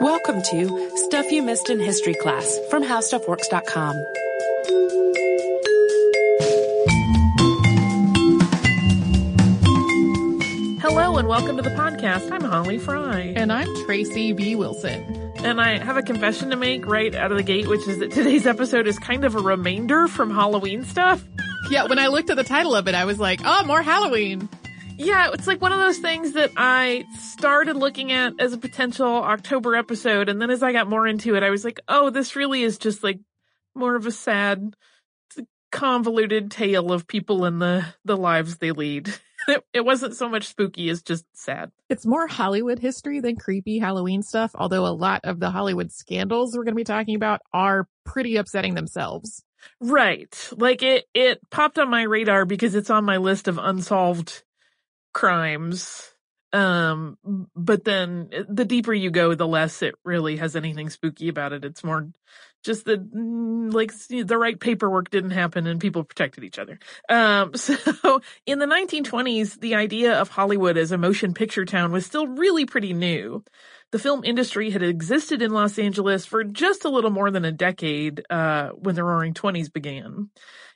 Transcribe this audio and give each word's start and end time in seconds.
Welcome 0.00 0.42
to 0.50 0.90
Stuff 0.96 1.30
You 1.32 1.42
Missed 1.42 1.68
in 1.70 1.80
History 1.80 2.14
Class 2.14 2.58
from 2.70 2.84
HowStuffWorks.com. 2.84 3.96
Hello 10.80 11.16
and 11.16 11.26
welcome 11.26 11.56
to 11.56 11.62
the 11.62 11.70
podcast. 11.70 12.30
I'm 12.30 12.42
Holly 12.42 12.78
Fry. 12.78 13.32
And 13.34 13.52
I'm 13.52 13.68
Tracy 13.84 14.32
B. 14.32 14.54
Wilson. 14.54 15.32
And 15.38 15.60
I 15.60 15.78
have 15.78 15.96
a 15.96 16.02
confession 16.02 16.50
to 16.50 16.56
make 16.56 16.86
right 16.86 17.14
out 17.14 17.32
of 17.32 17.36
the 17.36 17.42
gate, 17.42 17.66
which 17.66 17.86
is 17.88 17.98
that 17.98 18.12
today's 18.12 18.46
episode 18.46 18.86
is 18.86 18.98
kind 18.98 19.24
of 19.24 19.34
a 19.34 19.40
remainder 19.40 20.06
from 20.08 20.30
Halloween 20.30 20.84
stuff. 20.84 21.24
Yeah, 21.70 21.86
when 21.86 21.98
I 21.98 22.08
looked 22.08 22.30
at 22.30 22.36
the 22.36 22.44
title 22.44 22.74
of 22.74 22.86
it, 22.88 22.94
I 22.94 23.06
was 23.06 23.18
like, 23.18 23.40
oh, 23.44 23.64
more 23.64 23.82
Halloween. 23.82 24.48
Yeah, 24.96 25.30
it's 25.32 25.46
like 25.46 25.60
one 25.60 25.72
of 25.72 25.78
those 25.78 25.98
things 25.98 26.32
that 26.32 26.52
I 26.56 27.04
started 27.18 27.76
looking 27.76 28.12
at 28.12 28.34
as 28.38 28.52
a 28.52 28.58
potential 28.58 29.06
October 29.06 29.74
episode. 29.74 30.28
And 30.28 30.40
then 30.40 30.50
as 30.50 30.62
I 30.62 30.72
got 30.72 30.88
more 30.88 31.06
into 31.06 31.34
it, 31.34 31.42
I 31.42 31.50
was 31.50 31.64
like, 31.64 31.80
oh, 31.88 32.10
this 32.10 32.36
really 32.36 32.62
is 32.62 32.78
just 32.78 33.02
like 33.02 33.18
more 33.74 33.96
of 33.96 34.06
a 34.06 34.12
sad, 34.12 34.74
convoluted 35.72 36.52
tale 36.52 36.92
of 36.92 37.08
people 37.08 37.44
and 37.44 37.60
the, 37.60 37.84
the 38.04 38.16
lives 38.16 38.58
they 38.58 38.70
lead. 38.70 39.12
it, 39.48 39.64
it 39.72 39.84
wasn't 39.84 40.14
so 40.14 40.28
much 40.28 40.46
spooky 40.46 40.88
as 40.88 41.02
just 41.02 41.24
sad. 41.34 41.72
It's 41.88 42.06
more 42.06 42.28
Hollywood 42.28 42.78
history 42.78 43.18
than 43.18 43.34
creepy 43.34 43.80
Halloween 43.80 44.22
stuff, 44.22 44.52
although 44.54 44.86
a 44.86 44.94
lot 44.94 45.22
of 45.24 45.40
the 45.40 45.50
Hollywood 45.50 45.90
scandals 45.90 46.56
we're 46.56 46.62
going 46.62 46.74
to 46.74 46.76
be 46.76 46.84
talking 46.84 47.16
about 47.16 47.40
are 47.52 47.88
pretty 48.04 48.36
upsetting 48.36 48.74
themselves. 48.74 49.42
Right. 49.80 50.50
Like 50.56 50.84
it, 50.84 51.06
it 51.14 51.40
popped 51.50 51.80
on 51.80 51.90
my 51.90 52.02
radar 52.02 52.44
because 52.44 52.76
it's 52.76 52.90
on 52.90 53.04
my 53.04 53.16
list 53.16 53.48
of 53.48 53.58
unsolved 53.58 54.43
crimes. 55.14 56.12
Um, 56.52 57.18
but 57.56 57.84
then 57.84 58.30
the 58.48 58.64
deeper 58.66 58.92
you 58.94 59.10
go, 59.10 59.34
the 59.34 59.48
less 59.48 59.82
it 59.82 59.94
really 60.04 60.36
has 60.36 60.56
anything 60.56 60.90
spooky 60.90 61.28
about 61.28 61.52
it. 61.52 61.64
It's 61.64 61.82
more 61.84 62.08
just 62.64 62.86
that 62.86 63.14
mm, 63.14 63.72
like 63.72 63.92
the 64.08 64.38
right 64.38 64.58
paperwork 64.58 65.10
didn't 65.10 65.30
happen 65.30 65.66
and 65.66 65.80
people 65.80 66.02
protected 66.02 66.42
each 66.42 66.58
other. 66.58 66.78
Um, 67.08 67.54
so 67.54 68.20
in 68.46 68.58
the 68.58 68.66
1920s, 68.66 69.60
the 69.60 69.74
idea 69.76 70.14
of 70.14 70.28
Hollywood 70.28 70.76
as 70.76 70.90
a 70.90 70.98
motion 70.98 71.34
picture 71.34 71.64
town 71.64 71.92
was 71.92 72.06
still 72.06 72.26
really 72.26 72.66
pretty 72.66 72.92
new. 72.92 73.44
The 73.92 73.98
film 74.00 74.24
industry 74.24 74.70
had 74.70 74.82
existed 74.82 75.40
in 75.40 75.52
Los 75.52 75.78
Angeles 75.78 76.26
for 76.26 76.42
just 76.42 76.84
a 76.84 76.88
little 76.88 77.10
more 77.10 77.30
than 77.30 77.44
a 77.44 77.52
decade 77.52 78.24
uh, 78.28 78.70
when 78.70 78.96
the 78.96 79.04
Roaring 79.04 79.34
Twenties 79.34 79.68
began. 79.68 80.30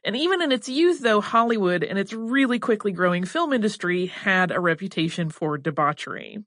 And 0.04 0.14
even 0.14 0.40
in 0.40 0.52
its 0.52 0.68
youth, 0.68 1.00
though, 1.00 1.20
Hollywood 1.20 1.82
and 1.82 1.98
its 1.98 2.12
really 2.12 2.60
quickly 2.60 2.92
growing 2.92 3.24
film 3.24 3.52
industry 3.52 4.06
had 4.06 4.52
a 4.52 4.60
reputation 4.60 5.30
for 5.30 5.58
debauchery. 5.58 6.44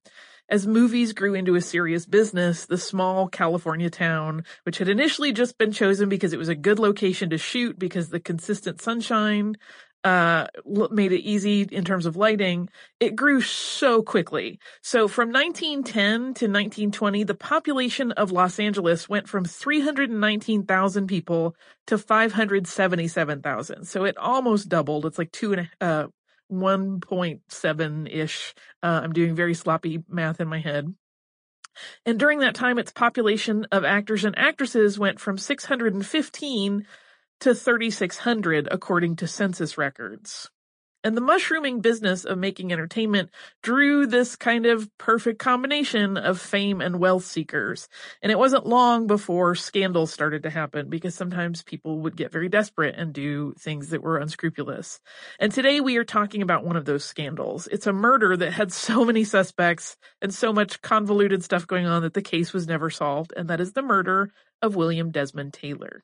As 0.51 0.67
movies 0.67 1.13
grew 1.13 1.33
into 1.33 1.55
a 1.55 1.61
serious 1.61 2.05
business, 2.05 2.65
the 2.65 2.77
small 2.77 3.29
California 3.29 3.89
town, 3.89 4.43
which 4.63 4.79
had 4.79 4.89
initially 4.89 5.31
just 5.31 5.57
been 5.57 5.71
chosen 5.71 6.09
because 6.09 6.33
it 6.33 6.39
was 6.39 6.49
a 6.49 6.55
good 6.55 6.77
location 6.77 7.29
to 7.29 7.37
shoot 7.37 7.79
because 7.79 8.09
the 8.09 8.19
consistent 8.19 8.81
sunshine, 8.81 9.55
uh, 10.03 10.47
made 10.91 11.13
it 11.13 11.21
easy 11.21 11.61
in 11.61 11.85
terms 11.85 12.05
of 12.05 12.17
lighting, 12.17 12.67
it 12.99 13.15
grew 13.15 13.39
so 13.39 14.01
quickly. 14.03 14.59
So 14.81 15.07
from 15.07 15.31
1910 15.31 16.19
to 16.19 16.47
1920, 16.47 17.23
the 17.23 17.33
population 17.33 18.11
of 18.11 18.33
Los 18.33 18.59
Angeles 18.59 19.07
went 19.07 19.29
from 19.29 19.45
319,000 19.45 21.07
people 21.07 21.55
to 21.87 21.97
577,000. 21.97 23.85
So 23.85 24.03
it 24.03 24.17
almost 24.17 24.67
doubled. 24.67 25.05
It's 25.05 25.17
like 25.17 25.31
two 25.31 25.53
and 25.53 25.69
a, 25.79 25.85
uh, 25.85 26.07
1.7 26.51 28.13
ish. 28.13 28.53
Uh, 28.83 29.01
I'm 29.03 29.13
doing 29.13 29.35
very 29.35 29.53
sloppy 29.53 30.03
math 30.07 30.41
in 30.41 30.47
my 30.47 30.59
head. 30.59 30.93
And 32.05 32.19
during 32.19 32.39
that 32.39 32.55
time, 32.55 32.77
its 32.77 32.91
population 32.91 33.65
of 33.71 33.85
actors 33.85 34.25
and 34.25 34.37
actresses 34.37 34.99
went 34.99 35.19
from 35.19 35.37
615 35.37 36.85
to 37.39 37.55
3,600 37.55 38.67
according 38.69 39.15
to 39.17 39.27
census 39.27 39.77
records. 39.77 40.49
And 41.03 41.17
the 41.17 41.21
mushrooming 41.21 41.81
business 41.81 42.25
of 42.25 42.37
making 42.37 42.71
entertainment 42.71 43.31
drew 43.63 44.05
this 44.05 44.35
kind 44.35 44.67
of 44.67 44.89
perfect 44.97 45.39
combination 45.39 46.15
of 46.15 46.39
fame 46.39 46.79
and 46.79 46.99
wealth 46.99 47.25
seekers. 47.25 47.89
And 48.21 48.31
it 48.31 48.37
wasn't 48.37 48.67
long 48.67 49.07
before 49.07 49.55
scandals 49.55 50.13
started 50.13 50.43
to 50.43 50.51
happen 50.51 50.89
because 50.89 51.15
sometimes 51.15 51.63
people 51.63 51.99
would 52.01 52.15
get 52.15 52.31
very 52.31 52.49
desperate 52.49 52.95
and 52.95 53.13
do 53.13 53.53
things 53.59 53.89
that 53.89 54.03
were 54.03 54.17
unscrupulous. 54.17 54.99
And 55.39 55.51
today 55.51 55.81
we 55.81 55.97
are 55.97 56.03
talking 56.03 56.43
about 56.43 56.65
one 56.65 56.75
of 56.75 56.85
those 56.85 57.03
scandals. 57.03 57.67
It's 57.67 57.87
a 57.87 57.93
murder 57.93 58.37
that 58.37 58.53
had 58.53 58.71
so 58.81 59.03
many 59.03 59.23
suspects 59.23 59.97
and 60.21 60.33
so 60.33 60.53
much 60.53 60.81
convoluted 60.81 61.43
stuff 61.43 61.65
going 61.65 61.87
on 61.87 62.03
that 62.03 62.13
the 62.13 62.21
case 62.21 62.53
was 62.53 62.67
never 62.67 62.89
solved. 62.89 63.33
And 63.35 63.49
that 63.49 63.61
is 63.61 63.73
the 63.73 63.81
murder 63.81 64.31
of 64.61 64.75
William 64.75 65.09
Desmond 65.09 65.53
Taylor. 65.53 66.03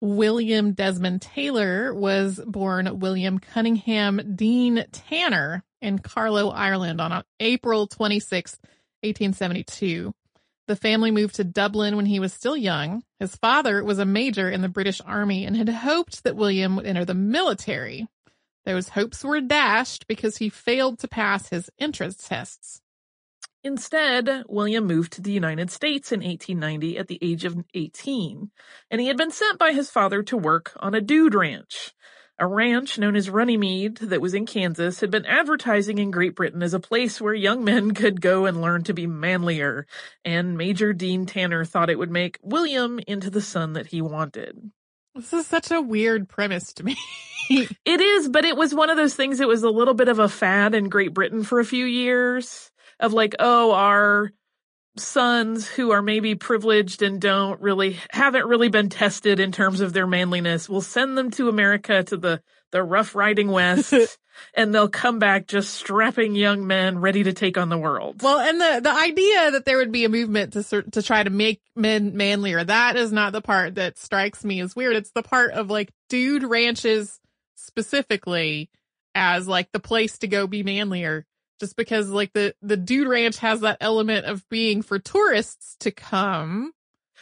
William 0.00 0.72
Desmond 0.72 1.22
Taylor 1.22 1.94
was 1.94 2.40
born 2.46 2.98
William 2.98 3.38
Cunningham 3.38 4.34
Dean 4.36 4.84
Tanner 4.92 5.64
in 5.80 5.98
Carlow, 5.98 6.50
Ireland 6.50 7.00
on 7.00 7.24
April 7.40 7.86
26, 7.86 8.58
1872. 9.02 10.14
The 10.68 10.76
family 10.76 11.10
moved 11.10 11.36
to 11.36 11.44
Dublin 11.44 11.96
when 11.96 12.06
he 12.06 12.18
was 12.18 12.32
still 12.32 12.56
young. 12.56 13.02
His 13.20 13.36
father 13.36 13.84
was 13.84 13.98
a 13.98 14.04
major 14.04 14.50
in 14.50 14.62
the 14.62 14.68
British 14.68 15.00
Army 15.00 15.44
and 15.44 15.56
had 15.56 15.68
hoped 15.68 16.24
that 16.24 16.36
William 16.36 16.76
would 16.76 16.86
enter 16.86 17.04
the 17.04 17.14
military. 17.14 18.06
Those 18.64 18.88
hopes 18.88 19.22
were 19.22 19.40
dashed 19.40 20.08
because 20.08 20.38
he 20.38 20.48
failed 20.48 20.98
to 20.98 21.08
pass 21.08 21.48
his 21.48 21.70
entrance 21.78 22.26
tests. 22.26 22.82
Instead, 23.64 24.44
William 24.48 24.86
moved 24.86 25.12
to 25.12 25.20
the 25.20 25.32
United 25.32 25.70
States 25.70 26.12
in 26.12 26.20
1890 26.20 26.98
at 26.98 27.08
the 27.08 27.18
age 27.20 27.44
of 27.44 27.56
18, 27.74 28.50
and 28.90 29.00
he 29.00 29.08
had 29.08 29.16
been 29.16 29.30
sent 29.30 29.58
by 29.58 29.72
his 29.72 29.90
father 29.90 30.22
to 30.22 30.36
work 30.36 30.72
on 30.78 30.94
a 30.94 31.00
dude 31.00 31.34
ranch. 31.34 31.92
A 32.38 32.46
ranch 32.46 32.98
known 32.98 33.16
as 33.16 33.30
Runnymede 33.30 33.96
that 33.96 34.20
was 34.20 34.34
in 34.34 34.44
Kansas 34.44 35.00
had 35.00 35.10
been 35.10 35.24
advertising 35.24 35.96
in 35.96 36.10
Great 36.10 36.34
Britain 36.34 36.62
as 36.62 36.74
a 36.74 36.80
place 36.80 37.18
where 37.18 37.32
young 37.32 37.64
men 37.64 37.90
could 37.94 38.20
go 38.20 38.44
and 38.44 38.60
learn 38.60 38.84
to 38.84 38.92
be 38.92 39.06
manlier, 39.06 39.86
and 40.24 40.58
Major 40.58 40.92
Dean 40.92 41.24
Tanner 41.24 41.64
thought 41.64 41.88
it 41.88 41.98
would 41.98 42.10
make 42.10 42.38
William 42.42 43.00
into 43.06 43.30
the 43.30 43.40
son 43.40 43.72
that 43.72 43.86
he 43.86 44.02
wanted. 44.02 44.70
This 45.14 45.32
is 45.32 45.46
such 45.46 45.70
a 45.70 45.80
weird 45.80 46.28
premise 46.28 46.74
to 46.74 46.84
me. 46.84 46.96
it 47.50 48.00
is, 48.00 48.28
but 48.28 48.44
it 48.44 48.56
was 48.56 48.74
one 48.74 48.90
of 48.90 48.98
those 48.98 49.14
things 49.14 49.38
that 49.38 49.48
was 49.48 49.62
a 49.62 49.70
little 49.70 49.94
bit 49.94 50.08
of 50.08 50.18
a 50.18 50.28
fad 50.28 50.74
in 50.74 50.90
Great 50.90 51.14
Britain 51.14 51.42
for 51.42 51.58
a 51.58 51.64
few 51.64 51.86
years 51.86 52.70
of 53.00 53.12
like, 53.12 53.34
oh, 53.38 53.72
our 53.72 54.32
sons 54.98 55.68
who 55.68 55.90
are 55.90 56.00
maybe 56.00 56.34
privileged 56.34 57.02
and 57.02 57.20
don't 57.20 57.60
really 57.60 57.98
haven't 58.10 58.46
really 58.46 58.68
been 58.68 58.88
tested 58.88 59.40
in 59.40 59.52
terms 59.52 59.82
of 59.82 59.92
their 59.92 60.06
manliness 60.06 60.70
we'll 60.70 60.80
send 60.80 61.18
them 61.18 61.30
to 61.30 61.50
america 61.50 62.02
to 62.02 62.16
the 62.16 62.40
the 62.72 62.82
rough 62.82 63.14
riding 63.14 63.48
west 63.48 63.92
and 64.54 64.74
they'll 64.74 64.88
come 64.88 65.18
back 65.18 65.46
just 65.46 65.74
strapping 65.74 66.34
young 66.34 66.66
men 66.66 66.98
ready 66.98 67.22
to 67.24 67.32
take 67.32 67.56
on 67.56 67.68
the 67.68 67.78
world. 67.78 68.22
Well 68.22 68.38
and 68.38 68.60
the 68.60 68.80
the 68.82 68.94
idea 68.94 69.50
that 69.52 69.64
there 69.64 69.78
would 69.78 69.92
be 69.92 70.04
a 70.04 70.08
movement 70.08 70.52
to 70.54 70.82
to 70.82 71.02
try 71.02 71.22
to 71.22 71.30
make 71.30 71.60
men 71.74 72.16
manlier 72.16 72.64
that 72.64 72.96
is 72.96 73.12
not 73.12 73.32
the 73.32 73.40
part 73.40 73.76
that 73.76 73.98
strikes 73.98 74.44
me 74.44 74.60
as 74.60 74.76
weird. 74.76 74.96
It's 74.96 75.12
the 75.12 75.22
part 75.22 75.52
of 75.52 75.70
like 75.70 75.90
dude 76.08 76.44
ranches 76.44 77.20
specifically 77.54 78.70
as 79.14 79.48
like 79.48 79.72
the 79.72 79.80
place 79.80 80.18
to 80.18 80.28
go 80.28 80.46
be 80.46 80.62
manlier 80.62 81.24
just 81.60 81.76
because 81.76 82.08
like 82.08 82.32
the 82.32 82.54
the 82.62 82.76
dude 82.76 83.08
ranch 83.08 83.38
has 83.38 83.60
that 83.60 83.78
element 83.80 84.26
of 84.26 84.48
being 84.48 84.82
for 84.82 84.98
tourists 84.98 85.76
to 85.80 85.90
come. 85.90 86.72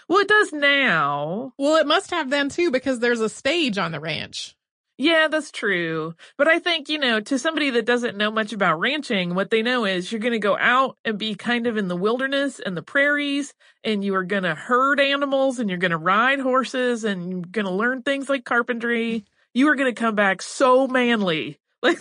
Well, 0.09 0.21
it 0.21 0.29
does 0.29 0.53
now. 0.53 1.53
Well, 1.57 1.77
it 1.77 1.87
must 1.87 2.11
have 2.11 2.31
then 2.31 2.49
too 2.49 2.71
because 2.71 3.01
there's 3.01 3.21
a 3.21 3.29
stage 3.29 3.79
on 3.79 3.93
the 3.93 4.01
ranch. 4.01 4.55
Yeah, 4.97 5.27
that's 5.29 5.51
true. 5.51 6.15
But 6.39 6.47
I 6.47 6.61
think, 6.61 6.89
you 6.89 6.99
know, 6.99 7.19
to 7.19 7.39
somebody 7.39 7.71
that 7.71 7.85
doesn't 7.87 8.17
know 8.17 8.31
much 8.31 8.53
about 8.53 8.79
ranching, 8.79 9.35
what 9.35 9.51
they 9.51 9.61
know 9.61 9.85
is 9.85 10.13
you're 10.13 10.21
going 10.21 10.35
to 10.35 10.39
go 10.39 10.57
out 10.57 10.97
and 11.05 11.19
be 11.19 11.35
kind 11.35 11.67
of 11.67 11.77
in 11.77 11.89
the 11.89 11.97
wilderness 11.97 12.61
and 12.61 12.77
the 12.77 12.83
prairies 12.83 13.55
and 13.83 14.05
you 14.05 14.15
are 14.15 14.23
going 14.23 14.45
to 14.45 14.55
herd 14.55 15.01
animals 15.01 15.59
and 15.59 15.69
you're 15.69 15.81
going 15.81 15.91
to 15.91 15.97
ride 15.97 16.39
horses 16.39 17.03
and 17.03 17.29
you're 17.29 17.41
going 17.41 17.67
to 17.67 17.73
learn 17.73 18.03
things 18.03 18.29
like 18.29 18.45
carpentry. 18.45 19.25
You 19.53 19.69
are 19.69 19.75
going 19.75 19.93
to 19.93 20.01
come 20.01 20.15
back 20.15 20.43
so 20.43 20.87
manly. 20.87 21.59
Like 21.85 21.99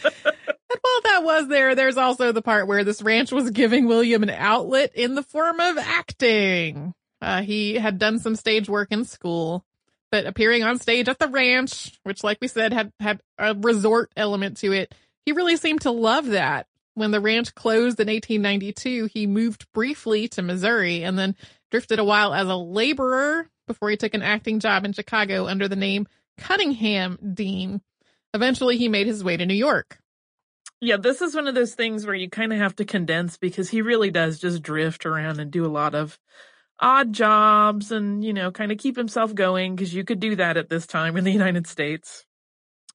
while 0.02 1.00
that 1.04 1.22
was 1.22 1.48
there, 1.48 1.74
there's 1.74 1.96
also 1.96 2.32
the 2.32 2.42
part 2.42 2.66
where 2.66 2.84
this 2.84 3.02
ranch 3.02 3.32
was 3.32 3.50
giving 3.50 3.86
William 3.86 4.22
an 4.22 4.30
outlet 4.30 4.94
in 4.94 5.14
the 5.14 5.22
form 5.22 5.60
of 5.60 5.78
acting. 5.78 6.94
Uh, 7.20 7.42
he 7.42 7.74
had 7.74 7.98
done 7.98 8.18
some 8.18 8.34
stage 8.34 8.68
work 8.68 8.88
in 8.90 9.04
school, 9.04 9.64
but 10.10 10.26
appearing 10.26 10.64
on 10.64 10.78
stage 10.78 11.08
at 11.08 11.18
the 11.18 11.28
ranch, 11.28 11.98
which 12.02 12.24
like 12.24 12.38
we 12.40 12.48
said 12.48 12.72
had, 12.72 12.92
had 12.98 13.20
a 13.38 13.54
resort 13.54 14.10
element 14.16 14.56
to 14.58 14.72
it, 14.72 14.94
he 15.24 15.32
really 15.32 15.56
seemed 15.56 15.82
to 15.82 15.90
love 15.90 16.26
that. 16.26 16.66
When 16.94 17.10
the 17.10 17.20
ranch 17.20 17.54
closed 17.54 18.00
in 18.00 18.08
1892, 18.08 19.06
he 19.06 19.26
moved 19.26 19.66
briefly 19.72 20.28
to 20.28 20.42
Missouri 20.42 21.04
and 21.04 21.18
then 21.18 21.36
drifted 21.70 21.98
a 21.98 22.04
while 22.04 22.34
as 22.34 22.48
a 22.48 22.56
laborer 22.56 23.48
before 23.66 23.88
he 23.88 23.96
took 23.96 24.12
an 24.12 24.20
acting 24.20 24.60
job 24.60 24.84
in 24.84 24.92
Chicago 24.92 25.46
under 25.46 25.68
the 25.68 25.76
name 25.76 26.06
Cunningham 26.36 27.18
Dean. 27.34 27.80
Eventually, 28.34 28.78
he 28.78 28.88
made 28.88 29.06
his 29.06 29.22
way 29.22 29.36
to 29.36 29.46
New 29.46 29.54
York. 29.54 29.98
Yeah, 30.80 30.96
this 30.96 31.22
is 31.22 31.34
one 31.34 31.46
of 31.46 31.54
those 31.54 31.74
things 31.74 32.04
where 32.04 32.14
you 32.14 32.28
kind 32.28 32.52
of 32.52 32.58
have 32.58 32.74
to 32.76 32.84
condense 32.84 33.36
because 33.36 33.70
he 33.70 33.82
really 33.82 34.10
does 34.10 34.40
just 34.40 34.62
drift 34.62 35.06
around 35.06 35.38
and 35.38 35.50
do 35.50 35.64
a 35.64 35.68
lot 35.68 35.94
of 35.94 36.18
odd 36.80 37.12
jobs 37.12 37.92
and, 37.92 38.24
you 38.24 38.32
know, 38.32 38.50
kind 38.50 38.72
of 38.72 38.78
keep 38.78 38.96
himself 38.96 39.32
going 39.34 39.76
because 39.76 39.94
you 39.94 40.04
could 40.04 40.18
do 40.18 40.34
that 40.36 40.56
at 40.56 40.68
this 40.68 40.86
time 40.86 41.16
in 41.16 41.22
the 41.22 41.30
United 41.40 41.68
States. 41.68 42.24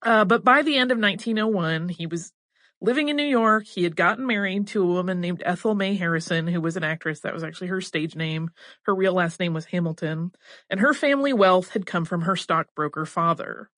Uh, 0.01 0.25
but 0.25 0.43
by 0.43 0.63
the 0.63 0.75
end 0.75 0.91
of 0.91 0.99
1901, 0.99 1.89
he 1.89 2.07
was 2.07 2.33
living 2.81 3.07
in 3.09 3.15
New 3.15 3.23
York. 3.23 3.65
He 3.65 3.83
had 3.83 3.95
gotten 3.95 4.27
married 4.27 4.67
to 4.67 4.83
a 4.83 4.85
woman 4.85 5.21
named 5.21 5.41
Ethel 5.45 5.73
May 5.73 5.95
Harrison, 5.95 6.47
who 6.47 6.59
was 6.59 6.75
an 6.75 6.83
actress. 6.83 7.21
That 7.21 7.33
was 7.33 7.43
actually 7.43 7.67
her 7.67 7.81
stage 7.81 8.15
name. 8.15 8.51
Her 8.83 8.93
real 8.93 9.13
last 9.13 9.39
name 9.39 9.53
was 9.53 9.65
Hamilton. 9.65 10.33
And 10.69 10.81
her 10.81 10.93
family 10.93 11.31
wealth 11.31 11.69
had 11.69 11.85
come 11.85 12.05
from 12.05 12.23
her 12.23 12.35
stockbroker 12.35 13.05
father 13.05 13.69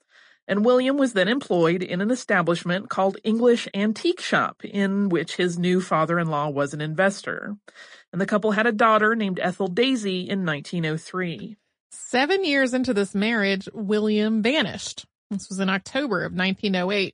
and 0.49 0.65
William 0.65 0.97
was 0.97 1.13
then 1.13 1.27
employed 1.27 1.83
in 1.83 2.01
an 2.01 2.09
establishment 2.09 2.89
called 2.89 3.19
English 3.23 3.67
Antique 3.75 4.19
Shop, 4.19 4.65
in 4.65 5.07
which 5.07 5.35
his 5.35 5.59
new 5.59 5.79
father-in-law 5.79 6.49
was 6.49 6.73
an 6.73 6.81
investor. 6.81 7.55
And 8.11 8.19
the 8.19 8.25
couple 8.25 8.51
had 8.51 8.65
a 8.65 8.71
daughter 8.71 9.15
named 9.15 9.39
Ethel 9.39 9.67
Daisy 9.67 10.27
in 10.27 10.47
1903. 10.47 11.55
Seven 11.91 12.43
years 12.43 12.73
into 12.73 12.95
this 12.95 13.13
marriage, 13.13 13.69
William 13.73 14.41
vanished. 14.41 15.05
This 15.29 15.49
was 15.49 15.59
in 15.59 15.69
October 15.69 16.25
of 16.25 16.33
1908. 16.33 17.13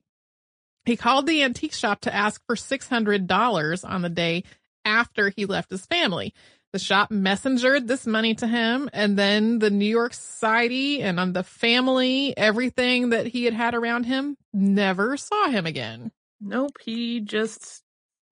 He 0.86 0.96
called 0.96 1.26
the 1.26 1.42
antique 1.42 1.74
shop 1.74 2.00
to 2.02 2.14
ask 2.14 2.40
for 2.46 2.56
$600 2.56 3.88
on 3.88 4.00
the 4.00 4.08
day 4.08 4.44
after 4.86 5.28
he 5.28 5.44
left 5.44 5.70
his 5.70 5.84
family. 5.84 6.32
The 6.76 6.80
shop 6.80 7.10
messengered 7.10 7.88
this 7.88 8.06
money 8.06 8.34
to 8.34 8.46
him 8.46 8.90
and 8.92 9.18
then 9.18 9.60
the 9.60 9.70
New 9.70 9.86
York 9.86 10.12
Society 10.12 11.00
and 11.00 11.18
on 11.18 11.32
the 11.32 11.42
family, 11.42 12.36
everything 12.36 13.08
that 13.08 13.26
he 13.26 13.46
had 13.46 13.54
had 13.54 13.74
around 13.74 14.04
him 14.04 14.36
never 14.52 15.16
saw 15.16 15.48
him 15.48 15.64
again. 15.64 16.12
Nope. 16.38 16.76
He 16.84 17.20
just, 17.20 17.82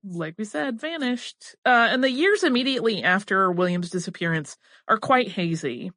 like 0.04 0.34
we 0.36 0.44
said, 0.44 0.78
vanished. 0.78 1.56
Uh, 1.64 1.88
and 1.90 2.04
the 2.04 2.10
years 2.10 2.44
immediately 2.44 3.02
after 3.02 3.50
William's 3.50 3.88
disappearance 3.88 4.58
are 4.88 4.98
quite 4.98 5.28
hazy. 5.28 5.90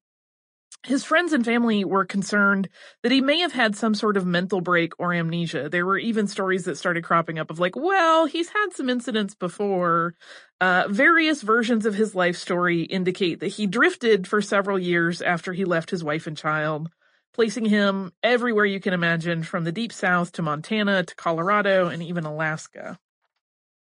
His 0.85 1.03
friends 1.03 1.33
and 1.33 1.43
family 1.43 1.83
were 1.83 2.05
concerned 2.05 2.69
that 3.03 3.11
he 3.11 3.19
may 3.19 3.39
have 3.39 3.51
had 3.51 3.75
some 3.75 3.93
sort 3.93 4.15
of 4.15 4.25
mental 4.25 4.61
break 4.61 4.93
or 4.99 5.13
amnesia. 5.13 5.67
There 5.67 5.85
were 5.85 5.97
even 5.97 6.27
stories 6.27 6.63
that 6.63 6.77
started 6.77 7.03
cropping 7.03 7.39
up 7.39 7.51
of 7.51 7.59
like, 7.59 7.75
well, 7.75 8.25
he's 8.25 8.49
had 8.49 8.67
some 8.71 8.89
incidents 8.89 9.35
before. 9.35 10.13
Uh, 10.59 10.85
various 10.89 11.43
versions 11.43 11.85
of 11.85 11.93
his 11.93 12.15
life 12.15 12.35
story 12.35 12.81
indicate 12.81 13.39
that 13.41 13.47
he 13.47 13.67
drifted 13.67 14.27
for 14.27 14.41
several 14.41 14.79
years 14.79 15.21
after 15.21 15.53
he 15.53 15.65
left 15.65 15.91
his 15.91 16.03
wife 16.03 16.25
and 16.25 16.35
child, 16.35 16.89
placing 17.33 17.65
him 17.65 18.11
everywhere 18.23 18.65
you 18.65 18.79
can 18.79 18.93
imagine 18.93 19.43
from 19.43 19.63
the 19.63 19.71
deep 19.71 19.93
south 19.93 20.31
to 20.31 20.41
Montana 20.41 21.03
to 21.03 21.15
Colorado 21.15 21.89
and 21.89 22.01
even 22.01 22.25
Alaska. 22.25 22.97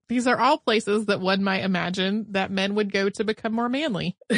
These 0.07 0.27
are 0.27 0.39
all 0.39 0.57
places 0.57 1.07
that 1.07 1.19
one 1.19 1.43
might 1.43 1.63
imagine 1.63 2.27
that 2.31 2.51
men 2.51 2.75
would 2.75 2.91
go 2.91 3.09
to 3.09 3.23
become 3.23 3.53
more 3.53 3.69
manly. 3.69 4.17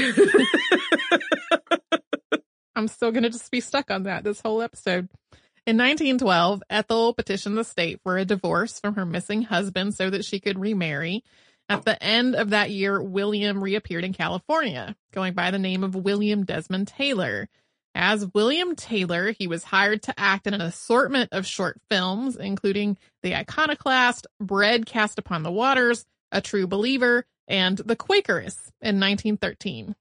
I'm 2.75 2.87
still 2.87 3.11
going 3.11 3.23
to 3.23 3.29
just 3.29 3.51
be 3.51 3.59
stuck 3.59 3.91
on 3.91 4.03
that 4.03 4.23
this 4.23 4.41
whole 4.41 4.61
episode. 4.61 5.07
In 5.65 5.77
1912, 5.77 6.61
Ethel 6.69 7.13
petitioned 7.13 7.57
the 7.57 7.63
state 7.63 8.01
for 8.03 8.17
a 8.17 8.25
divorce 8.25 8.79
from 8.79 8.95
her 8.95 9.05
missing 9.05 9.43
husband 9.43 9.95
so 9.95 10.09
that 10.09 10.25
she 10.25 10.39
could 10.39 10.59
remarry. 10.59 11.23
At 11.69 11.85
the 11.85 12.01
end 12.01 12.35
of 12.35 12.49
that 12.51 12.71
year, 12.71 13.01
William 13.01 13.63
reappeared 13.63 14.03
in 14.03 14.13
California, 14.13 14.95
going 15.11 15.33
by 15.33 15.51
the 15.51 15.59
name 15.59 15.83
of 15.83 15.95
William 15.95 16.43
Desmond 16.45 16.87
Taylor. 16.87 17.47
As 17.95 18.27
William 18.33 18.75
Taylor, 18.75 19.31
he 19.31 19.47
was 19.47 19.63
hired 19.63 20.03
to 20.03 20.19
act 20.19 20.47
in 20.47 20.53
an 20.53 20.61
assortment 20.61 21.29
of 21.31 21.45
short 21.45 21.79
films, 21.89 22.35
including 22.35 22.97
The 23.21 23.35
Iconoclast, 23.35 24.27
Bread 24.39 24.85
Cast 24.85 25.19
Upon 25.19 25.43
the 25.43 25.51
Waters, 25.51 26.05
A 26.31 26.41
True 26.41 26.67
Believer, 26.67 27.25
and 27.47 27.77
The 27.77 27.95
Quakeress 27.95 28.71
in 28.81 28.99
1913. 28.99 29.95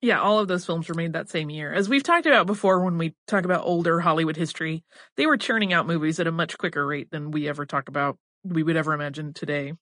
Yeah, 0.00 0.20
all 0.20 0.38
of 0.38 0.48
those 0.48 0.66
films 0.66 0.88
were 0.88 0.94
made 0.94 1.14
that 1.14 1.30
same 1.30 1.48
year. 1.48 1.72
As 1.72 1.88
we've 1.88 2.02
talked 2.02 2.26
about 2.26 2.46
before 2.46 2.84
when 2.84 2.98
we 2.98 3.14
talk 3.26 3.44
about 3.44 3.64
older 3.64 4.00
Hollywood 4.00 4.36
history, 4.36 4.84
they 5.16 5.26
were 5.26 5.38
churning 5.38 5.72
out 5.72 5.86
movies 5.86 6.20
at 6.20 6.26
a 6.26 6.32
much 6.32 6.58
quicker 6.58 6.84
rate 6.84 7.10
than 7.10 7.30
we 7.30 7.48
ever 7.48 7.64
talk 7.64 7.88
about, 7.88 8.18
we 8.42 8.62
would 8.62 8.76
ever 8.76 8.92
imagine 8.92 9.32
today. 9.32 9.72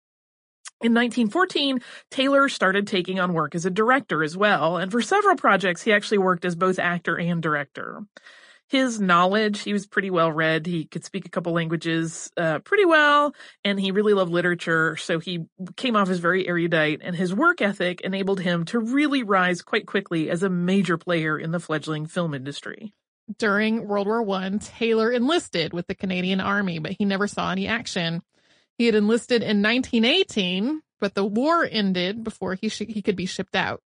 In 0.83 0.95
1914, 0.95 1.81
Taylor 2.11 2.49
started 2.49 2.87
taking 2.87 3.21
on 3.21 3.33
work 3.33 3.55
as 3.55 3.65
a 3.65 3.71
director 3.71 4.23
as 4.23 4.37
well, 4.37 4.77
and 4.77 4.91
for 4.91 5.01
several 5.01 5.37
projects 5.37 5.83
he 5.83 5.93
actually 5.93 6.19
worked 6.19 6.45
as 6.45 6.57
both 6.57 6.79
actor 6.79 7.17
and 7.19 7.43
director 7.43 8.03
his 8.73 8.99
knowledge, 8.99 9.61
he 9.61 9.75
was 9.75 9.87
pretty 9.87 10.11
well 10.11 10.33
read. 10.33 10.67
He 10.67 10.87
could 10.87 11.05
speak 11.05 11.27
a 11.27 11.29
couple 11.29 11.53
languages 11.53 12.33
uh, 12.39 12.61
pretty 12.61 12.87
well, 12.87 13.35
and 13.65 13.79
he 13.79 13.91
really 13.91 14.15
loved 14.15 14.33
literature. 14.33 14.97
So 14.97 15.19
he 15.19 15.45
came 15.77 15.95
off 15.95 16.09
as 16.09 16.21
very 16.21 16.49
erudite, 16.49 17.01
and 17.03 17.15
his 17.15 17.35
work 17.35 17.61
ethic 17.61 18.01
enabled 18.01 18.41
him 18.41 18.65
to 18.67 18.79
really 18.79 19.23
rise 19.23 19.61
quite 19.61 19.87
quickly 19.87 20.31
as 20.31 20.43
a 20.43 20.49
major 20.49 20.97
player 20.97 21.39
in 21.39 21.51
the 21.51 21.61
fledgling 21.61 22.07
film 22.07 22.33
industry. 22.33 22.95
During 23.39 23.87
World 23.87 24.07
War 24.07 24.23
One, 24.23 24.59
Taylor 24.59 25.13
enlisted 25.13 25.75
with 25.75 25.87
the 25.87 25.95
Canadian 25.95 26.41
Army, 26.41 26.79
but 26.79 26.93
he 26.93 27.05
never 27.05 27.29
saw 27.29 27.53
any 27.53 27.69
action. 27.69 28.23
He 28.79 28.87
had 28.87 28.95
enlisted 28.95 29.43
in 29.43 29.63
1918, 29.63 30.81
but 31.01 31.15
the 31.15 31.25
war 31.25 31.69
ended 31.71 32.25
before 32.25 32.55
he 32.55 32.69
sh- 32.69 32.85
he 32.89 33.03
could 33.03 33.17
be 33.17 33.27
shipped 33.27 33.57
out. 33.57 33.81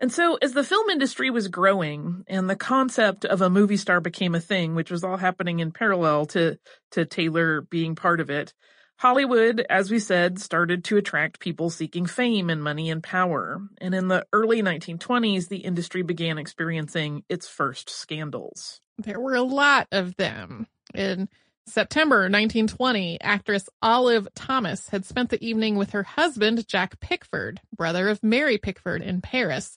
And 0.00 0.12
so 0.12 0.38
as 0.40 0.52
the 0.52 0.62
film 0.62 0.90
industry 0.90 1.28
was 1.28 1.48
growing 1.48 2.24
and 2.28 2.48
the 2.48 2.56
concept 2.56 3.24
of 3.24 3.42
a 3.42 3.50
movie 3.50 3.76
star 3.76 4.00
became 4.00 4.34
a 4.34 4.40
thing, 4.40 4.74
which 4.74 4.90
was 4.90 5.02
all 5.02 5.16
happening 5.16 5.58
in 5.58 5.72
parallel 5.72 6.26
to, 6.26 6.58
to 6.92 7.04
Taylor 7.04 7.62
being 7.62 7.96
part 7.96 8.20
of 8.20 8.30
it, 8.30 8.54
Hollywood, 8.98 9.64
as 9.70 9.92
we 9.92 10.00
said, 10.00 10.40
started 10.40 10.84
to 10.84 10.96
attract 10.96 11.38
people 11.38 11.70
seeking 11.70 12.04
fame 12.04 12.50
and 12.50 12.62
money 12.62 12.90
and 12.90 13.00
power. 13.00 13.60
And 13.80 13.94
in 13.94 14.08
the 14.08 14.26
early 14.32 14.60
1920s, 14.60 15.48
the 15.48 15.58
industry 15.58 16.02
began 16.02 16.36
experiencing 16.36 17.22
its 17.28 17.48
first 17.48 17.88
scandals. 17.88 18.80
There 18.98 19.20
were 19.20 19.36
a 19.36 19.42
lot 19.42 19.86
of 19.92 20.16
them. 20.16 20.66
In 20.94 21.28
September 21.68 22.20
1920, 22.22 23.20
actress 23.20 23.68
Olive 23.82 24.28
Thomas 24.34 24.88
had 24.88 25.04
spent 25.04 25.30
the 25.30 25.44
evening 25.44 25.76
with 25.76 25.90
her 25.90 26.02
husband, 26.02 26.66
Jack 26.66 26.98
Pickford, 27.00 27.60
brother 27.76 28.08
of 28.08 28.22
Mary 28.22 28.58
Pickford, 28.58 29.02
in 29.02 29.20
Paris. 29.20 29.76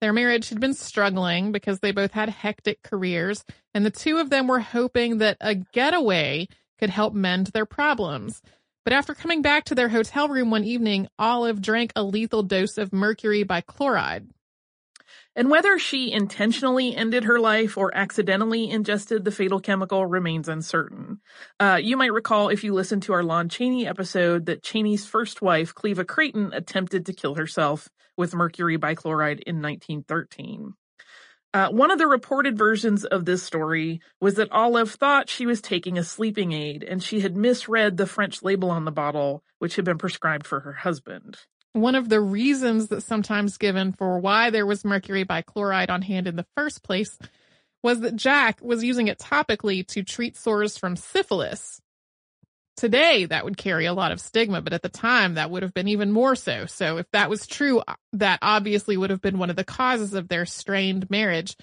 Their 0.00 0.12
marriage 0.12 0.48
had 0.48 0.60
been 0.60 0.74
struggling 0.74 1.52
because 1.52 1.80
they 1.80 1.92
both 1.92 2.12
had 2.12 2.28
hectic 2.28 2.82
careers, 2.82 3.44
and 3.74 3.86
the 3.86 3.90
two 3.90 4.18
of 4.18 4.30
them 4.30 4.46
were 4.46 4.60
hoping 4.60 5.18
that 5.18 5.36
a 5.40 5.54
getaway 5.54 6.48
could 6.78 6.90
help 6.90 7.14
mend 7.14 7.48
their 7.48 7.66
problems. 7.66 8.42
But 8.84 8.92
after 8.92 9.14
coming 9.14 9.42
back 9.42 9.64
to 9.64 9.74
their 9.74 9.88
hotel 9.88 10.28
room 10.28 10.50
one 10.50 10.64
evening, 10.64 11.08
Olive 11.18 11.60
drank 11.60 11.92
a 11.94 12.02
lethal 12.02 12.42
dose 12.42 12.78
of 12.78 12.92
mercury 12.92 13.44
bichloride. 13.44 14.28
And 15.38 15.50
whether 15.50 15.78
she 15.78 16.10
intentionally 16.10 16.96
ended 16.96 17.22
her 17.22 17.38
life 17.38 17.78
or 17.78 17.96
accidentally 17.96 18.68
ingested 18.68 19.24
the 19.24 19.30
fatal 19.30 19.60
chemical 19.60 20.04
remains 20.04 20.48
uncertain. 20.48 21.20
Uh, 21.60 21.78
you 21.80 21.96
might 21.96 22.12
recall 22.12 22.48
if 22.48 22.64
you 22.64 22.74
listened 22.74 23.04
to 23.04 23.12
our 23.12 23.22
Lon 23.22 23.48
Chaney 23.48 23.86
episode 23.86 24.46
that 24.46 24.64
Chaney's 24.64 25.06
first 25.06 25.40
wife, 25.40 25.76
Cleva 25.76 26.04
Creighton, 26.04 26.52
attempted 26.52 27.06
to 27.06 27.12
kill 27.12 27.36
herself 27.36 27.88
with 28.16 28.34
mercury 28.34 28.78
bichloride 28.78 29.40
in 29.46 29.62
1913. 29.62 30.74
Uh, 31.54 31.68
one 31.68 31.92
of 31.92 31.98
the 31.98 32.08
reported 32.08 32.58
versions 32.58 33.04
of 33.04 33.24
this 33.24 33.44
story 33.44 34.00
was 34.20 34.34
that 34.34 34.50
Olive 34.50 34.90
thought 34.90 35.30
she 35.30 35.46
was 35.46 35.60
taking 35.60 35.98
a 35.98 36.02
sleeping 36.02 36.50
aid 36.50 36.82
and 36.82 37.00
she 37.00 37.20
had 37.20 37.36
misread 37.36 37.96
the 37.96 38.06
French 38.06 38.42
label 38.42 38.72
on 38.72 38.84
the 38.84 38.90
bottle, 38.90 39.44
which 39.60 39.76
had 39.76 39.84
been 39.84 39.98
prescribed 39.98 40.48
for 40.48 40.58
her 40.58 40.72
husband. 40.72 41.36
One 41.78 41.94
of 41.94 42.08
the 42.08 42.20
reasons 42.20 42.88
that's 42.88 43.06
sometimes 43.06 43.56
given 43.56 43.92
for 43.92 44.18
why 44.18 44.50
there 44.50 44.66
was 44.66 44.84
mercury 44.84 45.24
bichloride 45.24 45.90
on 45.90 46.02
hand 46.02 46.26
in 46.26 46.34
the 46.34 46.46
first 46.56 46.82
place 46.82 47.16
was 47.82 48.00
that 48.00 48.16
Jack 48.16 48.58
was 48.60 48.82
using 48.82 49.06
it 49.06 49.18
topically 49.18 49.86
to 49.88 50.02
treat 50.02 50.36
sores 50.36 50.76
from 50.76 50.96
syphilis. 50.96 51.80
Today, 52.76 53.24
that 53.26 53.44
would 53.44 53.56
carry 53.56 53.86
a 53.86 53.92
lot 53.92 54.12
of 54.12 54.20
stigma, 54.20 54.60
but 54.60 54.72
at 54.72 54.82
the 54.82 54.88
time, 54.88 55.34
that 55.34 55.50
would 55.50 55.62
have 55.62 55.74
been 55.74 55.88
even 55.88 56.10
more 56.10 56.34
so. 56.34 56.66
So, 56.66 56.98
if 56.98 57.06
that 57.12 57.30
was 57.30 57.46
true, 57.46 57.80
uh, 57.80 57.94
that 58.14 58.40
obviously 58.42 58.96
would 58.96 59.10
have 59.10 59.20
been 59.20 59.38
one 59.38 59.50
of 59.50 59.56
the 59.56 59.64
causes 59.64 60.14
of 60.14 60.28
their 60.28 60.46
strained 60.46 61.08
marriage. 61.10 61.56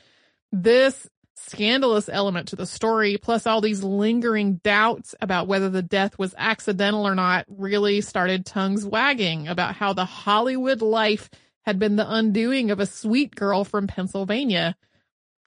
This 0.52 1.08
scandalous 1.36 2.10
element 2.10 2.48
to 2.50 2.56
the 2.56 2.66
story, 2.66 3.18
plus 3.18 3.46
all 3.46 3.62
these 3.62 3.84
lingering 3.84 4.56
doubts 4.64 5.14
about 5.22 5.48
whether 5.48 5.70
the 5.70 5.82
death 5.82 6.18
was 6.18 6.34
accidental 6.38 7.06
or 7.06 7.16
not, 7.16 7.46
really 7.48 8.02
started 8.02 8.46
tongues 8.46 8.86
wagging 8.86 9.48
about 9.48 9.76
how 9.76 9.94
the 9.94 10.06
Hollywood 10.06 10.82
life 10.82 11.30
had 11.64 11.80
been 11.80 11.96
the 11.96 12.12
undoing 12.12 12.72
of 12.72 12.80
a 12.80 12.86
sweet 12.86 13.36
girl 13.36 13.64
from 13.64 13.88
Pennsylvania. 13.88 14.76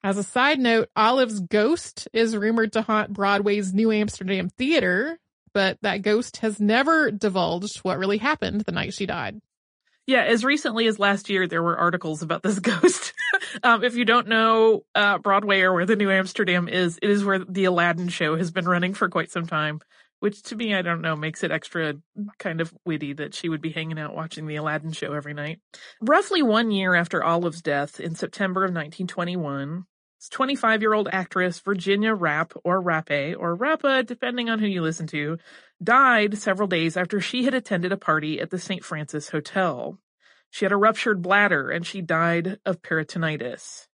As 0.03 0.17
a 0.17 0.23
side 0.23 0.59
note, 0.59 0.91
Olive's 0.95 1.41
ghost 1.41 2.09
is 2.13 2.37
rumored 2.37 2.73
to 2.75 2.83
haunt 2.83 3.13
Broadway's 3.13 3.73
New 3.73 3.91
Amsterdam 3.91 4.49
Theater, 4.49 5.19
but 5.53 5.79
that 5.83 6.03
ghost 6.03 6.39
has 6.39 6.61
never 6.61 7.11
divulged 7.11 7.79
what 7.79 7.99
really 7.99 8.19
happened 8.19 8.61
the 8.61 8.73
night 8.73 8.95
she 8.95 9.07
died. 9.07 9.41
Yeah, 10.09 10.23
as 10.23 10.43
recently 10.43 10.87
as 10.87 10.99
last 10.99 11.29
year, 11.29 11.47
there 11.47 11.63
were 11.63 11.77
articles 11.77 12.23
about 12.23 12.43
this 12.43 12.59
ghost. 12.61 13.13
um, 13.63 13.85
if 13.85 13.95
you 13.95 14.07
don't 14.07 14.27
know 14.27 14.85
uh, 14.95 15.19
Broadway 15.19 15.61
or 15.61 15.75
where 15.75 15.85
the 15.85 15.97
New 15.97 16.11
Amsterdam 16.11 16.67
is, 16.67 16.99
it 17.03 17.11
is 17.11 17.23
where 17.27 17.41
the 17.41 17.67
Aladdin 17.67 18.09
show 18.09 18.35
has 18.35 18.51
been 18.51 18.65
running 18.65 18.95
for 18.95 19.11
quite 19.11 19.31
some 19.31 19.47
time. 19.47 19.81
which 20.21 20.43
to 20.45 20.57
me, 20.57 20.75
I 20.75 20.81
don't 20.81 21.03
know, 21.03 21.15
makes 21.15 21.45
it 21.45 21.51
extra 21.53 21.95
kind 22.39 22.63
of 22.63 22.73
witty 22.87 23.13
that 23.15 23.35
she 23.35 23.51
would 23.51 23.61
be 23.61 23.71
hanging 23.71 23.99
out 23.99 24.17
watching 24.17 24.47
the 24.47 24.57
Aladdin 24.57 24.93
show 24.93 25.13
every 25.13 25.35
night. 25.35 25.61
Roughly 26.01 26.43
one 26.43 26.71
year 26.71 26.95
after 26.95 27.23
Olive's 27.23 27.61
death 27.61 28.01
in 28.01 28.15
September 28.15 28.63
of 28.63 28.71
1921, 28.71 29.85
25 30.29 30.83
year 30.83 30.95
old 30.95 31.09
actress 31.13 31.61
Virginia 31.61 32.13
Rapp, 32.13 32.53
or 32.65 32.83
Rappe 32.83 33.37
or 33.39 33.55
Rappa, 33.55 34.03
depending 34.03 34.51
on 34.51 34.59
who 34.59 34.67
you 34.67 34.83
listen 34.83 35.07
to, 35.09 35.39
died 35.83 36.37
several 36.37 36.67
days 36.67 36.97
after 36.97 37.21
she 37.21 37.45
had 37.45 37.55
attended 37.55 37.93
a 37.93 37.97
party 37.97 38.41
at 38.41 38.51
the 38.51 38.59
St. 38.59 38.85
Francis 38.85 39.29
Hotel. 39.29 39.97
She 40.51 40.65
had 40.65 40.73
a 40.73 40.77
ruptured 40.77 41.23
bladder 41.23 41.71
and 41.71 41.87
she 41.87 42.01
died 42.01 42.59
of 42.67 42.83
peritonitis. 42.83 43.87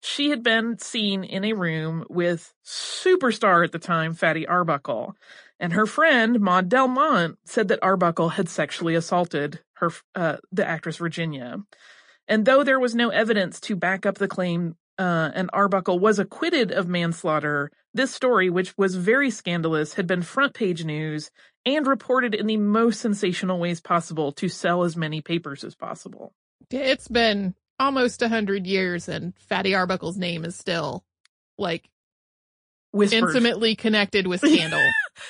She 0.00 0.28
had 0.28 0.42
been 0.42 0.78
seen 0.78 1.24
in 1.24 1.44
a 1.44 1.54
room 1.54 2.04
with 2.10 2.52
superstar 2.64 3.64
at 3.64 3.72
the 3.72 3.78
time, 3.78 4.12
Fatty 4.12 4.46
Arbuckle, 4.46 5.16
and 5.58 5.72
her 5.72 5.86
friend 5.86 6.40
Maud 6.40 6.68
Delmont 6.68 7.38
said 7.46 7.68
that 7.68 7.82
Arbuckle 7.82 8.28
had 8.28 8.50
sexually 8.50 8.94
assaulted 8.94 9.60
her, 9.76 9.90
uh, 10.14 10.36
the 10.52 10.66
actress 10.66 10.98
Virginia. 10.98 11.62
And 12.28 12.44
though 12.44 12.62
there 12.62 12.78
was 12.78 12.94
no 12.94 13.08
evidence 13.08 13.60
to 13.60 13.76
back 13.76 14.04
up 14.04 14.16
the 14.16 14.28
claim, 14.28 14.76
uh, 14.98 15.30
and 15.34 15.50
Arbuckle 15.52 15.98
was 15.98 16.18
acquitted 16.18 16.70
of 16.70 16.88
manslaughter, 16.88 17.70
this 17.92 18.12
story, 18.12 18.50
which 18.50 18.76
was 18.76 18.94
very 18.94 19.30
scandalous, 19.30 19.94
had 19.94 20.06
been 20.06 20.22
front 20.22 20.54
page 20.54 20.84
news 20.84 21.30
and 21.66 21.86
reported 21.86 22.34
in 22.34 22.46
the 22.46 22.56
most 22.56 23.00
sensational 23.00 23.58
ways 23.58 23.80
possible 23.80 24.32
to 24.32 24.48
sell 24.48 24.84
as 24.84 24.96
many 24.96 25.20
papers 25.20 25.64
as 25.64 25.74
possible. 25.74 26.32
It's 26.70 27.08
been 27.08 27.54
almost 27.78 28.22
a 28.22 28.28
hundred 28.28 28.66
years 28.66 29.08
and 29.08 29.34
Fatty 29.48 29.74
Arbuckle's 29.74 30.16
name 30.16 30.44
is 30.44 30.56
still 30.56 31.04
like 31.58 31.88
Whispered. 32.92 33.30
intimately 33.30 33.74
connected 33.74 34.26
with 34.26 34.40
scandal. 34.44 34.80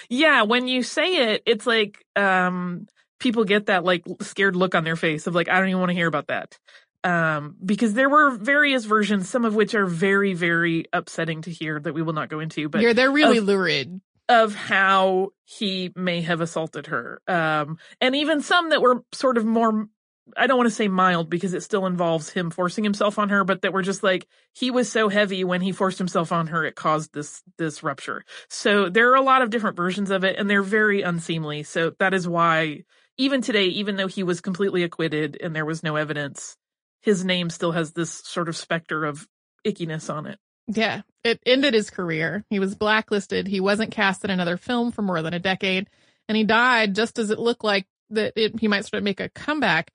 yeah, 0.09 0.43
when 0.43 0.69
you 0.69 0.83
say 0.83 1.33
it, 1.33 1.43
it's 1.47 1.67
like 1.67 2.05
um 2.17 2.87
people 3.21 3.45
get 3.45 3.67
that 3.67 3.85
like 3.85 4.05
scared 4.21 4.57
look 4.57 4.75
on 4.75 4.85
their 4.85 4.97
face 4.97 5.27
of 5.27 5.35
like 5.35 5.49
I 5.49 5.59
don't 5.59 5.69
even 5.69 5.81
want 5.81 5.91
to 5.91 5.97
hear 5.97 6.09
about 6.09 6.27
that. 6.27 6.59
Um 7.05 7.57
because 7.65 7.95
there 7.95 8.09
were 8.09 8.31
various 8.31 8.85
versions 8.85 9.29
some 9.29 9.45
of 9.45 9.55
which 9.55 9.75
are 9.75 9.87
very 9.87 10.35
very 10.35 10.87
upsetting 10.93 11.43
to 11.43 11.51
hear 11.51 11.79
that 11.79 11.93
we 11.93 12.03
will 12.03 12.15
not 12.15 12.29
go 12.29 12.41
into 12.41 12.69
but 12.69 12.81
yeah, 12.81 12.93
they're 12.93 13.11
really 13.11 13.39
of, 13.39 13.45
lurid 13.45 14.01
of 14.29 14.55
how 14.55 15.31
he 15.45 15.93
may 15.95 16.23
have 16.23 16.41
assaulted 16.41 16.87
her. 16.89 17.21
Um 17.29 17.79
and 18.01 18.17
even 18.17 18.41
some 18.41 18.71
that 18.71 18.83
were 18.83 19.05
sort 19.13 19.37
of 19.37 19.45
more 19.45 19.89
I 20.37 20.47
don't 20.47 20.57
want 20.57 20.69
to 20.69 20.75
say 20.75 20.89
mild 20.89 21.29
because 21.29 21.53
it 21.53 21.63
still 21.63 21.87
involves 21.87 22.31
him 22.31 22.51
forcing 22.51 22.83
himself 22.83 23.19
on 23.19 23.29
her, 23.29 23.45
but 23.45 23.63
that 23.63 23.73
we're 23.73 23.83
just 23.83 24.03
like, 24.03 24.27
he 24.53 24.71
was 24.71 24.91
so 24.91 25.09
heavy 25.09 25.45
when 25.45 25.61
he 25.61 25.73
forced 25.73 25.99
himself 25.99 26.33
on 26.33 26.47
her, 26.47 26.65
it 26.65 26.75
caused 26.75 27.13
this, 27.13 27.43
this 27.59 27.83
rupture. 27.83 28.25
So 28.49 28.89
there 28.89 29.11
are 29.13 29.17
a 29.17 29.23
lot 29.23 29.43
of 29.43 29.51
different 29.51 29.77
versions 29.77 30.11
of 30.11 30.25
it 30.25 30.37
and 30.39 30.49
they're 30.49 30.63
very 30.63 31.03
unseemly. 31.03 31.63
So 31.63 31.93
that 31.99 32.15
is 32.15 32.27
why 32.27 32.85
even 33.19 33.43
today, 33.43 33.67
even 33.67 33.97
though 33.97 34.07
he 34.07 34.23
was 34.23 34.41
completely 34.41 34.83
acquitted 34.83 35.37
and 35.43 35.55
there 35.55 35.67
was 35.67 35.83
no 35.83 35.97
evidence, 35.97 36.57
his 37.05 37.25
name 37.25 37.51
still 37.51 37.73
has 37.73 37.93
this 37.93 38.11
sort 38.11 38.49
of 38.49 38.57
specter 38.57 39.05
of 39.05 39.29
ickiness 39.67 40.13
on 40.13 40.27
it. 40.27 40.39
Yeah, 40.67 41.03
it 41.23 41.41
ended 41.45 41.75
his 41.75 41.91
career. 41.91 42.45
He 42.49 42.59
was 42.59 42.75
blacklisted. 42.75 43.47
He 43.47 43.61
wasn't 43.61 43.93
cast 43.93 44.25
in 44.25 44.31
another 44.31 44.57
film 44.57 44.93
for 44.93 45.03
more 45.03 45.21
than 45.21 45.35
a 45.35 45.39
decade 45.39 45.89
and 46.29 46.37
he 46.37 46.45
died 46.45 46.95
just 46.95 47.19
as 47.19 47.31
it 47.31 47.39
looked 47.39 47.65
like 47.65 47.87
that 48.11 48.33
it, 48.37 48.59
he 48.61 48.69
might 48.69 48.85
sort 48.85 48.99
of 48.99 49.05
make 49.05 49.21
a 49.21 49.29
comeback. 49.29 49.93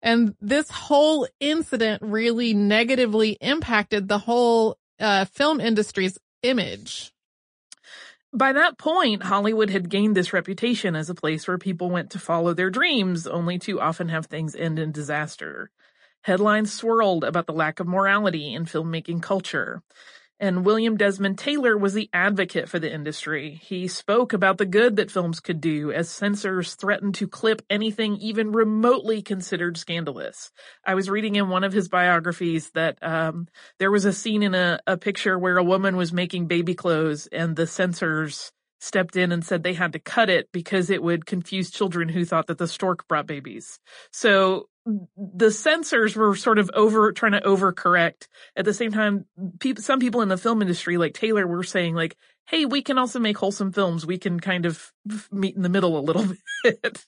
And 0.00 0.34
this 0.40 0.70
whole 0.70 1.26
incident 1.40 2.02
really 2.02 2.54
negatively 2.54 3.32
impacted 3.40 4.06
the 4.06 4.18
whole 4.18 4.78
uh, 5.00 5.24
film 5.26 5.60
industry's 5.60 6.18
image. 6.42 7.12
By 8.32 8.52
that 8.52 8.78
point, 8.78 9.22
Hollywood 9.22 9.70
had 9.70 9.88
gained 9.88 10.16
this 10.16 10.32
reputation 10.32 10.94
as 10.94 11.10
a 11.10 11.14
place 11.14 11.48
where 11.48 11.58
people 11.58 11.90
went 11.90 12.10
to 12.10 12.18
follow 12.18 12.54
their 12.54 12.70
dreams, 12.70 13.26
only 13.26 13.58
to 13.60 13.80
often 13.80 14.10
have 14.10 14.26
things 14.26 14.54
end 14.54 14.78
in 14.78 14.92
disaster. 14.92 15.70
Headlines 16.28 16.70
swirled 16.70 17.24
about 17.24 17.46
the 17.46 17.54
lack 17.54 17.80
of 17.80 17.88
morality 17.88 18.52
in 18.52 18.66
filmmaking 18.66 19.22
culture. 19.22 19.80
And 20.38 20.62
William 20.62 20.98
Desmond 20.98 21.38
Taylor 21.38 21.74
was 21.78 21.94
the 21.94 22.10
advocate 22.12 22.68
for 22.68 22.78
the 22.78 22.92
industry. 22.92 23.58
He 23.62 23.88
spoke 23.88 24.34
about 24.34 24.58
the 24.58 24.66
good 24.66 24.96
that 24.96 25.10
films 25.10 25.40
could 25.40 25.62
do 25.62 25.90
as 25.90 26.10
censors 26.10 26.74
threatened 26.74 27.14
to 27.14 27.28
clip 27.28 27.62
anything 27.70 28.18
even 28.18 28.52
remotely 28.52 29.22
considered 29.22 29.78
scandalous. 29.78 30.50
I 30.84 30.96
was 30.96 31.08
reading 31.08 31.36
in 31.36 31.48
one 31.48 31.64
of 31.64 31.72
his 31.72 31.88
biographies 31.88 32.72
that 32.72 33.02
um, 33.02 33.48
there 33.78 33.90
was 33.90 34.04
a 34.04 34.12
scene 34.12 34.42
in 34.42 34.54
a, 34.54 34.80
a 34.86 34.98
picture 34.98 35.38
where 35.38 35.56
a 35.56 35.64
woman 35.64 35.96
was 35.96 36.12
making 36.12 36.46
baby 36.46 36.74
clothes 36.74 37.26
and 37.28 37.56
the 37.56 37.66
censors 37.66 38.52
stepped 38.80 39.16
in 39.16 39.32
and 39.32 39.44
said 39.44 39.62
they 39.62 39.74
had 39.74 39.92
to 39.92 39.98
cut 39.98 40.30
it 40.30 40.50
because 40.52 40.90
it 40.90 41.02
would 41.02 41.26
confuse 41.26 41.70
children 41.70 42.08
who 42.08 42.24
thought 42.24 42.46
that 42.46 42.58
the 42.58 42.68
stork 42.68 43.08
brought 43.08 43.26
babies. 43.26 43.80
So 44.12 44.68
the 45.16 45.50
censors 45.50 46.16
were 46.16 46.34
sort 46.34 46.58
of 46.58 46.70
over 46.74 47.12
trying 47.12 47.32
to 47.32 47.40
overcorrect. 47.40 48.28
At 48.56 48.64
the 48.64 48.74
same 48.74 48.92
time, 48.92 49.26
people, 49.58 49.82
some 49.82 50.00
people 50.00 50.22
in 50.22 50.28
the 50.28 50.36
film 50.36 50.62
industry, 50.62 50.96
like 50.96 51.14
Taylor, 51.14 51.46
were 51.46 51.62
saying 51.62 51.94
like, 51.94 52.16
"Hey, 52.46 52.64
we 52.64 52.82
can 52.82 52.98
also 52.98 53.18
make 53.18 53.36
wholesome 53.36 53.72
films. 53.72 54.06
We 54.06 54.18
can 54.18 54.40
kind 54.40 54.66
of 54.66 54.92
meet 55.30 55.56
in 55.56 55.62
the 55.62 55.68
middle 55.68 55.98
a 55.98 56.00
little 56.00 56.26
bit." 56.64 57.06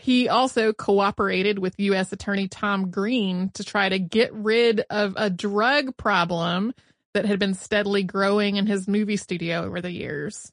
He 0.00 0.28
also 0.28 0.72
cooperated 0.72 1.58
with 1.58 1.78
U.S. 1.78 2.12
Attorney 2.12 2.48
Tom 2.48 2.90
Green 2.90 3.50
to 3.54 3.62
try 3.62 3.88
to 3.88 3.98
get 3.98 4.32
rid 4.32 4.82
of 4.90 5.14
a 5.16 5.30
drug 5.30 5.96
problem 5.96 6.74
that 7.14 7.24
had 7.24 7.38
been 7.38 7.54
steadily 7.54 8.02
growing 8.02 8.56
in 8.56 8.66
his 8.66 8.88
movie 8.88 9.16
studio 9.16 9.64
over 9.64 9.80
the 9.80 9.92
years. 9.92 10.50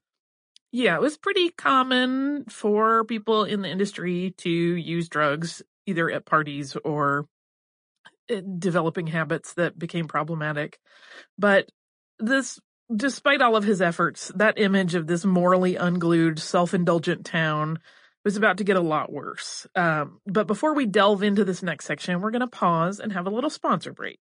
Yeah, 0.71 0.95
it 0.95 1.01
was 1.01 1.17
pretty 1.17 1.49
common 1.49 2.45
for 2.45 3.03
people 3.05 3.43
in 3.43 3.61
the 3.61 3.69
industry 3.69 4.35
to 4.37 4.49
use 4.49 5.09
drugs 5.09 5.63
either 5.87 6.09
at 6.11 6.25
parties 6.25 6.75
or 6.83 7.27
eh, 8.29 8.41
developing 8.57 9.07
habits 9.07 9.55
that 9.55 9.79
became 9.79 10.07
problematic. 10.07 10.79
But 11.37 11.69
this, 12.19 12.59
despite 12.95 13.41
all 13.41 13.55
of 13.55 13.63
his 13.63 13.81
efforts, 13.81 14.31
that 14.35 14.59
image 14.59 14.93
of 14.93 15.07
this 15.07 15.25
morally 15.25 15.75
unglued, 15.75 16.37
self-indulgent 16.37 17.25
town 17.25 17.79
was 18.23 18.37
about 18.37 18.57
to 18.57 18.63
get 18.63 18.77
a 18.77 18.81
lot 18.81 19.11
worse. 19.11 19.65
Um, 19.75 20.19
but 20.27 20.45
before 20.45 20.75
we 20.75 20.85
delve 20.85 21.23
into 21.23 21.45
this 21.45 21.63
next 21.63 21.85
section, 21.85 22.21
we're 22.21 22.31
going 22.31 22.41
to 22.41 22.47
pause 22.47 22.99
and 22.99 23.11
have 23.13 23.25
a 23.25 23.31
little 23.31 23.49
sponsor 23.49 23.93
break. 23.93 24.19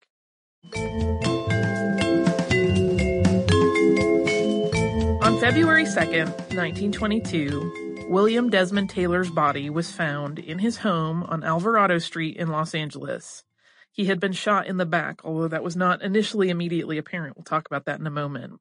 February 5.45 5.85
2nd, 5.85 6.31
1922, 6.55 8.07
William 8.09 8.49
Desmond 8.49 8.89
Taylor's 8.89 9.29
body 9.29 9.69
was 9.69 9.93
found 9.93 10.39
in 10.39 10.59
his 10.59 10.79
home 10.79 11.23
on 11.25 11.45
Alvarado 11.45 11.99
Street 11.99 12.39
in 12.39 12.49
Los 12.49 12.75
Angeles. 12.75 13.45
He 13.93 14.07
had 14.07 14.19
been 14.21 14.33
shot 14.33 14.67
in 14.67 14.79
the 14.79 14.87
back, 14.87 15.21
although 15.23 15.49
that 15.49 15.63
was 15.63 15.77
not 15.77 16.01
initially 16.01 16.49
immediately 16.49 16.97
apparent. 16.97 17.37
We'll 17.37 17.45
talk 17.45 17.67
about 17.67 17.85
that 17.85 18.01
in 18.01 18.07
a 18.07 18.11
moment. 18.11 18.59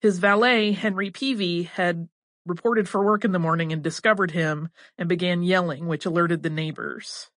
His 0.00 0.20
valet, 0.20 0.70
Henry 0.70 1.10
Peavy, 1.10 1.64
had 1.64 2.08
reported 2.46 2.88
for 2.88 3.04
work 3.04 3.24
in 3.24 3.32
the 3.32 3.40
morning 3.40 3.72
and 3.72 3.82
discovered 3.82 4.30
him 4.30 4.68
and 4.96 5.08
began 5.08 5.42
yelling, 5.42 5.88
which 5.88 6.06
alerted 6.06 6.44
the 6.44 6.50
neighbors. 6.50 7.30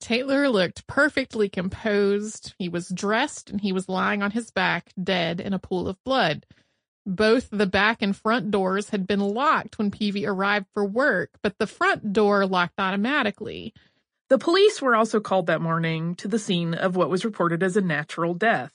Taylor 0.00 0.48
looked 0.48 0.88
perfectly 0.88 1.48
composed. 1.48 2.52
He 2.58 2.68
was 2.68 2.88
dressed 2.88 3.48
and 3.48 3.60
he 3.60 3.70
was 3.70 3.88
lying 3.88 4.24
on 4.24 4.32
his 4.32 4.50
back, 4.50 4.90
dead 5.00 5.40
in 5.40 5.52
a 5.52 5.60
pool 5.60 5.86
of 5.86 6.02
blood. 6.02 6.44
Both 7.08 7.48
the 7.50 7.66
back 7.66 8.02
and 8.02 8.14
front 8.14 8.50
doors 8.50 8.90
had 8.90 9.06
been 9.06 9.20
locked 9.20 9.78
when 9.78 9.90
Peavy 9.90 10.26
arrived 10.26 10.66
for 10.74 10.84
work, 10.84 11.30
but 11.40 11.56
the 11.56 11.66
front 11.66 12.12
door 12.12 12.44
locked 12.44 12.78
automatically. 12.78 13.72
The 14.28 14.36
police 14.36 14.82
were 14.82 14.94
also 14.94 15.18
called 15.18 15.46
that 15.46 15.62
morning 15.62 16.16
to 16.16 16.28
the 16.28 16.38
scene 16.38 16.74
of 16.74 16.96
what 16.96 17.08
was 17.08 17.24
reported 17.24 17.62
as 17.62 17.78
a 17.78 17.80
natural 17.80 18.34
death. 18.34 18.74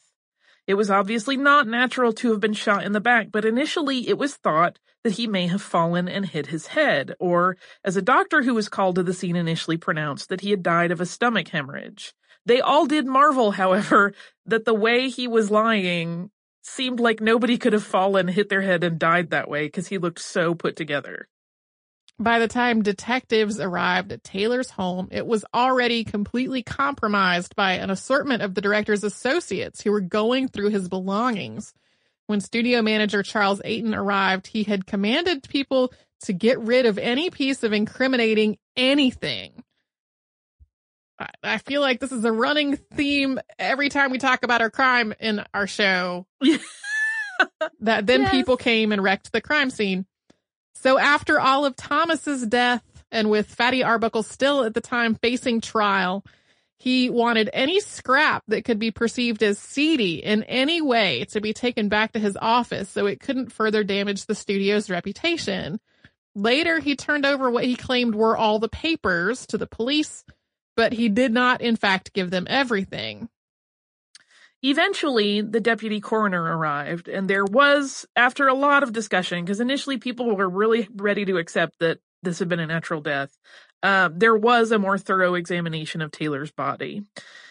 It 0.65 0.73
was 0.73 0.89
obviously 0.89 1.37
not 1.37 1.67
natural 1.67 2.11
to 2.13 2.31
have 2.31 2.39
been 2.39 2.53
shot 2.53 2.83
in 2.83 2.93
the 2.93 2.99
back, 2.99 3.27
but 3.31 3.45
initially 3.45 4.09
it 4.09 4.17
was 4.17 4.33
thought 4.33 4.79
that 5.03 5.13
he 5.13 5.27
may 5.27 5.45
have 5.45 5.61
fallen 5.61 6.07
and 6.07 6.25
hit 6.25 6.47
his 6.47 6.65
head, 6.65 7.13
or, 7.19 7.55
as 7.83 7.97
a 7.97 8.01
doctor 8.01 8.41
who 8.41 8.55
was 8.55 8.67
called 8.67 8.95
to 8.95 9.03
the 9.03 9.13
scene 9.13 9.35
initially 9.35 9.77
pronounced, 9.77 10.29
that 10.29 10.41
he 10.41 10.49
had 10.49 10.63
died 10.63 10.89
of 10.89 10.99
a 10.99 11.05
stomach 11.05 11.49
hemorrhage. 11.49 12.15
They 12.47 12.61
all 12.61 12.87
did 12.87 13.05
marvel, 13.05 13.51
however, 13.61 14.11
that 14.47 14.65
the 14.65 14.73
way 14.73 15.09
he 15.09 15.27
was 15.27 15.51
lying 15.51 16.31
seemed 16.65 16.99
like 16.99 17.21
nobody 17.21 17.57
could 17.57 17.73
have 17.73 17.83
fallen, 17.83 18.27
hit 18.27 18.49
their 18.49 18.61
head, 18.61 18.83
and 18.83 18.97
died 18.97 19.29
that 19.29 19.49
way 19.49 19.65
because 19.65 19.87
he 19.87 19.97
looked 19.97 20.19
so 20.19 20.55
put 20.55 20.75
together. 20.75 21.27
By 22.19 22.39
the 22.39 22.47
time 22.47 22.83
detectives 22.83 23.59
arrived 23.59 24.11
at 24.11 24.23
Taylor's 24.23 24.69
home, 24.69 25.09
it 25.11 25.25
was 25.25 25.45
already 25.53 26.03
completely 26.03 26.63
compromised 26.63 27.55
by 27.55 27.73
an 27.73 27.89
assortment 27.89 28.43
of 28.43 28.53
the 28.53 28.61
director's 28.61 29.03
associates 29.03 29.81
who 29.81 29.91
were 29.91 30.01
going 30.01 30.47
through 30.47 30.69
his 30.69 30.87
belongings. 30.87 31.73
When 32.27 32.39
studio 32.39 32.81
manager 32.81 33.23
Charles 33.23 33.61
Eyton 33.65 33.95
arrived, 33.95 34.47
he 34.47 34.63
had 34.63 34.85
commanded 34.85 35.47
people 35.49 35.91
to 36.21 36.33
get 36.33 36.59
rid 36.59 36.85
of 36.85 36.97
any 36.97 37.29
piece 37.29 37.63
of 37.63 37.73
incriminating 37.73 38.57
anything. 38.77 39.63
I 41.43 41.57
feel 41.59 41.81
like 41.81 41.99
this 41.99 42.11
is 42.11 42.25
a 42.25 42.31
running 42.31 42.77
theme 42.77 43.39
every 43.59 43.89
time 43.89 44.11
we 44.11 44.17
talk 44.17 44.43
about 44.43 44.61
our 44.61 44.69
crime 44.69 45.13
in 45.19 45.43
our 45.53 45.67
show. 45.67 46.25
that 47.81 48.05
then 48.05 48.21
Yes. 48.21 48.31
people 48.31 48.57
came 48.57 48.91
and 48.91 49.03
wrecked 49.03 49.31
the 49.31 49.41
crime 49.41 49.69
scene. 49.69 50.05
So 50.75 50.97
after 50.97 51.39
Olive 51.39 51.75
Thomas's 51.75 52.45
death 52.45 52.83
and 53.11 53.29
with 53.29 53.47
Fatty 53.47 53.83
Arbuckle 53.83 54.23
still 54.23 54.63
at 54.63 54.73
the 54.73 54.81
time 54.81 55.15
facing 55.15 55.61
trial, 55.61 56.25
he 56.77 57.09
wanted 57.09 57.49
any 57.53 57.79
scrap 57.79 58.43
that 58.49 58.65
could 58.65 58.79
be 58.79 58.91
perceived 58.91 59.41
as 59.43 59.57
seedy 59.57 60.23
in 60.23 60.43
any 60.43 60.81
way 60.81 61.25
to 61.29 61.39
be 61.39 61.53
taken 61.53 61.87
back 61.87 62.11
to 62.11 62.19
his 62.19 62.37
office 62.41 62.89
so 62.89 63.05
it 63.05 63.21
couldn't 63.21 63.53
further 63.53 63.83
damage 63.83 64.25
the 64.25 64.35
studio's 64.35 64.89
reputation. 64.89 65.79
Later, 66.35 66.79
he 66.79 66.95
turned 66.95 67.25
over 67.25 67.49
what 67.49 67.63
he 67.63 67.75
claimed 67.75 68.15
were 68.15 68.35
all 68.35 68.59
the 68.59 68.67
papers 68.67 69.45
to 69.47 69.57
the 69.57 69.67
police, 69.67 70.25
but 70.75 70.93
he 70.93 71.09
did 71.09 71.31
not, 71.31 71.61
in 71.61 71.75
fact, 71.75 72.13
give 72.13 72.31
them 72.31 72.47
everything. 72.49 73.29
Eventually, 74.61 75.41
the 75.41 75.59
deputy 75.59 75.99
coroner 75.99 76.41
arrived, 76.41 77.09
and 77.09 77.29
there 77.29 77.43
was, 77.43 78.05
after 78.15 78.47
a 78.47 78.53
lot 78.53 78.81
of 78.81 78.93
discussion, 78.93 79.43
because 79.43 79.59
initially 79.59 79.97
people 79.97 80.33
were 80.35 80.49
really 80.49 80.87
ready 80.95 81.25
to 81.25 81.37
accept 81.37 81.79
that 81.79 81.99
this 82.21 82.39
had 82.39 82.47
been 82.47 82.61
a 82.61 82.67
natural 82.67 83.01
death, 83.01 83.37
uh, 83.83 84.09
there 84.13 84.37
was 84.37 84.71
a 84.71 84.79
more 84.79 84.97
thorough 84.97 85.35
examination 85.35 86.01
of 86.01 86.11
Taylor's 86.11 86.51
body. 86.51 87.03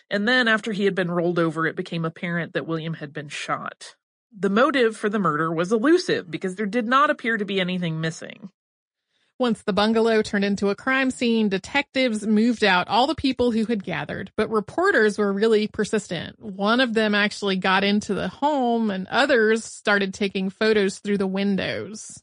And 0.09 0.27
then, 0.27 0.49
after 0.49 0.73
he 0.73 0.87
had 0.87 0.95
been 0.95 1.11
rolled 1.11 1.39
over, 1.39 1.67
it 1.67 1.77
became 1.77 2.07
apparent 2.07 2.55
that 2.55 2.67
William 2.67 2.95
had 2.95 3.13
been 3.13 3.29
shot. 3.29 3.95
The 4.35 4.49
motive 4.49 4.97
for 4.97 5.11
the 5.11 5.19
murder 5.19 5.53
was 5.53 5.71
elusive 5.71 6.31
because 6.31 6.55
there 6.55 6.65
did 6.65 6.87
not 6.87 7.11
appear 7.11 7.37
to 7.37 7.45
be 7.45 7.61
anything 7.61 8.01
missing. 8.01 8.49
Once 9.43 9.65
the 9.65 9.73
bungalow 9.73 10.23
turned 10.23 10.45
into 10.45 10.71
a 10.71 10.77
crime 10.77 11.11
scene, 11.11 11.49
detectives 11.49 12.25
moved 12.25 12.63
out 12.63 12.87
all 12.87 13.09
the 13.09 13.15
people 13.17 13.51
who 13.51 13.65
had 13.65 13.83
gathered, 13.83 14.31
but 14.37 14.49
reporters 14.49 15.19
were 15.19 15.33
really 15.33 15.67
persistent. 15.67 16.39
One 16.39 16.79
of 16.79 16.95
them 16.95 17.13
actually 17.13 17.57
got 17.57 17.83
into 17.83 18.15
the 18.15 18.29
home 18.29 18.89
and 18.89 19.09
others 19.09 19.65
started 19.65 20.15
taking 20.15 20.49
photos 20.49 21.01
through 21.01 21.19
the 21.19 21.27
windows. 21.27 22.23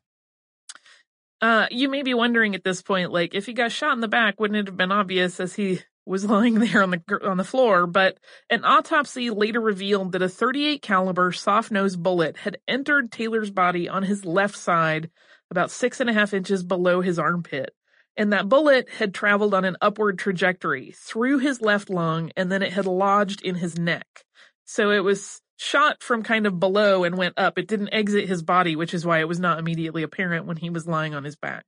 Uh, 1.41 1.67
you 1.69 1.89
may 1.89 2.03
be 2.03 2.13
wondering 2.13 2.55
at 2.55 2.63
this 2.63 2.81
point, 2.81 3.11
like, 3.11 3.35
if 3.35 3.45
he 3.45 3.51
got 3.51 3.73
shot 3.73 3.91
in 3.91 3.99
the 3.99 4.07
back, 4.07 4.39
wouldn't 4.39 4.57
it 4.57 4.67
have 4.67 4.77
been 4.77 4.93
obvious 4.93 5.41
as 5.41 5.53
he 5.53 5.81
was 6.05 6.23
lying 6.29 6.55
there 6.55 6.81
on 6.81 6.91
the 6.91 7.19
on 7.21 7.35
the 7.35 7.43
floor? 7.43 7.85
But 7.85 8.17
an 8.49 8.63
autopsy 8.63 9.29
later 9.29 9.59
revealed 9.59 10.13
that 10.13 10.21
a 10.21 10.29
38 10.29 10.81
caliber 10.81 11.33
soft 11.33 11.69
nose 11.69 11.97
bullet 11.97 12.37
had 12.37 12.59
entered 12.65 13.11
Taylor's 13.11 13.51
body 13.51 13.89
on 13.89 14.03
his 14.03 14.23
left 14.23 14.55
side, 14.55 15.09
about 15.51 15.71
six 15.71 15.99
and 15.99 16.09
a 16.09 16.13
half 16.13 16.33
inches 16.33 16.63
below 16.63 17.01
his 17.01 17.19
armpit. 17.19 17.73
And 18.17 18.33
that 18.33 18.49
bullet 18.49 18.89
had 18.89 19.13
traveled 19.13 19.53
on 19.53 19.63
an 19.63 19.77
upward 19.81 20.19
trajectory 20.19 20.91
through 20.91 21.39
his 21.39 21.61
left 21.61 21.89
lung, 21.89 22.31
and 22.35 22.51
then 22.51 22.61
it 22.61 22.73
had 22.73 22.85
lodged 22.85 23.41
in 23.41 23.55
his 23.55 23.77
neck. 23.77 24.25
So 24.65 24.91
it 24.91 25.03
was 25.03 25.41
shot 25.57 26.01
from 26.01 26.23
kind 26.23 26.45
of 26.45 26.59
below 26.59 27.03
and 27.03 27.17
went 27.17 27.37
up. 27.37 27.57
It 27.57 27.67
didn't 27.67 27.93
exit 27.93 28.27
his 28.27 28.43
body, 28.43 28.75
which 28.75 28.93
is 28.93 29.05
why 29.05 29.19
it 29.19 29.27
was 29.27 29.39
not 29.39 29.59
immediately 29.59 30.03
apparent 30.03 30.45
when 30.45 30.57
he 30.57 30.69
was 30.69 30.87
lying 30.87 31.13
on 31.13 31.23
his 31.23 31.35
back. 31.35 31.65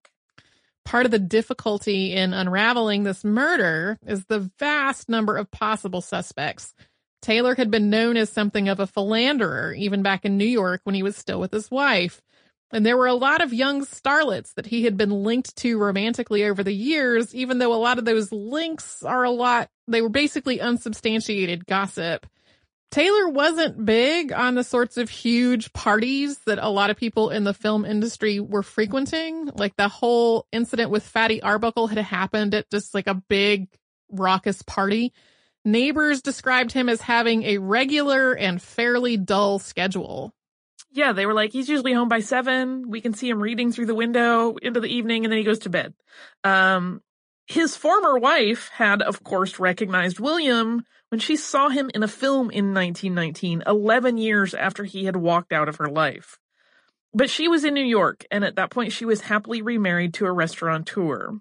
Part 0.84 1.06
of 1.06 1.12
the 1.12 1.20
difficulty 1.20 2.14
in 2.14 2.34
unraveling 2.34 3.04
this 3.04 3.24
murder 3.24 3.98
is 4.06 4.26
the 4.26 4.52
vast 4.60 5.10
number 5.10 5.38
of 5.38 5.52
possible 5.52 6.02
suspects. 6.02 6.74
Taylor 7.22 7.54
had 7.54 7.70
been 7.70 7.90
known 7.90 8.18
as 8.18 8.30
something 8.30 8.68
of 8.68 8.80
a 8.80 8.88
philanderer 8.88 9.74
even 9.74 10.02
back 10.02 10.26
in 10.26 10.38
New 10.38 10.46
York 10.46 10.82
when 10.84 10.96
he 10.96 11.04
was 11.04 11.16
still 11.16 11.40
with 11.40 11.52
his 11.52 11.70
wife. 11.70 12.22
And 12.74 12.86
there 12.86 12.98
were 12.98 13.08
a 13.08 13.14
lot 13.14 13.42
of 13.42 13.54
young 13.54 13.86
starlets 13.86 14.54
that 14.54 14.66
he 14.66 14.84
had 14.84 14.96
been 14.96 15.24
linked 15.24 15.56
to 15.58 15.78
romantically 15.78 16.46
over 16.46 16.64
the 16.64 16.74
years, 16.74 17.36
even 17.36 17.58
though 17.58 17.74
a 17.74 17.76
lot 17.76 18.00
of 18.00 18.06
those 18.06 18.32
links 18.32 19.04
are 19.04 19.24
a 19.24 19.32
lot, 19.32 19.70
they 19.88 20.02
were 20.02 20.10
basically 20.10 20.62
unsubstantiated 20.62 21.66
gossip. 21.66 22.26
Taylor 22.92 23.30
wasn't 23.30 23.86
big 23.86 24.34
on 24.34 24.56
the 24.56 24.66
sorts 24.66 24.98
of 24.98 25.10
huge 25.10 25.72
parties 25.72 26.38
that 26.46 26.60
a 26.60 26.70
lot 26.70 26.90
of 26.90 26.98
people 26.98 27.30
in 27.30 27.46
the 27.46 27.54
film 27.54 27.86
industry 27.86 28.42
were 28.42 28.64
frequenting. 28.64 29.50
Like 29.56 29.76
the 29.78 29.88
whole 29.88 30.46
incident 30.52 30.92
with 30.92 31.04
Fatty 31.04 31.42
Arbuckle 31.42 31.88
had 31.88 32.00
happened 32.00 32.54
at 32.54 32.70
just 32.70 32.94
like 32.94 33.08
a 33.08 33.14
big 33.14 33.70
raucous 34.12 34.62
party. 34.62 35.14
Neighbors 35.64 36.22
described 36.22 36.74
him 36.74 36.90
as 36.90 37.02
having 37.02 37.44
a 37.44 37.60
regular 37.60 38.34
and 38.34 38.62
fairly 38.62 39.16
dull 39.16 39.60
schedule. 39.60 40.34
Yeah, 40.94 41.14
they 41.14 41.26
were 41.26 41.34
like, 41.34 41.52
he's 41.52 41.70
usually 41.70 41.94
home 41.94 42.10
by 42.10 42.20
seven. 42.20 42.90
We 42.90 43.00
can 43.00 43.14
see 43.14 43.30
him 43.30 43.42
reading 43.42 43.72
through 43.72 43.86
the 43.86 43.96
window 43.96 44.56
into 44.62 44.82
the 44.82 44.94
evening 44.94 45.24
and 45.24 45.32
then 45.32 45.38
he 45.38 45.46
goes 45.46 45.60
to 45.60 45.70
bed. 45.70 45.94
Um, 46.44 47.02
his 47.48 47.76
former 47.76 48.18
wife 48.20 48.70
had, 48.74 49.02
of 49.02 49.24
course, 49.24 49.60
recognized 49.60 50.20
William 50.20 50.84
when 51.10 51.20
she 51.20 51.36
saw 51.36 51.70
him 51.70 51.90
in 51.94 52.04
a 52.04 52.08
film 52.08 52.52
in 52.52 52.74
1919, 52.74 53.64
11 53.66 54.18
years 54.18 54.54
after 54.54 54.84
he 54.84 55.06
had 55.06 55.16
walked 55.16 55.52
out 55.52 55.70
of 55.70 55.78
her 55.78 55.90
life. 55.90 56.38
But 57.14 57.30
she 57.30 57.48
was 57.48 57.66
in 57.66 57.74
New 57.74 57.84
York, 57.84 58.26
and 58.32 58.46
at 58.46 58.56
that 58.56 58.70
point 58.70 58.94
she 58.94 59.04
was 59.04 59.22
happily 59.22 59.62
remarried 59.62 60.14
to 60.16 60.26
a 60.26 60.32
restaurateur. 60.32 61.40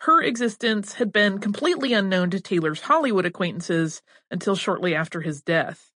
Her 0.00 0.22
existence 0.22 0.94
had 0.94 1.12
been 1.12 1.38
completely 1.38 1.92
unknown 1.92 2.30
to 2.30 2.40
Taylor's 2.40 2.82
Hollywood 2.82 3.24
acquaintances 3.24 4.02
until 4.30 4.54
shortly 4.54 4.94
after 4.94 5.22
his 5.22 5.40
death 5.40 5.87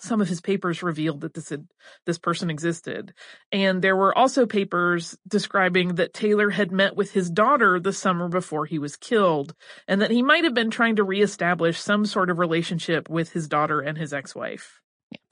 some 0.00 0.20
of 0.20 0.28
his 0.28 0.40
papers 0.40 0.82
revealed 0.82 1.22
that 1.22 1.34
this 1.34 1.48
had, 1.48 1.66
this 2.06 2.18
person 2.18 2.50
existed. 2.50 3.12
And 3.52 3.82
there 3.82 3.96
were 3.96 4.16
also 4.16 4.46
papers 4.46 5.16
describing 5.26 5.96
that 5.96 6.14
Taylor 6.14 6.50
had 6.50 6.72
met 6.72 6.96
with 6.96 7.12
his 7.12 7.30
daughter 7.30 7.80
the 7.80 7.92
summer 7.92 8.28
before 8.28 8.66
he 8.66 8.78
was 8.78 8.96
killed 8.96 9.54
and 9.86 10.00
that 10.02 10.10
he 10.10 10.22
might 10.22 10.44
have 10.44 10.54
been 10.54 10.70
trying 10.70 10.96
to 10.96 11.04
reestablish 11.04 11.80
some 11.80 12.06
sort 12.06 12.30
of 12.30 12.38
relationship 12.38 13.08
with 13.08 13.32
his 13.32 13.48
daughter 13.48 13.80
and 13.80 13.98
his 13.98 14.12
ex-wife. 14.12 14.80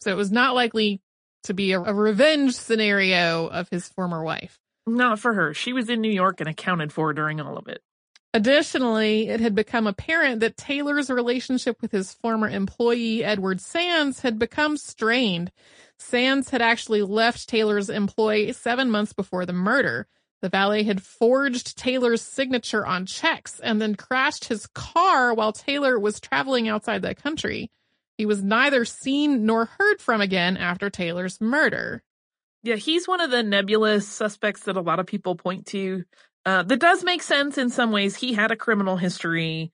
So 0.00 0.10
it 0.10 0.16
was 0.16 0.32
not 0.32 0.54
likely 0.54 1.00
to 1.44 1.54
be 1.54 1.72
a, 1.72 1.80
a 1.80 1.94
revenge 1.94 2.54
scenario 2.54 3.46
of 3.46 3.68
his 3.70 3.88
former 3.88 4.22
wife. 4.22 4.58
Not 4.86 5.18
for 5.18 5.34
her. 5.34 5.52
She 5.52 5.72
was 5.72 5.88
in 5.88 6.00
New 6.00 6.12
York 6.12 6.40
and 6.40 6.48
accounted 6.48 6.92
for 6.92 7.12
during 7.12 7.40
all 7.40 7.56
of 7.56 7.68
it. 7.68 7.80
Additionally, 8.36 9.30
it 9.30 9.40
had 9.40 9.54
become 9.54 9.86
apparent 9.86 10.40
that 10.40 10.58
Taylor's 10.58 11.08
relationship 11.08 11.80
with 11.80 11.90
his 11.90 12.12
former 12.12 12.46
employee, 12.46 13.24
Edward 13.24 13.62
Sands, 13.62 14.20
had 14.20 14.38
become 14.38 14.76
strained. 14.76 15.50
Sands 15.98 16.50
had 16.50 16.60
actually 16.60 17.00
left 17.00 17.48
Taylor's 17.48 17.88
employ 17.88 18.52
seven 18.52 18.90
months 18.90 19.14
before 19.14 19.46
the 19.46 19.54
murder. 19.54 20.06
The 20.42 20.50
valet 20.50 20.82
had 20.82 21.02
forged 21.02 21.78
Taylor's 21.78 22.20
signature 22.20 22.84
on 22.84 23.06
checks 23.06 23.58
and 23.58 23.80
then 23.80 23.94
crashed 23.94 24.44
his 24.44 24.66
car 24.66 25.32
while 25.32 25.54
Taylor 25.54 25.98
was 25.98 26.20
traveling 26.20 26.68
outside 26.68 27.00
the 27.00 27.14
country. 27.14 27.70
He 28.18 28.26
was 28.26 28.42
neither 28.42 28.84
seen 28.84 29.46
nor 29.46 29.70
heard 29.78 30.02
from 30.02 30.20
again 30.20 30.58
after 30.58 30.90
Taylor's 30.90 31.40
murder. 31.40 32.02
Yeah, 32.62 32.76
he's 32.76 33.08
one 33.08 33.22
of 33.22 33.30
the 33.30 33.42
nebulous 33.42 34.06
suspects 34.06 34.64
that 34.64 34.76
a 34.76 34.82
lot 34.82 35.00
of 35.00 35.06
people 35.06 35.36
point 35.36 35.64
to. 35.68 36.04
Uh, 36.46 36.62
that 36.62 36.78
does 36.78 37.02
make 37.02 37.22
sense 37.24 37.58
in 37.58 37.70
some 37.70 37.90
ways. 37.90 38.14
He 38.14 38.32
had 38.32 38.52
a 38.52 38.56
criminal 38.56 38.96
history, 38.96 39.72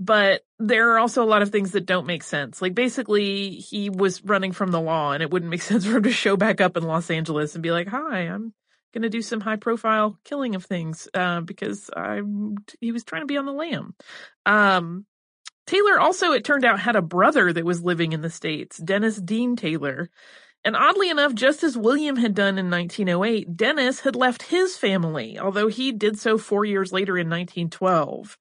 but 0.00 0.40
there 0.58 0.92
are 0.92 0.98
also 0.98 1.22
a 1.22 1.26
lot 1.28 1.42
of 1.42 1.50
things 1.50 1.72
that 1.72 1.84
don't 1.84 2.06
make 2.06 2.22
sense. 2.22 2.62
Like 2.62 2.74
basically, 2.74 3.50
he 3.50 3.90
was 3.90 4.24
running 4.24 4.52
from 4.52 4.70
the 4.70 4.80
law, 4.80 5.12
and 5.12 5.22
it 5.22 5.30
wouldn't 5.30 5.50
make 5.50 5.62
sense 5.70 5.84
for 5.84 5.98
him 5.98 6.04
to 6.04 6.10
show 6.12 6.38
back 6.38 6.62
up 6.62 6.78
in 6.78 6.82
Los 6.82 7.10
Angeles 7.10 7.54
and 7.54 7.62
be 7.62 7.72
like, 7.72 7.88
"Hi, 7.88 8.20
I'm 8.20 8.54
going 8.94 9.02
to 9.02 9.10
do 9.10 9.20
some 9.20 9.42
high 9.42 9.56
profile 9.56 10.18
killing 10.24 10.54
of 10.54 10.64
things," 10.64 11.08
uh, 11.12 11.42
because 11.42 11.90
I 11.94 12.22
he 12.80 12.90
was 12.90 13.04
trying 13.04 13.22
to 13.22 13.26
be 13.26 13.36
on 13.36 13.44
the 13.46 13.52
lam. 13.52 13.94
Um, 14.46 15.04
Taylor 15.66 16.00
also, 16.00 16.32
it 16.32 16.44
turned 16.44 16.64
out, 16.64 16.80
had 16.80 16.96
a 16.96 17.02
brother 17.02 17.52
that 17.52 17.64
was 17.66 17.82
living 17.82 18.12
in 18.12 18.22
the 18.22 18.30
states, 18.30 18.78
Dennis 18.78 19.16
Dean 19.16 19.56
Taylor. 19.56 20.10
And 20.64 20.74
oddly 20.74 21.10
enough, 21.10 21.34
just 21.34 21.62
as 21.62 21.76
William 21.76 22.16
had 22.16 22.34
done 22.34 22.58
in 22.58 22.70
1908, 22.70 23.54
Dennis 23.54 24.00
had 24.00 24.16
left 24.16 24.44
his 24.44 24.76
family, 24.78 25.38
although 25.38 25.68
he 25.68 25.92
did 25.92 26.18
so 26.18 26.38
four 26.38 26.64
years 26.64 26.90
later 26.90 27.18
in 27.18 27.28
1912. 27.28 28.38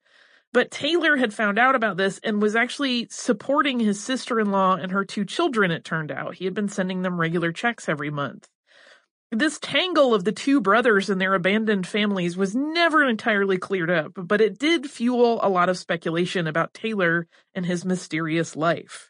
But 0.54 0.72
Taylor 0.72 1.18
had 1.18 1.34
found 1.34 1.60
out 1.60 1.76
about 1.76 1.98
this 1.98 2.20
and 2.24 2.42
was 2.42 2.56
actually 2.56 3.08
supporting 3.10 3.80
his 3.80 4.00
sister-in-law 4.02 4.76
and 4.76 4.92
her 4.92 5.04
two 5.04 5.26
children, 5.26 5.72
it 5.72 5.84
turned 5.84 6.12
out. 6.12 6.36
He 6.36 6.46
had 6.46 6.54
been 6.54 6.70
sending 6.70 7.02
them 7.02 7.20
regular 7.20 7.52
checks 7.52 7.90
every 7.90 8.12
month. 8.12 8.48
This 9.32 9.58
tangle 9.60 10.14
of 10.14 10.26
the 10.26 10.32
two 10.32 10.62
brothers 10.62 11.10
and 11.10 11.20
their 11.20 11.34
abandoned 11.34 11.88
families 11.88 12.38
was 12.38 12.56
never 12.56 13.04
entirely 13.04 13.58
cleared 13.58 13.90
up, 13.90 14.12
but 14.16 14.42
it 14.42 14.60
did 14.60 14.90
fuel 14.90 15.40
a 15.42 15.50
lot 15.50 15.70
of 15.70 15.78
speculation 15.78 16.46
about 16.46 16.76
Taylor 16.76 17.28
and 17.56 17.66
his 17.66 17.84
mysterious 17.84 18.56
life. 18.56 19.10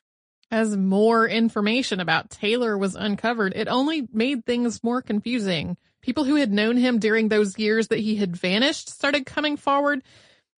As 0.53 0.77
more 0.77 1.27
information 1.27 1.99
about 1.99 2.29
Taylor 2.29 2.77
was 2.77 2.93
uncovered, 2.93 3.53
it 3.55 3.67
only 3.67 4.07
made 4.13 4.45
things 4.45 4.83
more 4.83 5.01
confusing. 5.01 5.77
People 6.03 6.25
who 6.25 6.35
had 6.35 6.53
known 6.53 6.77
him 6.77 6.99
during 6.99 7.27
those 7.27 7.57
years 7.57 7.87
that 7.87 7.97
he 7.97 8.17
had 8.17 8.37
vanished 8.37 8.87
started 8.87 9.25
coming 9.25 9.57
forward. 9.57 10.03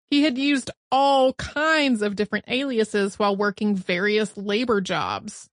He 0.09 0.23
had 0.23 0.37
used 0.37 0.69
all 0.91 1.31
kinds 1.31 2.01
of 2.01 2.17
different 2.17 2.43
aliases 2.49 3.17
while 3.17 3.37
working 3.37 3.73
various 3.73 4.35
labor 4.35 4.81
jobs. 4.81 5.49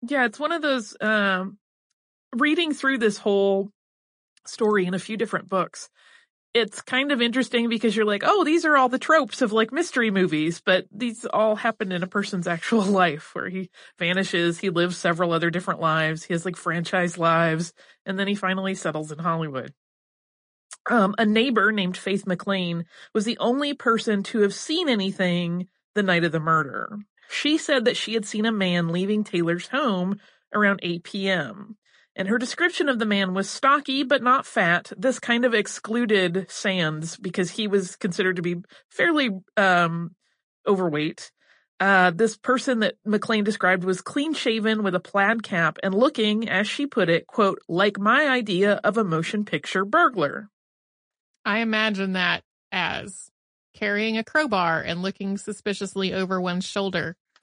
Yeah, 0.00 0.24
it's 0.24 0.40
one 0.40 0.52
of 0.52 0.62
those, 0.62 0.96
um, 0.98 1.58
reading 2.34 2.72
through 2.72 2.96
this 2.96 3.18
whole 3.18 3.68
story 4.46 4.86
in 4.86 4.94
a 4.94 4.98
few 4.98 5.18
different 5.18 5.50
books, 5.50 5.90
it's 6.54 6.80
kind 6.80 7.10
of 7.10 7.20
interesting 7.20 7.68
because 7.68 7.96
you're 7.96 8.04
like, 8.04 8.22
oh, 8.24 8.44
these 8.44 8.64
are 8.64 8.76
all 8.76 8.88
the 8.88 8.98
tropes 8.98 9.42
of 9.42 9.52
like 9.52 9.72
mystery 9.72 10.12
movies, 10.12 10.62
but 10.64 10.86
these 10.92 11.26
all 11.26 11.56
happen 11.56 11.90
in 11.90 12.04
a 12.04 12.06
person's 12.06 12.46
actual 12.46 12.84
life 12.84 13.34
where 13.34 13.48
he 13.48 13.70
vanishes, 13.98 14.58
he 14.58 14.70
lives 14.70 14.96
several 14.96 15.32
other 15.32 15.50
different 15.50 15.80
lives, 15.80 16.22
he 16.22 16.32
has 16.32 16.44
like 16.44 16.56
franchise 16.56 17.18
lives, 17.18 17.74
and 18.06 18.18
then 18.18 18.28
he 18.28 18.36
finally 18.36 18.76
settles 18.76 19.10
in 19.10 19.18
Hollywood. 19.18 19.74
Um, 20.88 21.14
a 21.18 21.26
neighbor 21.26 21.72
named 21.72 21.96
Faith 21.96 22.26
McLean 22.26 22.84
was 23.12 23.24
the 23.24 23.38
only 23.38 23.74
person 23.74 24.22
to 24.24 24.40
have 24.40 24.54
seen 24.54 24.88
anything 24.88 25.68
the 25.94 26.02
night 26.02 26.24
of 26.24 26.32
the 26.32 26.40
murder. 26.40 26.98
She 27.28 27.58
said 27.58 27.86
that 27.86 27.96
she 27.96 28.14
had 28.14 28.26
seen 28.26 28.44
a 28.44 28.52
man 28.52 28.88
leaving 28.88 29.24
Taylor's 29.24 29.68
home 29.68 30.20
around 30.52 30.80
8 30.82 31.02
p.m. 31.02 31.76
And 32.16 32.28
her 32.28 32.38
description 32.38 32.88
of 32.88 32.98
the 32.98 33.06
man 33.06 33.34
was 33.34 33.50
stocky 33.50 34.04
but 34.04 34.22
not 34.22 34.46
fat. 34.46 34.92
This 34.96 35.18
kind 35.18 35.44
of 35.44 35.54
excluded 35.54 36.46
Sands 36.48 37.16
because 37.16 37.50
he 37.50 37.66
was 37.66 37.96
considered 37.96 38.36
to 38.36 38.42
be 38.42 38.56
fairly 38.90 39.30
um, 39.56 40.14
overweight. 40.66 41.32
Uh, 41.80 42.12
this 42.12 42.36
person 42.36 42.80
that 42.80 42.94
McLean 43.04 43.42
described 43.42 43.82
was 43.82 44.00
clean 44.00 44.32
shaven 44.32 44.84
with 44.84 44.94
a 44.94 45.00
plaid 45.00 45.42
cap 45.42 45.78
and 45.82 45.92
looking, 45.92 46.48
as 46.48 46.68
she 46.68 46.86
put 46.86 47.08
it, 47.08 47.26
quote, 47.26 47.58
like 47.68 47.98
my 47.98 48.28
idea 48.28 48.80
of 48.84 48.96
a 48.96 49.04
motion 49.04 49.44
picture 49.44 49.84
burglar. 49.84 50.48
I 51.44 51.58
imagine 51.58 52.12
that 52.12 52.42
as 52.70 53.28
carrying 53.74 54.16
a 54.16 54.24
crowbar 54.24 54.80
and 54.80 55.02
looking 55.02 55.36
suspiciously 55.36 56.14
over 56.14 56.40
one's 56.40 56.64
shoulder. 56.64 57.16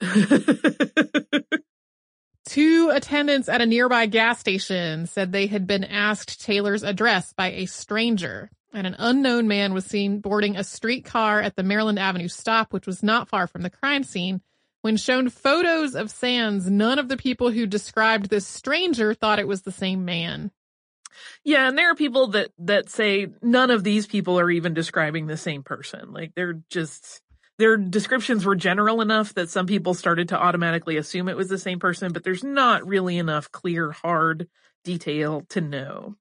Two 2.52 2.90
attendants 2.92 3.48
at 3.48 3.62
a 3.62 3.66
nearby 3.66 4.04
gas 4.04 4.38
station 4.38 5.06
said 5.06 5.32
they 5.32 5.46
had 5.46 5.66
been 5.66 5.84
asked 5.84 6.42
Taylor's 6.42 6.82
address 6.82 7.32
by 7.32 7.50
a 7.52 7.64
stranger, 7.64 8.50
and 8.74 8.86
an 8.86 8.94
unknown 8.98 9.48
man 9.48 9.72
was 9.72 9.86
seen 9.86 10.20
boarding 10.20 10.58
a 10.58 10.62
streetcar 10.62 11.40
at 11.40 11.56
the 11.56 11.62
Maryland 11.62 11.98
Avenue 11.98 12.28
stop, 12.28 12.70
which 12.70 12.86
was 12.86 13.02
not 13.02 13.30
far 13.30 13.46
from 13.46 13.62
the 13.62 13.70
crime 13.70 14.04
scene. 14.04 14.42
When 14.82 14.98
shown 14.98 15.30
photos 15.30 15.94
of 15.94 16.10
Sands, 16.10 16.70
none 16.70 16.98
of 16.98 17.08
the 17.08 17.16
people 17.16 17.50
who 17.50 17.64
described 17.64 18.28
this 18.28 18.46
stranger 18.46 19.14
thought 19.14 19.38
it 19.38 19.48
was 19.48 19.62
the 19.62 19.72
same 19.72 20.04
man. 20.04 20.50
Yeah, 21.44 21.66
and 21.66 21.78
there 21.78 21.90
are 21.90 21.94
people 21.94 22.26
that 22.32 22.50
that 22.58 22.90
say 22.90 23.28
none 23.40 23.70
of 23.70 23.82
these 23.82 24.06
people 24.06 24.38
are 24.38 24.50
even 24.50 24.74
describing 24.74 25.26
the 25.26 25.38
same 25.38 25.62
person. 25.62 26.12
Like 26.12 26.32
they're 26.34 26.60
just 26.68 27.22
their 27.58 27.76
descriptions 27.76 28.44
were 28.44 28.56
general 28.56 29.00
enough 29.00 29.34
that 29.34 29.50
some 29.50 29.66
people 29.66 29.94
started 29.94 30.28
to 30.30 30.40
automatically 30.40 30.96
assume 30.96 31.28
it 31.28 31.36
was 31.36 31.48
the 31.48 31.58
same 31.58 31.78
person, 31.78 32.12
but 32.12 32.24
there's 32.24 32.44
not 32.44 32.86
really 32.86 33.18
enough 33.18 33.50
clear, 33.50 33.92
hard 33.92 34.48
detail 34.84 35.44
to 35.50 35.60
know. 35.60 36.16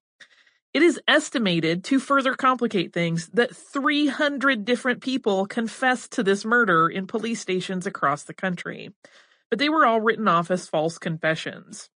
It 0.74 0.84
is 0.84 1.02
estimated 1.08 1.84
to 1.86 2.00
further 2.00 2.34
complicate 2.34 2.94
things 2.94 3.28
that 3.34 3.56
300 3.56 4.64
different 4.64 5.02
people 5.02 5.46
confessed 5.46 6.14
to 6.14 6.24
this 6.24 6.46
murder 6.46 6.88
in 6.88 7.08
police 7.08 7.42
stations 7.42 7.86
across 7.86 8.24
the 8.24 8.34
country, 8.34 8.94
but 9.50 9.60
they 9.60 9.68
were 9.68 9.86
all 9.86 10.00
written 10.00 10.30
off 10.30 10.50
as 10.50 10.70
false 10.70 10.98
confessions. 10.98 11.90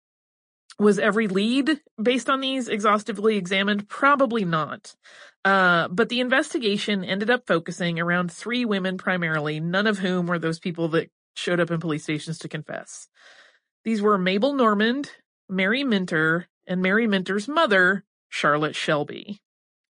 Was 0.83 0.99
every 0.99 1.29
lead 1.29 1.81
based 2.03 2.29
on 2.29 2.41
these 2.41 2.67
exhaustively 2.67 3.37
examined? 3.37 3.89
Probably 3.89 4.45
not. 4.45 4.97
Uh, 5.45 5.87
but 5.87 6.09
the 6.09 6.19
investigation 6.19 7.05
ended 7.05 7.31
up 7.31 7.47
focusing 7.47 8.01
around 8.01 8.33
three 8.33 8.65
women 8.65 8.99
primarily, 8.99 9.61
none 9.61 9.87
of 9.87 9.99
whom 9.99 10.27
were 10.27 10.41
those 10.41 10.59
people 10.59 10.89
that 10.89 11.09
showed 11.37 11.61
up 11.61 11.71
in 11.71 11.79
police 11.79 12.03
stations 12.03 12.39
to 12.41 12.49
confess. 12.49 13.07
These 13.85 14.03
were 14.03 14.19
Mabel 14.19 14.55
Normand, 14.55 15.09
Mary 15.49 15.85
Minter, 15.85 16.49
and 16.67 16.83
Mary 16.83 17.07
Minter's 17.07 17.47
mother, 17.47 18.03
Charlotte 18.29 18.75
Shelby. 18.75 19.41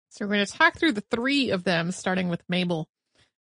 So 0.07 0.25
we're 0.25 0.35
going 0.35 0.45
to 0.45 0.53
talk 0.53 0.77
through 0.77 0.93
the 0.93 1.03
three 1.11 1.49
of 1.49 1.65
them, 1.65 1.91
starting 1.91 2.29
with 2.29 2.43
Mabel. 2.47 2.87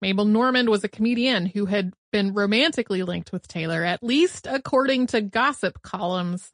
Mabel 0.00 0.24
Normand 0.24 0.70
was 0.70 0.83
a 0.83 0.88
comedian 0.88 1.44
who 1.44 1.66
had 1.66 1.92
been 2.11 2.33
romantically 2.33 3.02
linked 3.02 3.33
with 3.33 3.46
Taylor, 3.46 3.85
at 3.85 4.02
least 4.02 4.46
according 4.46 5.09
to 5.09 5.20
gossip 5.20 5.83
columns. 5.83 6.50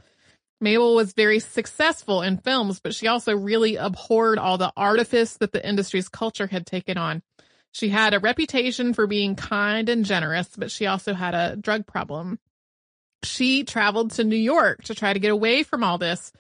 Mabel 0.61 0.95
was 0.95 1.15
very 1.15 1.41
successful 1.41 2.23
in 2.23 2.37
films, 2.39 2.81
but 2.81 2.95
she 2.95 3.07
also 3.07 3.35
really 3.35 3.77
abhorred 3.77 4.39
all 4.39 4.59
the 4.59 4.73
artifice 4.77 5.37
that 5.39 5.53
the 5.53 5.67
industry's 5.67 6.09
culture 6.09 6.47
had 6.47 6.67
taken 6.67 6.99
on. 6.99 7.23
She 7.73 7.89
had 7.89 8.15
a 8.15 8.21
reputation 8.21 8.93
for 8.95 9.07
being 9.07 9.37
kind 9.37 9.89
and 9.89 10.05
generous, 10.05 10.49
but 10.57 10.71
she 10.71 10.87
also 10.87 11.15
had 11.15 11.35
a 11.35 11.57
drug 11.57 11.87
problem. 11.87 12.39
She 13.23 13.65
traveled 13.65 14.13
to 14.13 14.25
New 14.25 14.37
York 14.37 14.85
to 14.85 14.95
try 14.95 15.13
to 15.13 15.19
get 15.19 15.31
away 15.31 15.63
from 15.63 15.85
all 15.85 15.99
this. 15.99 16.33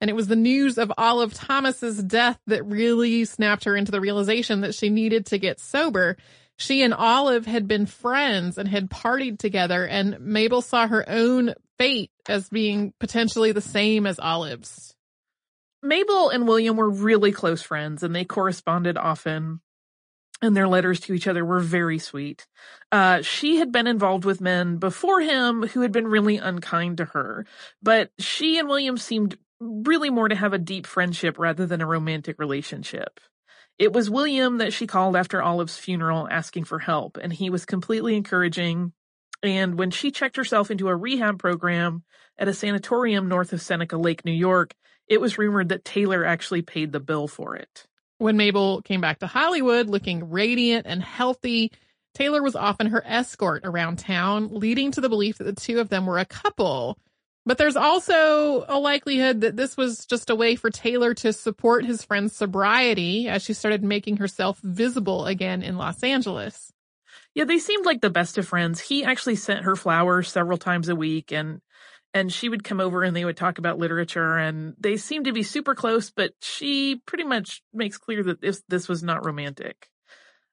And 0.00 0.10
it 0.10 0.16
was 0.16 0.28
the 0.28 0.36
news 0.36 0.78
of 0.78 0.92
Olive 0.96 1.32
Thomas's 1.32 2.02
death 2.02 2.38
that 2.46 2.66
really 2.66 3.24
snapped 3.24 3.64
her 3.64 3.76
into 3.76 3.92
the 3.92 4.00
realization 4.00 4.60
that 4.60 4.74
she 4.74 4.90
needed 4.90 5.26
to 5.26 5.38
get 5.38 5.58
sober. 5.58 6.16
She 6.56 6.82
and 6.82 6.94
Olive 6.94 7.46
had 7.46 7.66
been 7.66 7.86
friends 7.86 8.58
and 8.58 8.68
had 8.68 8.90
partied 8.90 9.38
together, 9.38 9.86
and 9.86 10.20
Mabel 10.20 10.62
saw 10.62 10.86
her 10.86 11.08
own 11.08 11.54
fate 11.78 12.10
as 12.28 12.48
being 12.48 12.92
potentially 13.00 13.52
the 13.52 13.60
same 13.60 14.06
as 14.06 14.18
Olive's. 14.18 14.94
Mabel 15.82 16.30
and 16.30 16.48
William 16.48 16.76
were 16.76 16.90
really 16.90 17.32
close 17.32 17.62
friends 17.62 18.02
and 18.02 18.14
they 18.14 18.24
corresponded 18.24 18.96
often 18.96 19.60
and 20.42 20.56
their 20.56 20.68
letters 20.68 21.00
to 21.00 21.14
each 21.14 21.26
other 21.26 21.44
were 21.44 21.60
very 21.60 21.98
sweet. 21.98 22.46
Uh, 22.92 23.22
she 23.22 23.56
had 23.56 23.72
been 23.72 23.86
involved 23.86 24.24
with 24.24 24.40
men 24.40 24.76
before 24.76 25.20
him 25.20 25.62
who 25.62 25.80
had 25.80 25.92
been 25.92 26.06
really 26.06 26.36
unkind 26.36 26.98
to 26.98 27.06
her, 27.06 27.46
but 27.82 28.10
she 28.18 28.58
and 28.58 28.68
William 28.68 28.98
seemed 28.98 29.38
really 29.60 30.10
more 30.10 30.28
to 30.28 30.34
have 30.34 30.52
a 30.52 30.58
deep 30.58 30.86
friendship 30.86 31.38
rather 31.38 31.64
than 31.66 31.80
a 31.80 31.86
romantic 31.86 32.38
relationship. 32.38 33.20
It 33.78 33.92
was 33.92 34.10
William 34.10 34.58
that 34.58 34.72
she 34.72 34.86
called 34.86 35.16
after 35.16 35.42
Olive's 35.42 35.76
funeral 35.76 36.28
asking 36.30 36.64
for 36.64 36.78
help, 36.78 37.18
and 37.20 37.32
he 37.32 37.50
was 37.50 37.64
completely 37.64 38.16
encouraging 38.16 38.92
and 39.42 39.78
when 39.78 39.90
she 39.90 40.10
checked 40.10 40.36
herself 40.36 40.70
into 40.70 40.88
a 40.88 40.96
rehab 40.96 41.38
program 41.38 42.02
at 42.38 42.48
a 42.48 42.54
sanatorium 42.54 43.28
north 43.28 43.52
of 43.52 43.62
Seneca 43.62 43.96
Lake, 43.96 44.24
New 44.24 44.32
York, 44.32 44.74
it 45.08 45.20
was 45.20 45.38
rumored 45.38 45.68
that 45.68 45.84
Taylor 45.84 46.24
actually 46.24 46.62
paid 46.62 46.92
the 46.92 47.00
bill 47.00 47.28
for 47.28 47.56
it. 47.56 47.86
When 48.18 48.36
Mabel 48.36 48.82
came 48.82 49.00
back 49.00 49.18
to 49.20 49.26
Hollywood 49.26 49.88
looking 49.88 50.30
radiant 50.30 50.86
and 50.86 51.02
healthy, 51.02 51.70
Taylor 52.14 52.42
was 52.42 52.56
often 52.56 52.88
her 52.88 53.02
escort 53.06 53.62
around 53.64 53.98
town, 53.98 54.48
leading 54.50 54.90
to 54.92 55.00
the 55.00 55.08
belief 55.08 55.38
that 55.38 55.44
the 55.44 55.52
two 55.52 55.80
of 55.80 55.90
them 55.90 56.06
were 56.06 56.18
a 56.18 56.24
couple. 56.24 56.98
But 57.44 57.58
there's 57.58 57.76
also 57.76 58.64
a 58.68 58.78
likelihood 58.80 59.42
that 59.42 59.56
this 59.56 59.76
was 59.76 60.06
just 60.06 60.30
a 60.30 60.34
way 60.34 60.56
for 60.56 60.70
Taylor 60.70 61.14
to 61.14 61.32
support 61.32 61.84
his 61.84 62.02
friend's 62.02 62.34
sobriety 62.34 63.28
as 63.28 63.42
she 63.42 63.52
started 63.52 63.84
making 63.84 64.16
herself 64.16 64.58
visible 64.64 65.26
again 65.26 65.62
in 65.62 65.76
Los 65.76 66.02
Angeles. 66.02 66.72
Yeah, 67.36 67.44
they 67.44 67.58
seemed 67.58 67.84
like 67.84 68.00
the 68.00 68.08
best 68.08 68.38
of 68.38 68.48
friends. 68.48 68.80
He 68.80 69.04
actually 69.04 69.36
sent 69.36 69.64
her 69.64 69.76
flowers 69.76 70.32
several 70.32 70.56
times 70.56 70.88
a 70.88 70.96
week 70.96 71.32
and 71.32 71.60
and 72.14 72.32
she 72.32 72.48
would 72.48 72.64
come 72.64 72.80
over 72.80 73.02
and 73.02 73.14
they 73.14 73.26
would 73.26 73.36
talk 73.36 73.58
about 73.58 73.78
literature 73.78 74.38
and 74.38 74.72
they 74.80 74.96
seemed 74.96 75.26
to 75.26 75.34
be 75.34 75.42
super 75.42 75.74
close, 75.74 76.10
but 76.10 76.32
she 76.40 77.02
pretty 77.04 77.24
much 77.24 77.62
makes 77.74 77.98
clear 77.98 78.22
that 78.22 78.40
this 78.40 78.62
this 78.68 78.88
was 78.88 79.02
not 79.02 79.26
romantic. 79.26 79.90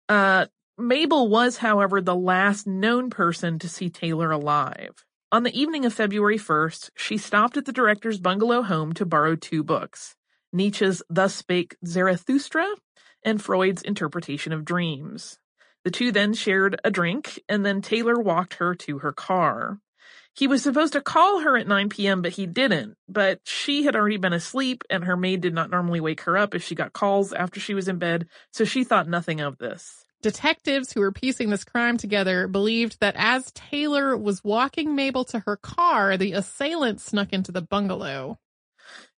Uh 0.09 0.47
Mabel 0.77 1.29
was, 1.29 1.57
however, 1.57 2.01
the 2.01 2.15
last 2.15 2.67
known 2.67 3.09
person 3.09 3.59
to 3.59 3.69
see 3.69 3.89
Taylor 3.89 4.31
alive. 4.31 5.05
On 5.31 5.43
the 5.43 5.57
evening 5.57 5.85
of 5.85 5.93
February 5.93 6.37
1st, 6.37 6.89
she 6.97 7.17
stopped 7.17 7.55
at 7.55 7.63
the 7.63 7.71
director's 7.71 8.19
bungalow 8.19 8.61
home 8.61 8.91
to 8.95 9.05
borrow 9.05 9.37
two 9.37 9.63
books 9.63 10.15
Nietzsche's 10.51 11.01
Thus 11.09 11.33
Spake 11.33 11.77
Zarathustra 11.85 12.67
and 13.23 13.41
Freud's 13.41 13.83
Interpretation 13.83 14.51
of 14.51 14.65
Dreams. 14.65 15.39
The 15.83 15.91
two 15.91 16.11
then 16.11 16.33
shared 16.33 16.79
a 16.83 16.91
drink, 16.91 17.41
and 17.49 17.65
then 17.65 17.81
Taylor 17.81 18.19
walked 18.19 18.55
her 18.55 18.73
to 18.75 18.99
her 18.99 19.11
car. 19.11 19.79
He 20.35 20.47
was 20.47 20.63
supposed 20.63 20.93
to 20.93 21.01
call 21.01 21.41
her 21.41 21.57
at 21.57 21.67
9 21.67 21.89
p.m., 21.89 22.21
but 22.21 22.33
he 22.33 22.47
didn't. 22.47 22.97
But 23.07 23.41
she 23.43 23.83
had 23.83 23.95
already 23.95 24.17
been 24.17 24.33
asleep, 24.33 24.83
and 24.89 25.03
her 25.03 25.15
maid 25.15 25.41
did 25.41 25.53
not 25.53 25.69
normally 25.69 25.99
wake 25.99 26.21
her 26.21 26.37
up 26.37 26.55
if 26.55 26.63
she 26.63 26.73
got 26.73 26.93
calls 26.93 27.33
after 27.33 27.59
she 27.59 27.73
was 27.73 27.87
in 27.87 27.99
bed, 27.99 28.27
so 28.51 28.65
she 28.65 28.83
thought 28.83 29.07
nothing 29.07 29.41
of 29.41 29.57
this. 29.59 30.05
Detectives 30.23 30.93
who 30.93 31.01
were 31.01 31.11
piecing 31.11 31.49
this 31.49 31.65
crime 31.65 31.97
together 31.97 32.47
believed 32.47 32.99
that 33.01 33.15
as 33.17 33.51
Taylor 33.51 34.17
was 34.17 34.43
walking 34.43 34.95
Mabel 34.95 35.25
to 35.25 35.39
her 35.39 35.57
car, 35.57 36.15
the 36.15 36.31
assailant 36.31 37.01
snuck 37.01 37.33
into 37.33 37.51
the 37.51 37.61
bungalow. 37.61 38.39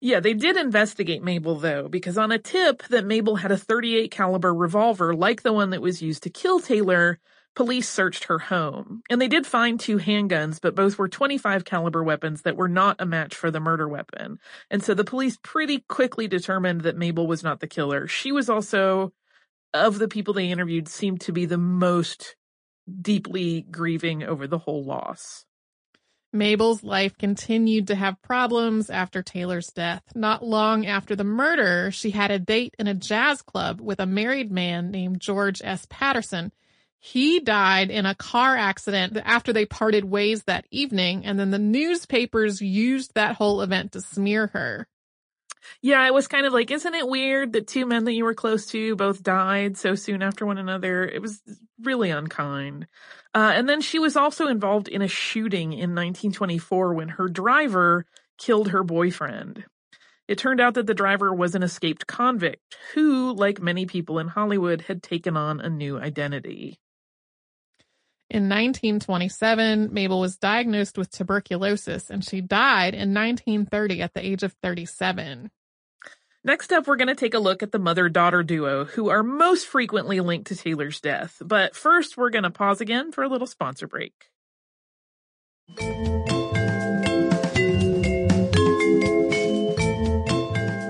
Yeah, 0.02 0.20
they 0.20 0.34
did 0.34 0.58
investigate 0.58 1.24
Mabel 1.24 1.56
though, 1.56 1.88
because 1.88 2.18
on 2.18 2.32
a 2.32 2.40
tip 2.40 2.84
that 2.90 3.06
Mabel 3.06 3.38
had 3.38 3.52
a 3.52 3.58
38 3.58 4.12
caliber 4.12 4.54
revolver 4.54 5.16
like 5.16 5.42
the 5.42 5.54
one 5.54 5.72
that 5.72 5.82
was 5.82 6.02
used 6.02 6.24
to 6.24 6.30
kill 6.30 6.60
Taylor, 6.60 7.20
police 7.56 7.90
searched 7.90 8.26
her 8.26 8.38
home. 8.38 9.02
And 9.10 9.20
they 9.22 9.28
did 9.28 9.48
find 9.48 9.80
two 9.80 9.98
handguns, 9.98 10.60
but 10.62 10.76
both 10.76 10.98
were 10.98 11.08
25 11.08 11.66
caliber 11.66 12.04
weapons 12.04 12.42
that 12.44 12.58
were 12.58 12.68
not 12.68 12.98
a 13.00 13.06
match 13.06 13.34
for 13.34 13.50
the 13.50 13.60
murder 13.60 13.88
weapon. 13.88 14.38
And 14.70 14.84
so 14.84 14.94
the 14.94 15.04
police 15.04 15.38
pretty 15.42 15.86
quickly 15.88 16.28
determined 16.28 16.82
that 16.82 16.98
Mabel 16.98 17.28
was 17.28 17.44
not 17.44 17.62
the 17.62 17.68
killer. 17.68 18.08
She 18.08 18.32
was 18.32 18.50
also 18.50 19.14
of 19.74 20.00
the 20.00 20.08
people 20.08 20.34
they 20.34 20.50
interviewed 20.50 20.88
seemed 20.88 21.22
to 21.22 21.32
be 21.32 21.46
the 21.46 21.58
most 21.58 22.36
deeply 23.02 23.62
grieving 23.62 24.24
over 24.24 24.48
the 24.48 24.58
whole 24.58 24.84
loss. 24.84 25.46
Mabel's 26.36 26.84
life 26.84 27.18
continued 27.18 27.88
to 27.88 27.96
have 27.96 28.22
problems 28.22 28.90
after 28.90 29.24
Taylor's 29.24 29.68
death. 29.68 30.04
Not 30.14 30.46
long 30.46 30.86
after 30.86 31.16
the 31.16 31.24
murder, 31.24 31.90
she 31.92 32.12
had 32.12 32.30
a 32.30 32.38
date 32.38 32.76
in 32.78 32.88
a 32.88 32.94
jazz 32.94 33.42
club 33.42 33.82
with 33.82 34.00
a 34.00 34.06
married 34.06 34.52
man 34.52 34.92
named 34.92 35.22
George 35.22 35.62
S. 35.64 35.88
Patterson. 35.90 36.52
He 37.00 37.40
died 37.40 37.90
in 37.90 38.06
a 38.06 38.16
car 38.16 38.58
accident 38.58 39.18
after 39.24 39.54
they 39.54 39.66
parted 39.66 40.06
ways 40.06 40.44
that 40.44 40.66
evening, 40.72 41.26
and 41.26 41.40
then 41.40 41.52
the 41.52 41.60
newspapers 41.60 42.62
used 42.62 43.14
that 43.14 43.36
whole 43.36 43.62
event 43.62 43.94
to 43.94 44.02
smear 44.02 44.48
her. 44.48 44.88
Yeah, 45.82 46.06
it 46.08 46.14
was 46.14 46.28
kind 46.28 46.46
of 46.46 46.54
like, 46.54 46.72
isn't 46.72 46.94
it 46.94 47.08
weird 47.08 47.54
that 47.54 47.68
two 47.68 47.86
men 47.86 48.06
that 48.06 48.14
you 48.14 48.24
were 48.24 48.34
close 48.34 48.66
to 48.68 48.96
both 48.96 49.24
died 49.24 49.78
so 49.78 49.96
soon 49.96 50.22
after 50.22 50.46
one 50.46 50.58
another? 50.58 51.06
It 51.06 51.22
was 51.22 51.42
really 51.82 52.10
unkind. 52.10 52.88
Uh, 53.34 53.52
and 53.54 53.68
then 53.68 53.82
she 53.82 54.00
was 54.00 54.16
also 54.16 54.48
involved 54.48 54.88
in 54.88 55.02
a 55.02 55.08
shooting 55.08 55.74
in 55.74 55.96
1924 55.96 56.94
when 56.94 57.10
her 57.10 57.28
driver 57.28 58.06
killed 58.38 58.70
her 58.70 58.84
boyfriend. 58.84 59.66
It 60.28 60.38
turned 60.38 60.60
out 60.60 60.74
that 60.76 60.88
the 60.88 60.94
driver 60.96 61.34
was 61.34 61.54
an 61.56 61.64
escaped 61.64 62.08
convict 62.08 62.78
who, 62.94 63.34
like 63.34 63.62
many 63.62 63.86
people 63.86 64.18
in 64.20 64.28
Hollywood, 64.28 64.82
had 64.82 65.04
taken 65.04 65.38
on 65.38 65.60
a 65.60 65.70
new 65.70 66.00
identity. 66.00 66.80
In 68.28 68.50
1927, 68.50 69.94
Mabel 69.94 70.20
was 70.20 70.38
diagnosed 70.38 70.98
with 70.98 71.12
tuberculosis 71.12 72.10
and 72.10 72.26
she 72.26 72.42
died 72.42 72.96
in 72.96 73.14
1930 73.14 74.02
at 74.02 74.14
the 74.16 74.26
age 74.26 74.42
of 74.42 74.54
37. 74.64 75.52
Next 76.44 76.72
up, 76.72 76.88
we're 76.88 76.96
going 76.96 77.08
to 77.08 77.16
take 77.16 77.36
a 77.36 77.40
look 77.40 77.62
at 77.62 77.72
the 77.72 77.80
mother 77.80 78.10
daughter 78.10 78.42
duo 78.42 78.86
who 78.86 79.10
are 79.10 79.22
most 79.22 79.68
frequently 79.68 80.20
linked 80.22 80.48
to 80.48 80.56
Taylor's 80.56 81.00
death. 81.02 81.42
But 81.44 81.76
first, 81.76 82.18
we're 82.18 82.32
going 82.32 82.44
to 82.44 82.50
pause 82.50 82.82
again 82.82 83.12
for 83.12 83.24
a 83.24 83.28
little 83.30 83.48
sponsor 83.48 83.88
break. 83.88 84.14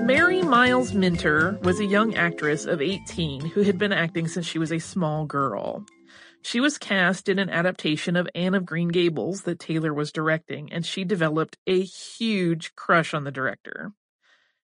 Mary 0.04 0.42
Miles 0.42 0.94
Minter 0.94 1.58
was 1.62 1.80
a 1.80 1.86
young 1.86 2.14
actress 2.14 2.64
of 2.64 2.80
18 2.80 3.46
who 3.46 3.62
had 3.62 3.78
been 3.78 3.92
acting 3.92 4.28
since 4.28 4.46
she 4.46 4.58
was 4.58 4.72
a 4.72 4.78
small 4.78 5.26
girl. 5.26 5.86
She 6.46 6.60
was 6.60 6.78
cast 6.78 7.28
in 7.28 7.40
an 7.40 7.50
adaptation 7.50 8.14
of 8.14 8.28
Anne 8.32 8.54
of 8.54 8.64
Green 8.64 8.86
Gables 8.86 9.42
that 9.42 9.58
Taylor 9.58 9.92
was 9.92 10.12
directing, 10.12 10.72
and 10.72 10.86
she 10.86 11.02
developed 11.02 11.58
a 11.66 11.82
huge 11.82 12.72
crush 12.76 13.14
on 13.14 13.24
the 13.24 13.32
director. 13.32 13.90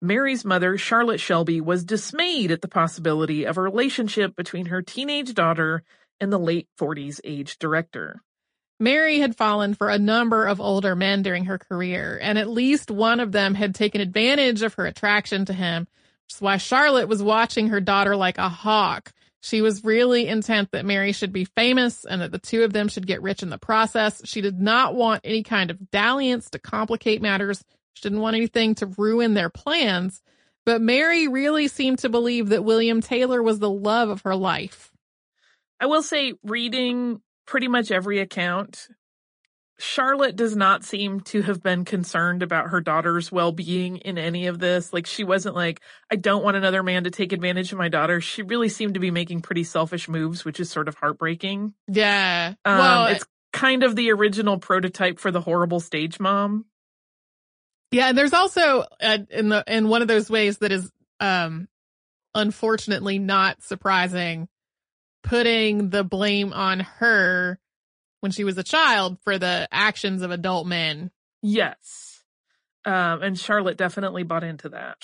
Mary's 0.01 0.45
mother, 0.45 0.77
Charlotte 0.77 1.19
Shelby, 1.19 1.59
was 1.59 1.83
dismayed 1.83 2.49
at 2.51 2.61
the 2.61 2.69
possibility 2.69 3.43
of 3.43 3.57
a 3.57 3.61
relationship 3.61 4.37
between 4.37 4.67
her 4.67 4.81
teenage 4.81 5.33
daughter 5.33 5.83
and 6.21 6.31
the 6.31 6.39
late 6.39 6.69
40s 6.79 7.19
age 7.25 7.57
director. 7.59 8.21
Mary 8.79 9.19
had 9.19 9.35
fallen 9.35 9.73
for 9.73 9.89
a 9.89 9.99
number 9.99 10.45
of 10.45 10.61
older 10.61 10.95
men 10.95 11.23
during 11.23 11.43
her 11.43 11.57
career, 11.57 12.17
and 12.21 12.39
at 12.39 12.47
least 12.49 12.89
one 12.89 13.19
of 13.19 13.33
them 13.33 13.53
had 13.53 13.75
taken 13.75 13.99
advantage 13.99 14.61
of 14.61 14.75
her 14.75 14.85
attraction 14.85 15.43
to 15.43 15.51
him, 15.51 15.89
which 16.23 16.35
is 16.35 16.41
why 16.41 16.55
Charlotte 16.55 17.09
was 17.09 17.21
watching 17.21 17.67
her 17.67 17.81
daughter 17.81 18.15
like 18.15 18.37
a 18.37 18.47
hawk. 18.47 19.11
She 19.45 19.61
was 19.61 19.83
really 19.83 20.27
intent 20.27 20.71
that 20.71 20.87
Mary 20.87 21.11
should 21.11 21.31
be 21.31 21.45
famous 21.45 22.03
and 22.03 22.19
that 22.19 22.31
the 22.31 22.39
two 22.39 22.63
of 22.63 22.73
them 22.73 22.87
should 22.87 23.05
get 23.05 23.21
rich 23.21 23.43
in 23.43 23.51
the 23.51 23.59
process. 23.59 24.19
She 24.25 24.41
did 24.41 24.59
not 24.59 24.95
want 24.95 25.21
any 25.23 25.43
kind 25.43 25.69
of 25.69 25.91
dalliance 25.91 26.49
to 26.49 26.59
complicate 26.59 27.21
matters. 27.21 27.63
She 27.93 28.01
didn't 28.01 28.21
want 28.21 28.35
anything 28.35 28.73
to 28.73 28.87
ruin 28.87 29.35
their 29.35 29.51
plans. 29.51 30.23
But 30.65 30.81
Mary 30.81 31.27
really 31.27 31.67
seemed 31.67 31.99
to 31.99 32.09
believe 32.09 32.49
that 32.49 32.63
William 32.63 33.01
Taylor 33.01 33.43
was 33.43 33.59
the 33.59 33.69
love 33.69 34.09
of 34.09 34.23
her 34.23 34.35
life. 34.35 34.91
I 35.79 35.85
will 35.85 36.01
say, 36.01 36.33
reading 36.41 37.21
pretty 37.45 37.67
much 37.67 37.91
every 37.91 38.21
account, 38.21 38.87
Charlotte 39.77 40.35
does 40.35 40.55
not 40.55 40.83
seem 40.85 41.19
to 41.19 41.41
have 41.41 41.61
been 41.61 41.83
concerned 41.83 42.41
about 42.41 42.69
her 42.69 42.79
daughter's 42.79 43.31
well 43.31 43.51
being 43.51 43.97
in 43.97 44.17
any 44.17 44.47
of 44.47 44.59
this. 44.59 44.93
Like, 44.93 45.05
she 45.05 45.23
wasn't 45.23 45.55
like, 45.55 45.81
I 46.09 46.15
don't 46.15 46.43
want 46.43 46.55
another 46.55 46.81
man 46.81 47.03
to 47.03 47.11
take 47.11 47.33
advantage 47.33 47.71
of 47.71 47.77
my 47.77 47.89
daughter. 47.89 48.21
She 48.21 48.41
really 48.41 48.69
seemed 48.69 48.93
to 48.93 48.99
be 48.99 49.11
making 49.11 49.41
pretty 49.41 49.63
selfish 49.65 50.07
moves, 50.07 50.45
which 50.45 50.59
is 50.59 50.69
sort 50.69 50.87
of 50.87 50.95
heartbreaking. 50.95 51.73
Yeah. 51.87 52.53
Um, 52.63 52.77
well, 52.77 53.05
it's 53.07 53.25
kind 53.51 53.83
of 53.83 53.95
the 53.95 54.11
original 54.11 54.59
prototype 54.59 55.19
for 55.19 55.31
the 55.31 55.41
horrible 55.41 55.79
stage 55.79 56.19
mom. 56.19 56.65
Yeah, 57.91 58.09
and 58.09 58.17
there's 58.17 58.33
also 58.33 58.85
uh, 59.01 59.19
in 59.29 59.49
the 59.49 59.63
in 59.67 59.87
one 59.87 60.01
of 60.01 60.07
those 60.09 60.29
ways 60.29 60.57
that 60.57 60.71
is 60.73 60.91
um 61.21 61.69
unfortunately 62.33 63.19
not 63.19 63.63
surprising 63.63 64.49
putting 65.23 65.89
the 65.89 66.03
blame 66.03 66.51
on 66.51 66.81
her 66.81 67.57
when 68.25 68.31
she 68.31 68.43
was 68.43 68.57
a 68.57 68.63
child 68.63 69.19
for 69.23 69.37
the 69.37 69.67
actions 69.71 70.23
of 70.23 70.31
adult 70.31 70.65
men. 70.65 71.11
Yes. 71.43 72.23
Um, 72.83 73.21
and 73.21 73.37
Charlotte 73.39 73.77
definitely 73.77 74.23
bought 74.23 74.43
into 74.43 74.69
that. 74.69 74.97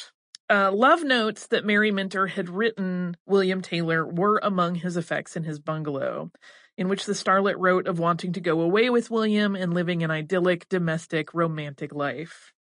Uh, 0.50 0.72
love 0.72 1.04
notes 1.04 1.46
that 1.48 1.64
Mary 1.64 1.92
Minter 1.92 2.26
had 2.26 2.50
written 2.50 3.16
William 3.28 3.62
Taylor 3.62 4.04
were 4.04 4.40
among 4.42 4.74
his 4.74 4.98
effects 4.98 5.36
in 5.36 5.44
his 5.44 5.60
bungalow, 5.60 6.32
in 6.80 6.90
which 6.90 7.06
the 7.06 7.14
starlet 7.14 7.58
wrote 7.60 7.86
of 7.86 8.00
wanting 8.00 8.34
to 8.34 8.42
go 8.42 8.60
away 8.60 8.90
with 8.90 9.12
William 9.12 9.56
and 9.56 9.72
living 9.72 10.02
an 10.02 10.10
idyllic, 10.10 10.68
domestic, 10.68 11.32
romantic 11.36 11.94
life. 11.94 12.54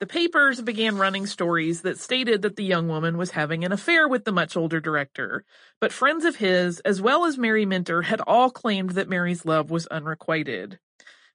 The 0.00 0.06
papers 0.06 0.62
began 0.62 0.96
running 0.96 1.26
stories 1.26 1.82
that 1.82 2.00
stated 2.00 2.40
that 2.40 2.56
the 2.56 2.64
young 2.64 2.88
woman 2.88 3.18
was 3.18 3.32
having 3.32 3.66
an 3.66 3.72
affair 3.72 4.08
with 4.08 4.24
the 4.24 4.32
much 4.32 4.56
older 4.56 4.80
director, 4.80 5.44
but 5.78 5.92
friends 5.92 6.24
of 6.24 6.36
his, 6.36 6.80
as 6.80 7.02
well 7.02 7.26
as 7.26 7.36
Mary 7.36 7.66
Minter, 7.66 8.00
had 8.00 8.22
all 8.22 8.50
claimed 8.50 8.92
that 8.92 9.10
Mary's 9.10 9.44
love 9.44 9.70
was 9.70 9.86
unrequited. 9.88 10.78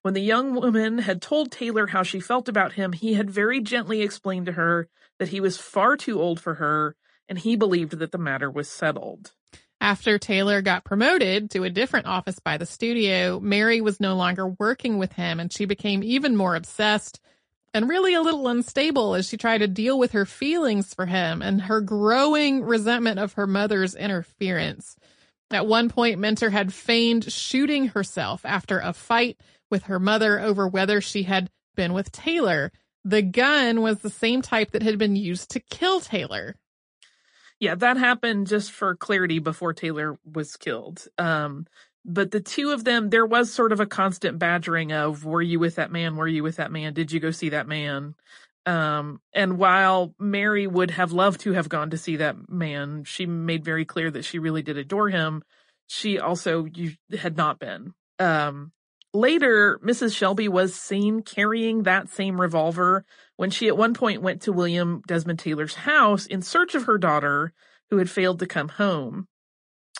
When 0.01 0.15
the 0.15 0.21
young 0.21 0.56
woman 0.56 0.97
had 0.97 1.21
told 1.21 1.51
Taylor 1.51 1.86
how 1.86 2.01
she 2.01 2.19
felt 2.19 2.49
about 2.49 2.73
him, 2.73 2.93
he 2.93 3.13
had 3.13 3.30
very 3.30 3.62
gently 3.62 4.01
explained 4.01 4.47
to 4.47 4.54
her 4.54 4.89
that 5.19 5.30
he 5.30 5.39
was 5.39 5.60
far 5.60 5.95
too 5.95 6.19
old 6.19 6.39
for 6.39 6.56
her, 6.56 6.95
and 7.30 7.38
he 7.38 7.56
believed 7.56 7.99
that 7.99 8.12
the 8.12 8.17
matter 8.17 8.49
was 8.49 8.67
settled. 8.67 9.32
After 9.80 10.17
Taylor 10.17 10.63
got 10.63 10.86
promoted 10.86 11.51
to 11.51 11.65
a 11.65 11.69
different 11.69 12.08
office 12.08 12.39
by 12.39 12.58
the 12.58 12.65
studio, 12.65 13.39
Mary 13.39 13.80
was 13.80 13.99
no 13.99 14.15
longer 14.15 14.47
working 14.47 14.97
with 14.97 15.13
him, 15.13 15.39
and 15.39 15.54
she 15.54 15.65
became 15.65 16.01
even 16.01 16.36
more 16.36 16.56
obsessed 16.56 17.19
and 17.75 17.89
really 17.89 18.13
a 18.13 18.21
little 18.21 18.47
unstable 18.47 19.15
as 19.15 19.27
she 19.27 19.35
tried 19.35 19.57
to 19.57 19.67
deal 19.67 19.99
with 19.99 20.13
her 20.13 20.25
feelings 20.25 20.93
for 20.93 21.07
him 21.07 21.41
and 21.41 21.63
her 21.63 21.81
growing 21.81 22.63
resentment 22.63 23.19
of 23.19 23.33
her 23.33 23.45
mother's 23.45 23.95
interference. 23.95 24.95
At 25.51 25.67
one 25.67 25.89
point, 25.89 26.17
Minter 26.17 26.51
had 26.51 26.73
feigned 26.73 27.29
shooting 27.29 27.89
herself 27.89 28.45
after 28.45 28.79
a 28.79 28.93
fight 28.93 29.41
with 29.69 29.83
her 29.83 29.99
mother 29.99 30.39
over 30.39 30.69
whether 30.69 31.01
she 31.01 31.23
had 31.23 31.49
been 31.75 31.91
with 31.91 32.13
Taylor. 32.13 32.71
The 33.03 33.21
gun 33.21 33.81
was 33.81 33.99
the 33.99 34.09
same 34.09 34.41
type 34.41 34.71
that 34.71 34.81
had 34.81 34.97
been 34.97 35.17
used 35.17 35.51
to 35.51 35.59
kill 35.59 35.99
Taylor. 35.99 36.55
Yeah, 37.59 37.75
that 37.75 37.97
happened 37.97 38.47
just 38.47 38.71
for 38.71 38.95
clarity 38.95 39.39
before 39.39 39.73
Taylor 39.73 40.17
was 40.23 40.55
killed. 40.55 41.05
Um, 41.17 41.67
but 42.06 42.30
the 42.30 42.39
two 42.39 42.70
of 42.70 42.84
them, 42.84 43.10
there 43.10 43.26
was 43.26 43.52
sort 43.52 43.72
of 43.72 43.80
a 43.80 43.88
constant 43.88 44.38
badgering 44.38 44.91
of, 44.91 45.26
were 45.26 45.41
you 45.41 45.60
with 45.60 45.76
that 45.76 45.91
man? 45.91 46.15
Were 46.15 46.28
you 46.28 46.44
with 46.44 46.58
that 46.58 46.72
man? 46.72 46.94
Did 46.94 47.12
you 47.12 47.20
go 47.20 47.32
see 47.32 47.50
that 47.50 47.68
man? 47.68 48.13
Um, 48.68 49.22
and 49.34 49.58
while 49.58 50.13
Mary 50.20 50.68
would 50.68 50.91
have 50.91 51.12
loved 51.12 51.41
to 51.41 51.54
have 51.54 51.68
gone 51.68 51.89
to 51.89 51.98
see 51.98 52.18
that 52.18 52.50
man, 52.50 53.04
she 53.06 53.26
made 53.26 53.65
very 53.65 53.86
clear 53.86 54.12
that 54.12 54.26
she 54.26 54.38
really 54.39 54.62
did 54.62 54.78
adore 54.78 55.10
him. 55.10 55.44
She 55.88 56.20
also 56.20 56.65
you, 56.65 56.94
had 57.18 57.38
not 57.38 57.60
been. 57.60 57.94
Um, 58.20 58.72
later, 59.13 59.80
Mrs. 59.84 60.15
Shelby 60.15 60.48
was 60.48 60.76
seen 60.76 61.22
carrying 61.22 61.84
that 61.84 62.10
same 62.10 62.39
revolver 62.39 63.04
when 63.36 63.50
she 63.50 63.68
at 63.68 63.78
one 63.78 63.96
point 63.96 64.22
went 64.22 64.44
to 64.44 64.54
William 64.54 65.02
Desmond 65.08 65.39
Taylor's 65.39 65.76
house 65.76 66.28
in 66.28 66.44
search 66.44 66.76
of 66.76 66.84
her 66.84 67.00
daughter 67.00 67.52
who 67.89 67.98
had 67.98 68.10
failed 68.10 68.39
to 68.39 68.48
come 68.48 68.70
home. 68.70 69.28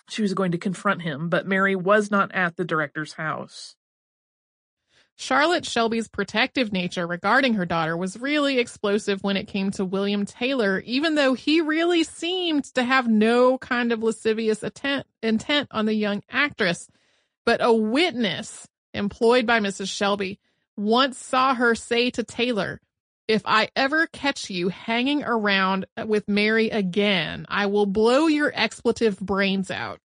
She 0.10 0.22
was 0.22 0.34
going 0.34 0.52
to 0.52 0.58
confront 0.58 1.02
him, 1.02 1.30
but 1.30 1.48
Mary 1.48 1.76
was 1.76 2.12
not 2.12 2.32
at 2.34 2.56
the 2.56 2.65
director's 2.65 3.13
house. 3.13 3.76
Charlotte 5.18 5.65
Shelby's 5.65 6.10
protective 6.10 6.74
nature 6.74 7.08
regarding 7.08 7.54
her 7.54 7.65
daughter 7.65 7.96
was 7.96 8.20
really 8.20 8.60
explosive 8.60 9.24
when 9.24 9.38
it 9.38 9.48
came 9.48 9.72
to 9.72 9.86
William 9.86 10.26
Taylor, 10.26 10.80
even 10.86 11.15
though 11.15 11.34
he 11.34 11.62
really 11.62 12.04
seemed 12.04 12.65
to 12.76 12.84
have 12.84 13.08
no 13.08 13.58
kind 13.58 13.94
of 13.94 14.04
lascivious 14.04 14.62
intent, 14.62 15.08
intent 15.24 15.70
on 15.72 15.86
the 15.86 15.94
young 15.94 16.22
actress. 16.30 16.89
But 17.46 17.63
a 17.63 17.72
witness 17.72 18.68
employed 18.94 19.46
by 19.46 19.62
Mrs. 19.62 19.88
Shelby 19.88 20.39
once 20.76 21.18
saw 21.18 21.56
her 21.56 21.76
say 21.76 22.10
to 22.12 22.24
Taylor, 22.24 22.82
if 23.27 23.41
I 23.45 23.69
ever 23.75 24.07
catch 24.07 24.49
you 24.49 24.69
hanging 24.69 25.23
around 25.23 25.85
with 26.05 26.27
Mary 26.27 26.69
again, 26.69 27.45
I 27.49 27.65
will 27.65 27.85
blow 27.85 28.27
your 28.27 28.51
expletive 28.53 29.19
brains 29.19 29.71
out. 29.71 29.99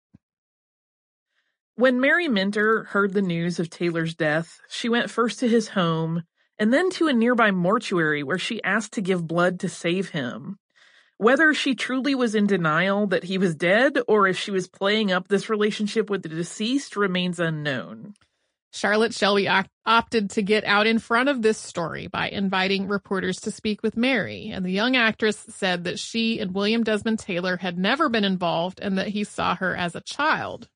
When 1.76 2.00
Mary 2.00 2.28
Minter 2.28 2.85
heard 2.85 3.14
the 3.14 3.22
news 3.22 3.59
of 3.59 3.70
Taylor's 3.70 4.14
death, 4.14 4.61
she 4.68 4.88
went 4.88 5.11
first 5.11 5.38
to 5.40 5.48
his 5.48 5.68
home 5.68 6.24
and 6.59 6.72
then 6.72 6.90
to 6.90 7.09
a 7.09 7.12
nearby 7.12 7.50
mortuary 7.50 8.22
where 8.22 8.38
she 8.38 8.62
asked 8.62 8.92
to 8.92 9.00
give 9.00 9.26
blood 9.26 9.61
to 9.61 9.68
save 9.68 10.11
him. 10.11 10.59
Whether 11.16 11.54
she 11.54 11.74
truly 11.74 12.14
was 12.14 12.35
in 12.35 12.46
denial 12.46 13.06
that 13.09 13.24
he 13.24 13.38
was 13.38 13.54
dead 13.54 13.98
or 14.09 14.26
if 14.26 14.38
she 14.38 14.50
was 14.50 14.68
playing 14.68 15.12
up 15.12 15.28
this 15.28 15.48
relationship 15.48 16.11
with 16.11 16.22
the 16.22 16.28
deceased 16.28 16.96
remains 16.96 17.40
unknown. 17.40 18.14
Charlotte 18.72 19.12
Shelby 19.12 19.48
opted 19.85 20.30
to 20.30 20.42
get 20.42 20.64
out 20.64 20.87
in 20.87 20.98
front 20.98 21.28
of 21.28 21.42
this 21.42 21.59
story 21.59 22.06
by 22.06 22.28
inviting 22.28 22.87
reporters 22.88 23.40
to 23.40 23.50
speak 23.50 23.83
with 23.83 23.96
Mary, 23.96 24.50
and 24.52 24.64
the 24.64 24.70
young 24.70 24.96
actress 24.96 25.37
said 25.48 25.85
that 25.85 25.98
she 25.98 26.38
and 26.38 26.54
William 26.54 26.85
Desmond 26.85 27.18
Taylor 27.18 27.56
had 27.56 27.76
never 27.76 28.09
been 28.09 28.24
involved 28.24 28.78
and 28.80 28.96
that 28.98 29.09
he 29.09 29.24
saw 29.24 29.56
her 29.56 29.76
as 29.76 29.94
a 29.94 30.00
child. 30.00 30.68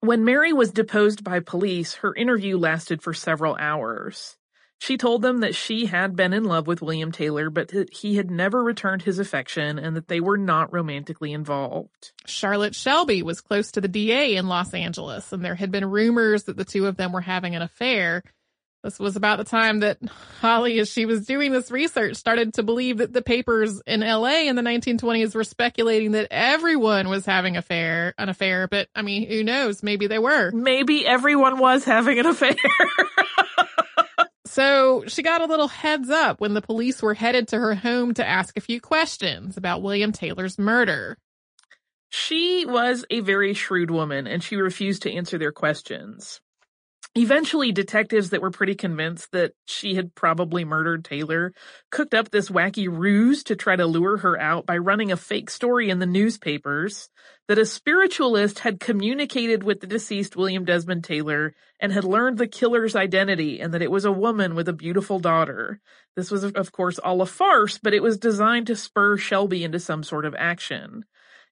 When 0.00 0.24
Mary 0.24 0.52
was 0.52 0.72
deposed 0.72 1.24
by 1.24 1.40
police, 1.40 1.94
her 1.96 2.14
interview 2.14 2.58
lasted 2.58 3.02
for 3.02 3.12
several 3.12 3.56
hours. 3.58 4.36
She 4.78 4.98
told 4.98 5.22
them 5.22 5.38
that 5.40 5.54
she 5.54 5.86
had 5.86 6.16
been 6.16 6.32
in 6.32 6.44
love 6.44 6.66
with 6.66 6.82
William 6.82 7.10
Taylor, 7.10 7.48
but 7.48 7.68
that 7.68 7.92
he 7.94 8.16
had 8.16 8.30
never 8.30 8.62
returned 8.62 9.02
his 9.02 9.18
affection 9.18 9.78
and 9.78 9.96
that 9.96 10.08
they 10.08 10.20
were 10.20 10.36
not 10.36 10.72
romantically 10.72 11.32
involved. 11.32 12.12
Charlotte 12.26 12.74
Shelby 12.74 13.22
was 13.22 13.40
close 13.40 13.72
to 13.72 13.80
the 13.80 13.88
DA 13.88 14.36
in 14.36 14.48
Los 14.48 14.74
Angeles, 14.74 15.32
and 15.32 15.44
there 15.44 15.54
had 15.54 15.70
been 15.70 15.90
rumors 15.90 16.44
that 16.44 16.56
the 16.56 16.64
two 16.64 16.86
of 16.86 16.96
them 16.96 17.12
were 17.12 17.22
having 17.22 17.54
an 17.54 17.62
affair. 17.62 18.22
This 18.84 19.00
was 19.00 19.16
about 19.16 19.38
the 19.38 19.44
time 19.44 19.80
that 19.80 19.98
Holly, 20.40 20.78
as 20.78 20.88
she 20.88 21.06
was 21.06 21.26
doing 21.26 21.50
this 21.50 21.72
research, 21.72 22.14
started 22.14 22.54
to 22.54 22.62
believe 22.62 22.98
that 22.98 23.12
the 23.12 23.22
papers 23.22 23.82
in 23.84 24.00
LA 24.00 24.42
in 24.42 24.54
the 24.54 24.62
1920s 24.62 25.34
were 25.34 25.42
speculating 25.42 26.12
that 26.12 26.28
everyone 26.30 27.08
was 27.08 27.26
having 27.26 27.56
affair, 27.56 28.14
an 28.16 28.28
affair. 28.28 28.68
But 28.68 28.88
I 28.94 29.02
mean, 29.02 29.26
who 29.26 29.42
knows? 29.42 29.82
Maybe 29.82 30.06
they 30.06 30.20
were. 30.20 30.52
Maybe 30.52 31.04
everyone 31.04 31.58
was 31.58 31.82
having 31.82 32.20
an 32.20 32.26
affair. 32.26 32.54
So 34.46 35.04
she 35.08 35.22
got 35.22 35.42
a 35.42 35.46
little 35.46 35.68
heads 35.68 36.08
up 36.08 36.40
when 36.40 36.54
the 36.54 36.62
police 36.62 37.02
were 37.02 37.14
headed 37.14 37.48
to 37.48 37.58
her 37.58 37.74
home 37.74 38.14
to 38.14 38.26
ask 38.26 38.56
a 38.56 38.60
few 38.60 38.80
questions 38.80 39.56
about 39.56 39.82
William 39.82 40.12
Taylor's 40.12 40.58
murder. 40.58 41.18
She 42.10 42.64
was 42.64 43.04
a 43.10 43.20
very 43.20 43.54
shrewd 43.54 43.90
woman 43.90 44.26
and 44.26 44.42
she 44.42 44.56
refused 44.56 45.02
to 45.02 45.12
answer 45.12 45.36
their 45.36 45.52
questions. 45.52 46.40
Eventually, 47.18 47.72
detectives 47.72 48.28
that 48.30 48.42
were 48.42 48.50
pretty 48.50 48.74
convinced 48.74 49.32
that 49.32 49.52
she 49.64 49.94
had 49.94 50.14
probably 50.14 50.66
murdered 50.66 51.02
Taylor 51.02 51.54
cooked 51.90 52.12
up 52.12 52.30
this 52.30 52.50
wacky 52.50 52.88
ruse 52.90 53.42
to 53.44 53.56
try 53.56 53.74
to 53.74 53.86
lure 53.86 54.18
her 54.18 54.38
out 54.38 54.66
by 54.66 54.76
running 54.76 55.10
a 55.10 55.16
fake 55.16 55.48
story 55.48 55.88
in 55.88 55.98
the 55.98 56.04
newspapers 56.04 57.08
that 57.48 57.56
a 57.56 57.64
spiritualist 57.64 58.58
had 58.58 58.80
communicated 58.80 59.62
with 59.62 59.80
the 59.80 59.86
deceased 59.86 60.36
William 60.36 60.66
Desmond 60.66 61.04
Taylor 61.04 61.54
and 61.80 61.90
had 61.90 62.04
learned 62.04 62.36
the 62.36 62.46
killer's 62.46 62.94
identity 62.94 63.60
and 63.60 63.72
that 63.72 63.82
it 63.82 63.90
was 63.90 64.04
a 64.04 64.12
woman 64.12 64.54
with 64.54 64.68
a 64.68 64.74
beautiful 64.74 65.18
daughter. 65.18 65.80
This 66.16 66.30
was, 66.30 66.44
of 66.44 66.72
course, 66.72 66.98
all 66.98 67.22
a 67.22 67.26
farce, 67.26 67.78
but 67.78 67.94
it 67.94 68.02
was 68.02 68.18
designed 68.18 68.66
to 68.66 68.76
spur 68.76 69.16
Shelby 69.16 69.64
into 69.64 69.80
some 69.80 70.02
sort 70.02 70.26
of 70.26 70.34
action. 70.36 71.06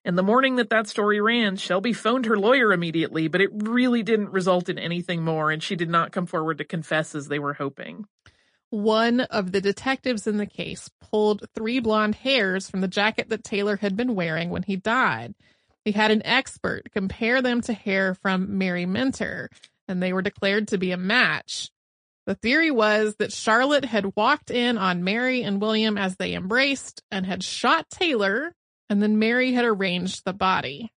And 0.05 0.15
the 0.15 0.23
morning 0.23 0.57
that 0.57 0.69
that 0.69 0.87
story 0.87 1.19
ran, 1.19 1.55
Shelby 1.55 1.91
phoned 1.91 2.27
her 2.27 2.37
lawyer 2.37 2.71
immediately, 2.71 3.27
but 3.27 3.41
it 3.41 3.49
really 3.51 4.03
didn't 4.03 4.31
result 4.31 4.69
in 4.69 4.77
anything 4.77 5.23
more, 5.23 5.49
and 5.49 5.63
she 5.63 5.75
did 5.75 5.89
not 5.89 6.11
come 6.11 6.27
forward 6.27 6.59
to 6.59 6.63
confess 6.63 7.15
as 7.15 7.27
they 7.27 7.39
were 7.39 7.55
hoping. 7.55 8.05
One 8.69 9.21
of 9.21 9.51
the 9.51 9.61
detectives 9.61 10.27
in 10.27 10.37
the 10.37 10.45
case 10.45 10.91
pulled 11.01 11.49
three 11.55 11.79
blonde 11.79 12.13
hairs 12.13 12.69
from 12.69 12.81
the 12.81 12.87
jacket 12.87 13.29
that 13.29 13.43
Taylor 13.43 13.77
had 13.77 13.97
been 13.97 14.13
wearing 14.13 14.51
when 14.51 14.61
he 14.61 14.75
died. 14.75 15.33
He 15.83 15.91
had 15.91 16.11
an 16.11 16.23
expert 16.23 16.91
compare 16.93 17.41
them 17.41 17.61
to 17.61 17.73
hair 17.73 18.13
from 18.13 18.59
Mary 18.59 18.85
Minter, 18.85 19.49
and 19.87 20.03
they 20.03 20.13
were 20.13 20.21
declared 20.21 20.67
to 20.67 20.77
be 20.77 20.91
a 20.91 20.97
match. 20.97 21.71
The 22.27 22.35
theory 22.35 22.69
was 22.69 23.15
that 23.15 23.33
Charlotte 23.33 23.85
had 23.85 24.15
walked 24.15 24.51
in 24.51 24.77
on 24.77 25.03
Mary 25.03 25.41
and 25.41 25.59
William 25.59 25.97
as 25.97 26.15
they 26.15 26.35
embraced 26.35 27.01
and 27.09 27.25
had 27.25 27.43
shot 27.43 27.89
Taylor 27.89 28.53
and 28.89 29.01
then 29.01 29.19
Mary 29.19 29.53
had 29.53 29.65
arranged 29.65 30.25
the 30.25 30.33
body. 30.33 30.91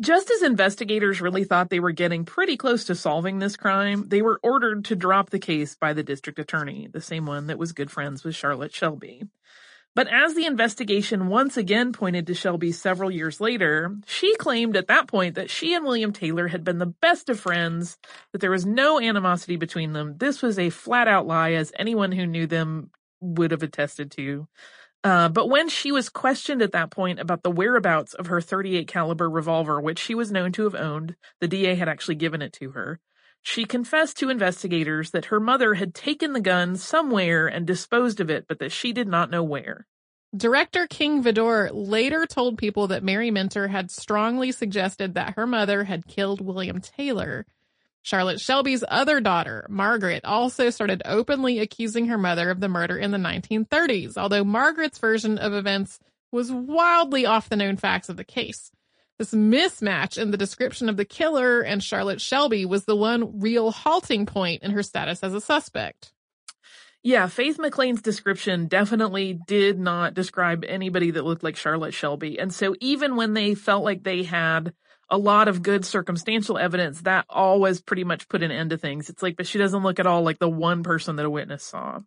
Just 0.00 0.30
as 0.30 0.42
investigators 0.42 1.20
really 1.20 1.42
thought 1.42 1.70
they 1.70 1.80
were 1.80 1.90
getting 1.90 2.24
pretty 2.24 2.56
close 2.56 2.84
to 2.84 2.94
solving 2.94 3.38
this 3.38 3.56
crime, 3.56 4.04
they 4.06 4.22
were 4.22 4.38
ordered 4.44 4.84
to 4.86 4.96
drop 4.96 5.30
the 5.30 5.40
case 5.40 5.74
by 5.74 5.92
the 5.92 6.04
district 6.04 6.38
attorney, 6.38 6.88
the 6.92 7.00
same 7.00 7.26
one 7.26 7.48
that 7.48 7.58
was 7.58 7.72
good 7.72 7.90
friends 7.90 8.22
with 8.22 8.36
Charlotte 8.36 8.72
Shelby. 8.72 9.24
But 9.96 10.06
as 10.06 10.34
the 10.34 10.46
investigation 10.46 11.26
once 11.26 11.56
again 11.56 11.92
pointed 11.92 12.28
to 12.28 12.34
Shelby 12.34 12.70
several 12.70 13.10
years 13.10 13.40
later, 13.40 13.96
she 14.06 14.36
claimed 14.36 14.76
at 14.76 14.86
that 14.86 15.08
point 15.08 15.34
that 15.34 15.50
she 15.50 15.74
and 15.74 15.84
William 15.84 16.12
Taylor 16.12 16.46
had 16.46 16.62
been 16.62 16.78
the 16.78 16.86
best 16.86 17.28
of 17.28 17.40
friends, 17.40 17.98
that 18.30 18.40
there 18.40 18.52
was 18.52 18.64
no 18.64 19.00
animosity 19.00 19.56
between 19.56 19.94
them. 19.94 20.14
This 20.16 20.40
was 20.40 20.56
a 20.60 20.70
flat 20.70 21.08
out 21.08 21.26
lie, 21.26 21.54
as 21.54 21.72
anyone 21.76 22.12
who 22.12 22.26
knew 22.26 22.46
them 22.46 22.90
would 23.20 23.50
have 23.50 23.64
attested 23.64 24.12
to. 24.12 24.46
Uh, 25.04 25.28
but 25.28 25.48
when 25.48 25.68
she 25.68 25.92
was 25.92 26.08
questioned 26.08 26.60
at 26.60 26.72
that 26.72 26.90
point 26.90 27.20
about 27.20 27.42
the 27.42 27.50
whereabouts 27.50 28.14
of 28.14 28.26
her 28.26 28.40
38 28.40 28.88
caliber 28.88 29.30
revolver, 29.30 29.80
which 29.80 29.98
she 29.98 30.14
was 30.14 30.32
known 30.32 30.52
to 30.52 30.64
have 30.64 30.74
owned, 30.74 31.14
the 31.40 31.48
DA 31.48 31.74
had 31.76 31.88
actually 31.88 32.16
given 32.16 32.42
it 32.42 32.52
to 32.52 32.72
her. 32.72 32.98
She 33.42 33.64
confessed 33.64 34.18
to 34.18 34.28
investigators 34.28 35.12
that 35.12 35.26
her 35.26 35.38
mother 35.40 35.74
had 35.74 35.94
taken 35.94 36.32
the 36.32 36.40
gun 36.40 36.76
somewhere 36.76 37.46
and 37.46 37.66
disposed 37.66 38.20
of 38.20 38.28
it, 38.28 38.46
but 38.48 38.58
that 38.58 38.72
she 38.72 38.92
did 38.92 39.06
not 39.06 39.30
know 39.30 39.42
where. 39.42 39.86
Director 40.36 40.86
King 40.86 41.22
Vidor 41.22 41.70
later 41.72 42.26
told 42.26 42.58
people 42.58 42.88
that 42.88 43.02
Mary 43.02 43.30
Minter 43.30 43.68
had 43.68 43.90
strongly 43.90 44.52
suggested 44.52 45.14
that 45.14 45.36
her 45.36 45.46
mother 45.46 45.84
had 45.84 46.06
killed 46.06 46.42
William 46.42 46.80
Taylor. 46.82 47.46
Charlotte 48.02 48.40
Shelby's 48.40 48.84
other 48.88 49.20
daughter, 49.20 49.66
Margaret, 49.68 50.24
also 50.24 50.70
started 50.70 51.02
openly 51.04 51.58
accusing 51.58 52.06
her 52.06 52.18
mother 52.18 52.50
of 52.50 52.60
the 52.60 52.68
murder 52.68 52.96
in 52.96 53.10
the 53.10 53.18
1930s, 53.18 54.16
although 54.16 54.44
Margaret's 54.44 54.98
version 54.98 55.38
of 55.38 55.52
events 55.52 55.98
was 56.32 56.52
wildly 56.52 57.26
off 57.26 57.48
the 57.48 57.56
known 57.56 57.76
facts 57.76 58.08
of 58.08 58.16
the 58.16 58.24
case. 58.24 58.70
This 59.18 59.32
mismatch 59.32 60.16
in 60.16 60.30
the 60.30 60.36
description 60.36 60.88
of 60.88 60.96
the 60.96 61.04
killer 61.04 61.60
and 61.60 61.82
Charlotte 61.82 62.20
Shelby 62.20 62.64
was 62.64 62.84
the 62.84 62.96
one 62.96 63.40
real 63.40 63.72
halting 63.72 64.26
point 64.26 64.62
in 64.62 64.70
her 64.70 64.82
status 64.82 65.22
as 65.22 65.34
a 65.34 65.40
suspect. 65.40 66.12
Yeah, 67.02 67.26
Faith 67.26 67.58
McLean's 67.58 68.02
description 68.02 68.66
definitely 68.66 69.38
did 69.46 69.78
not 69.78 70.14
describe 70.14 70.64
anybody 70.64 71.12
that 71.12 71.24
looked 71.24 71.42
like 71.42 71.56
Charlotte 71.56 71.94
Shelby. 71.94 72.38
And 72.38 72.52
so 72.52 72.74
even 72.80 73.16
when 73.16 73.34
they 73.34 73.54
felt 73.54 73.84
like 73.84 74.02
they 74.02 74.22
had 74.24 74.72
a 75.10 75.18
lot 75.18 75.48
of 75.48 75.62
good 75.62 75.84
circumstantial 75.84 76.58
evidence 76.58 77.02
that 77.02 77.24
always 77.28 77.80
pretty 77.80 78.04
much 78.04 78.28
put 78.28 78.42
an 78.42 78.50
end 78.50 78.70
to 78.70 78.78
things. 78.78 79.08
It's 79.08 79.22
like, 79.22 79.36
but 79.36 79.46
she 79.46 79.58
doesn't 79.58 79.82
look 79.82 79.98
at 79.98 80.06
all 80.06 80.22
like 80.22 80.38
the 80.38 80.48
one 80.48 80.82
person 80.82 81.16
that 81.16 81.26
a 81.26 81.30
witness 81.30 81.64
saw. 81.64 82.00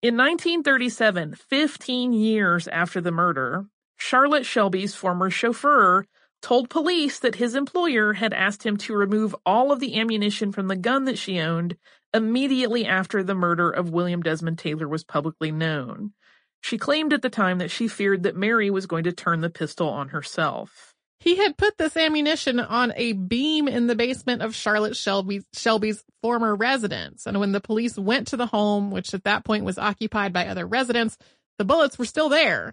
In 0.00 0.16
1937, 0.16 1.34
15 1.34 2.12
years 2.12 2.68
after 2.68 3.00
the 3.00 3.10
murder, 3.10 3.66
Charlotte 3.96 4.46
Shelby's 4.46 4.94
former 4.94 5.28
chauffeur 5.28 6.06
told 6.40 6.70
police 6.70 7.18
that 7.18 7.34
his 7.34 7.54
employer 7.54 8.12
had 8.12 8.32
asked 8.32 8.62
him 8.62 8.76
to 8.76 8.94
remove 8.94 9.34
all 9.44 9.72
of 9.72 9.80
the 9.80 9.98
ammunition 9.98 10.52
from 10.52 10.68
the 10.68 10.76
gun 10.76 11.04
that 11.06 11.18
she 11.18 11.40
owned 11.40 11.76
immediately 12.14 12.86
after 12.86 13.22
the 13.22 13.34
murder 13.34 13.70
of 13.70 13.90
William 13.90 14.22
Desmond 14.22 14.58
Taylor 14.58 14.88
was 14.88 15.04
publicly 15.04 15.50
known. 15.50 16.12
She 16.60 16.78
claimed 16.78 17.12
at 17.12 17.22
the 17.22 17.30
time 17.30 17.58
that 17.58 17.70
she 17.70 17.88
feared 17.88 18.22
that 18.22 18.36
Mary 18.36 18.70
was 18.70 18.86
going 18.86 19.04
to 19.04 19.12
turn 19.12 19.40
the 19.40 19.50
pistol 19.50 19.88
on 19.88 20.08
herself. 20.08 20.94
He 21.20 21.36
had 21.36 21.56
put 21.56 21.76
this 21.78 21.96
ammunition 21.96 22.60
on 22.60 22.92
a 22.94 23.12
beam 23.12 23.66
in 23.66 23.88
the 23.88 23.96
basement 23.96 24.40
of 24.40 24.54
Charlotte 24.54 24.96
Shelby's, 24.96 25.44
Shelby's 25.52 26.04
former 26.22 26.54
residence. 26.54 27.26
And 27.26 27.40
when 27.40 27.52
the 27.52 27.60
police 27.60 27.98
went 27.98 28.28
to 28.28 28.36
the 28.36 28.46
home, 28.46 28.90
which 28.90 29.12
at 29.14 29.24
that 29.24 29.44
point 29.44 29.64
was 29.64 29.78
occupied 29.78 30.32
by 30.32 30.46
other 30.46 30.66
residents, 30.66 31.18
the 31.58 31.64
bullets 31.64 31.98
were 31.98 32.04
still 32.04 32.28
there. 32.28 32.72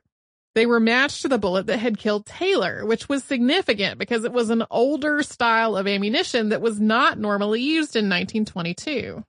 They 0.54 0.66
were 0.66 0.80
matched 0.80 1.24
to 1.24 1.28
the 1.28 1.38
bullet 1.38 1.66
that 1.68 1.80
had 1.80 1.98
killed 1.98 2.26
Taylor, 2.26 2.86
which 2.86 3.10
was 3.10 3.24
significant 3.24 4.00
because 4.00 4.24
it 4.24 4.32
was 4.32 4.50
an 4.50 4.64
older 4.72 5.22
style 5.22 5.76
of 5.76 5.88
ammunition 5.88 6.50
that 6.50 6.62
was 6.62 6.80
not 6.80 7.20
normally 7.20 7.62
used 7.62 7.96
in 7.96 8.06
1922. 8.06 9.24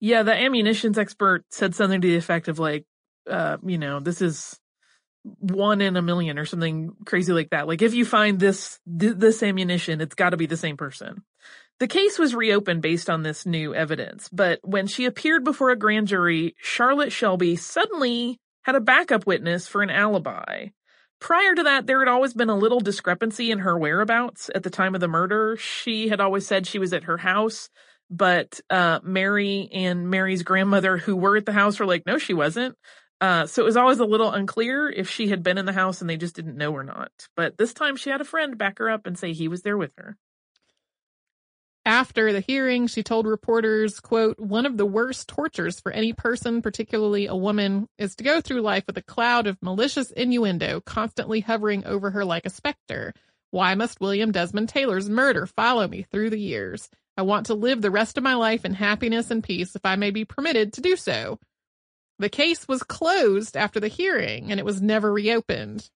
Yeah, 0.00 0.22
the 0.22 0.34
ammunitions 0.34 0.98
expert 0.98 1.44
said 1.50 1.74
something 1.74 2.00
to 2.00 2.08
the 2.08 2.16
effect 2.16 2.48
of 2.48 2.58
like, 2.58 2.84
uh, 3.28 3.58
you 3.64 3.78
know, 3.78 4.00
this 4.00 4.22
is 4.22 4.58
one 5.22 5.80
in 5.80 5.96
a 5.96 6.02
million 6.02 6.38
or 6.38 6.46
something 6.46 6.92
crazy 7.04 7.32
like 7.32 7.50
that. 7.50 7.68
Like 7.68 7.82
if 7.82 7.94
you 7.94 8.04
find 8.04 8.38
this 8.38 8.78
th- 8.98 9.16
this 9.16 9.42
ammunition, 9.42 10.00
it's 10.00 10.14
got 10.14 10.30
to 10.30 10.36
be 10.36 10.46
the 10.46 10.56
same 10.56 10.76
person. 10.76 11.22
The 11.78 11.88
case 11.88 12.18
was 12.18 12.34
reopened 12.34 12.82
based 12.82 13.08
on 13.08 13.22
this 13.22 13.46
new 13.46 13.74
evidence, 13.74 14.28
but 14.28 14.60
when 14.62 14.86
she 14.86 15.06
appeared 15.06 15.44
before 15.44 15.70
a 15.70 15.76
grand 15.76 16.08
jury, 16.08 16.54
Charlotte 16.58 17.12
Shelby 17.12 17.56
suddenly 17.56 18.38
had 18.62 18.74
a 18.74 18.80
backup 18.80 19.26
witness 19.26 19.66
for 19.66 19.82
an 19.82 19.90
alibi. 19.90 20.68
Prior 21.20 21.54
to 21.54 21.62
that, 21.64 21.86
there 21.86 21.98
had 21.98 22.08
always 22.08 22.34
been 22.34 22.48
a 22.48 22.56
little 22.56 22.80
discrepancy 22.80 23.50
in 23.50 23.60
her 23.60 23.78
whereabouts 23.78 24.50
at 24.54 24.62
the 24.62 24.70
time 24.70 24.94
of 24.94 25.00
the 25.00 25.08
murder. 25.08 25.56
She 25.58 26.08
had 26.08 26.20
always 26.20 26.46
said 26.46 26.66
she 26.66 26.78
was 26.78 26.92
at 26.92 27.04
her 27.04 27.18
house, 27.18 27.68
but 28.10 28.60
uh, 28.70 29.00
Mary 29.02 29.68
and 29.72 30.08
Mary's 30.08 30.42
grandmother, 30.42 30.96
who 30.96 31.16
were 31.16 31.36
at 31.36 31.46
the 31.46 31.52
house, 31.52 31.78
were 31.78 31.86
like, 31.86 32.06
no, 32.06 32.18
she 32.18 32.34
wasn't. 32.34 32.76
Uh, 33.20 33.46
so 33.46 33.62
it 33.62 33.66
was 33.66 33.76
always 33.76 33.98
a 33.98 34.04
little 34.04 34.30
unclear 34.30 34.88
if 34.88 35.10
she 35.10 35.28
had 35.28 35.42
been 35.42 35.58
in 35.58 35.66
the 35.66 35.72
house 35.72 36.00
and 36.00 36.08
they 36.08 36.16
just 36.16 36.34
didn't 36.34 36.56
know 36.56 36.72
or 36.72 36.82
not. 36.82 37.12
But 37.36 37.58
this 37.58 37.74
time 37.74 37.96
she 37.96 38.10
had 38.10 38.20
a 38.20 38.24
friend 38.24 38.56
back 38.56 38.78
her 38.78 38.88
up 38.88 39.06
and 39.06 39.18
say 39.18 39.32
he 39.32 39.48
was 39.48 39.62
there 39.62 39.76
with 39.76 39.92
her. 39.98 40.16
After 41.86 42.32
the 42.32 42.40
hearing, 42.40 42.86
she 42.86 43.02
told 43.02 43.26
reporters, 43.26 44.00
quote, 44.00 44.38
one 44.38 44.66
of 44.66 44.76
the 44.76 44.86
worst 44.86 45.28
tortures 45.28 45.80
for 45.80 45.90
any 45.92 46.12
person, 46.12 46.60
particularly 46.60 47.26
a 47.26 47.34
woman, 47.34 47.88
is 47.98 48.14
to 48.16 48.24
go 48.24 48.40
through 48.40 48.60
life 48.60 48.84
with 48.86 48.98
a 48.98 49.02
cloud 49.02 49.46
of 49.46 49.62
malicious 49.62 50.10
innuendo 50.10 50.80
constantly 50.80 51.40
hovering 51.40 51.84
over 51.86 52.10
her 52.10 52.24
like 52.24 52.44
a 52.44 52.50
specter. 52.50 53.14
Why 53.50 53.74
must 53.74 54.00
William 54.00 54.30
Desmond 54.30 54.68
Taylor's 54.68 55.08
murder 55.08 55.46
follow 55.46 55.88
me 55.88 56.02
through 56.02 56.30
the 56.30 56.38
years? 56.38 56.88
I 57.16 57.22
want 57.22 57.46
to 57.46 57.54
live 57.54 57.82
the 57.82 57.90
rest 57.90 58.16
of 58.16 58.24
my 58.24 58.34
life 58.34 58.64
in 58.64 58.74
happiness 58.74 59.30
and 59.30 59.42
peace 59.42 59.74
if 59.74 59.84
I 59.84 59.96
may 59.96 60.10
be 60.10 60.24
permitted 60.24 60.74
to 60.74 60.80
do 60.80 60.96
so. 60.96 61.38
The 62.20 62.28
case 62.28 62.68
was 62.68 62.82
closed 62.82 63.56
after 63.56 63.80
the 63.80 63.88
hearing 63.88 64.50
and 64.50 64.60
it 64.60 64.66
was 64.66 64.82
never 64.82 65.10
reopened. 65.10 65.88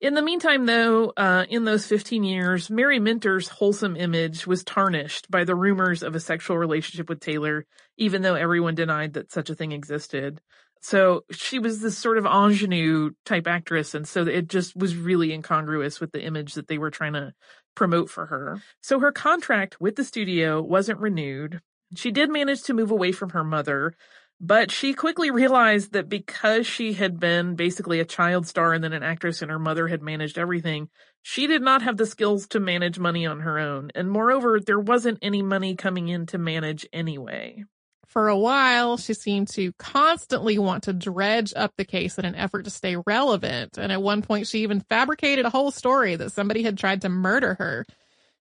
In 0.00 0.14
the 0.14 0.22
meantime, 0.22 0.66
though, 0.66 1.12
uh, 1.16 1.44
in 1.48 1.64
those 1.64 1.86
15 1.86 2.24
years, 2.24 2.68
Mary 2.68 2.98
Minter's 2.98 3.46
wholesome 3.46 3.94
image 3.94 4.44
was 4.44 4.64
tarnished 4.64 5.30
by 5.30 5.44
the 5.44 5.54
rumors 5.54 6.02
of 6.02 6.16
a 6.16 6.20
sexual 6.20 6.58
relationship 6.58 7.08
with 7.08 7.20
Taylor, 7.20 7.64
even 7.96 8.22
though 8.22 8.34
everyone 8.34 8.74
denied 8.74 9.12
that 9.12 9.30
such 9.30 9.50
a 9.50 9.54
thing 9.54 9.70
existed. 9.70 10.40
So 10.80 11.24
she 11.30 11.60
was 11.60 11.80
this 11.80 11.96
sort 11.96 12.18
of 12.18 12.26
ingenue 12.26 13.10
type 13.24 13.46
actress, 13.46 13.94
and 13.94 14.06
so 14.06 14.26
it 14.26 14.48
just 14.48 14.76
was 14.76 14.96
really 14.96 15.32
incongruous 15.32 16.00
with 16.00 16.10
the 16.10 16.24
image 16.24 16.54
that 16.54 16.66
they 16.66 16.78
were 16.78 16.90
trying 16.90 17.12
to 17.12 17.34
promote 17.76 18.10
for 18.10 18.26
her. 18.26 18.60
So 18.80 18.98
her 18.98 19.12
contract 19.12 19.80
with 19.80 19.94
the 19.94 20.04
studio 20.04 20.60
wasn't 20.60 20.98
renewed. 20.98 21.60
She 21.94 22.10
did 22.10 22.30
manage 22.30 22.62
to 22.64 22.74
move 22.74 22.90
away 22.90 23.12
from 23.12 23.30
her 23.30 23.44
mother, 23.44 23.94
but 24.40 24.70
she 24.70 24.94
quickly 24.94 25.30
realized 25.30 25.92
that 25.92 26.08
because 26.08 26.66
she 26.66 26.92
had 26.92 27.18
been 27.18 27.56
basically 27.56 28.00
a 28.00 28.04
child 28.04 28.46
star 28.46 28.72
and 28.72 28.84
then 28.84 28.92
an 28.92 29.02
actress 29.02 29.42
and 29.42 29.50
her 29.50 29.58
mother 29.58 29.88
had 29.88 30.02
managed 30.02 30.38
everything, 30.38 30.88
she 31.22 31.46
did 31.46 31.62
not 31.62 31.82
have 31.82 31.96
the 31.96 32.06
skills 32.06 32.46
to 32.48 32.60
manage 32.60 32.98
money 32.98 33.26
on 33.26 33.40
her 33.40 33.58
own. 33.58 33.90
And 33.94 34.10
moreover, 34.10 34.60
there 34.60 34.78
wasn't 34.78 35.18
any 35.22 35.42
money 35.42 35.74
coming 35.74 36.08
in 36.08 36.26
to 36.26 36.38
manage 36.38 36.86
anyway. 36.92 37.64
For 38.06 38.28
a 38.28 38.38
while, 38.38 38.96
she 38.96 39.12
seemed 39.12 39.48
to 39.48 39.72
constantly 39.72 40.58
want 40.58 40.84
to 40.84 40.94
dredge 40.94 41.52
up 41.54 41.74
the 41.76 41.84
case 41.84 42.18
in 42.18 42.24
an 42.24 42.34
effort 42.34 42.64
to 42.64 42.70
stay 42.70 42.96
relevant. 43.06 43.76
And 43.76 43.92
at 43.92 44.00
one 44.00 44.22
point, 44.22 44.46
she 44.46 44.60
even 44.60 44.80
fabricated 44.80 45.44
a 45.44 45.50
whole 45.50 45.70
story 45.70 46.16
that 46.16 46.32
somebody 46.32 46.62
had 46.62 46.78
tried 46.78 47.02
to 47.02 47.10
murder 47.10 47.54
her. 47.54 47.84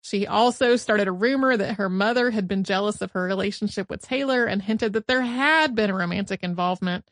She 0.05 0.27
also 0.27 0.75
started 0.75 1.07
a 1.07 1.11
rumor 1.11 1.57
that 1.57 1.77
her 1.77 1.89
mother 1.89 2.29
had 2.29 2.47
been 2.47 2.63
jealous 2.63 3.01
of 3.01 3.13
her 3.13 3.23
relationship 3.23 3.89
with 3.89 4.03
Taylor 4.03 4.45
and 4.45 4.61
hinted 4.61 4.93
that 4.93 5.07
there 5.07 5.23
had 5.23 5.73
been 5.73 5.89
a 5.89 5.95
romantic 5.95 6.43
involvement. 6.43 7.09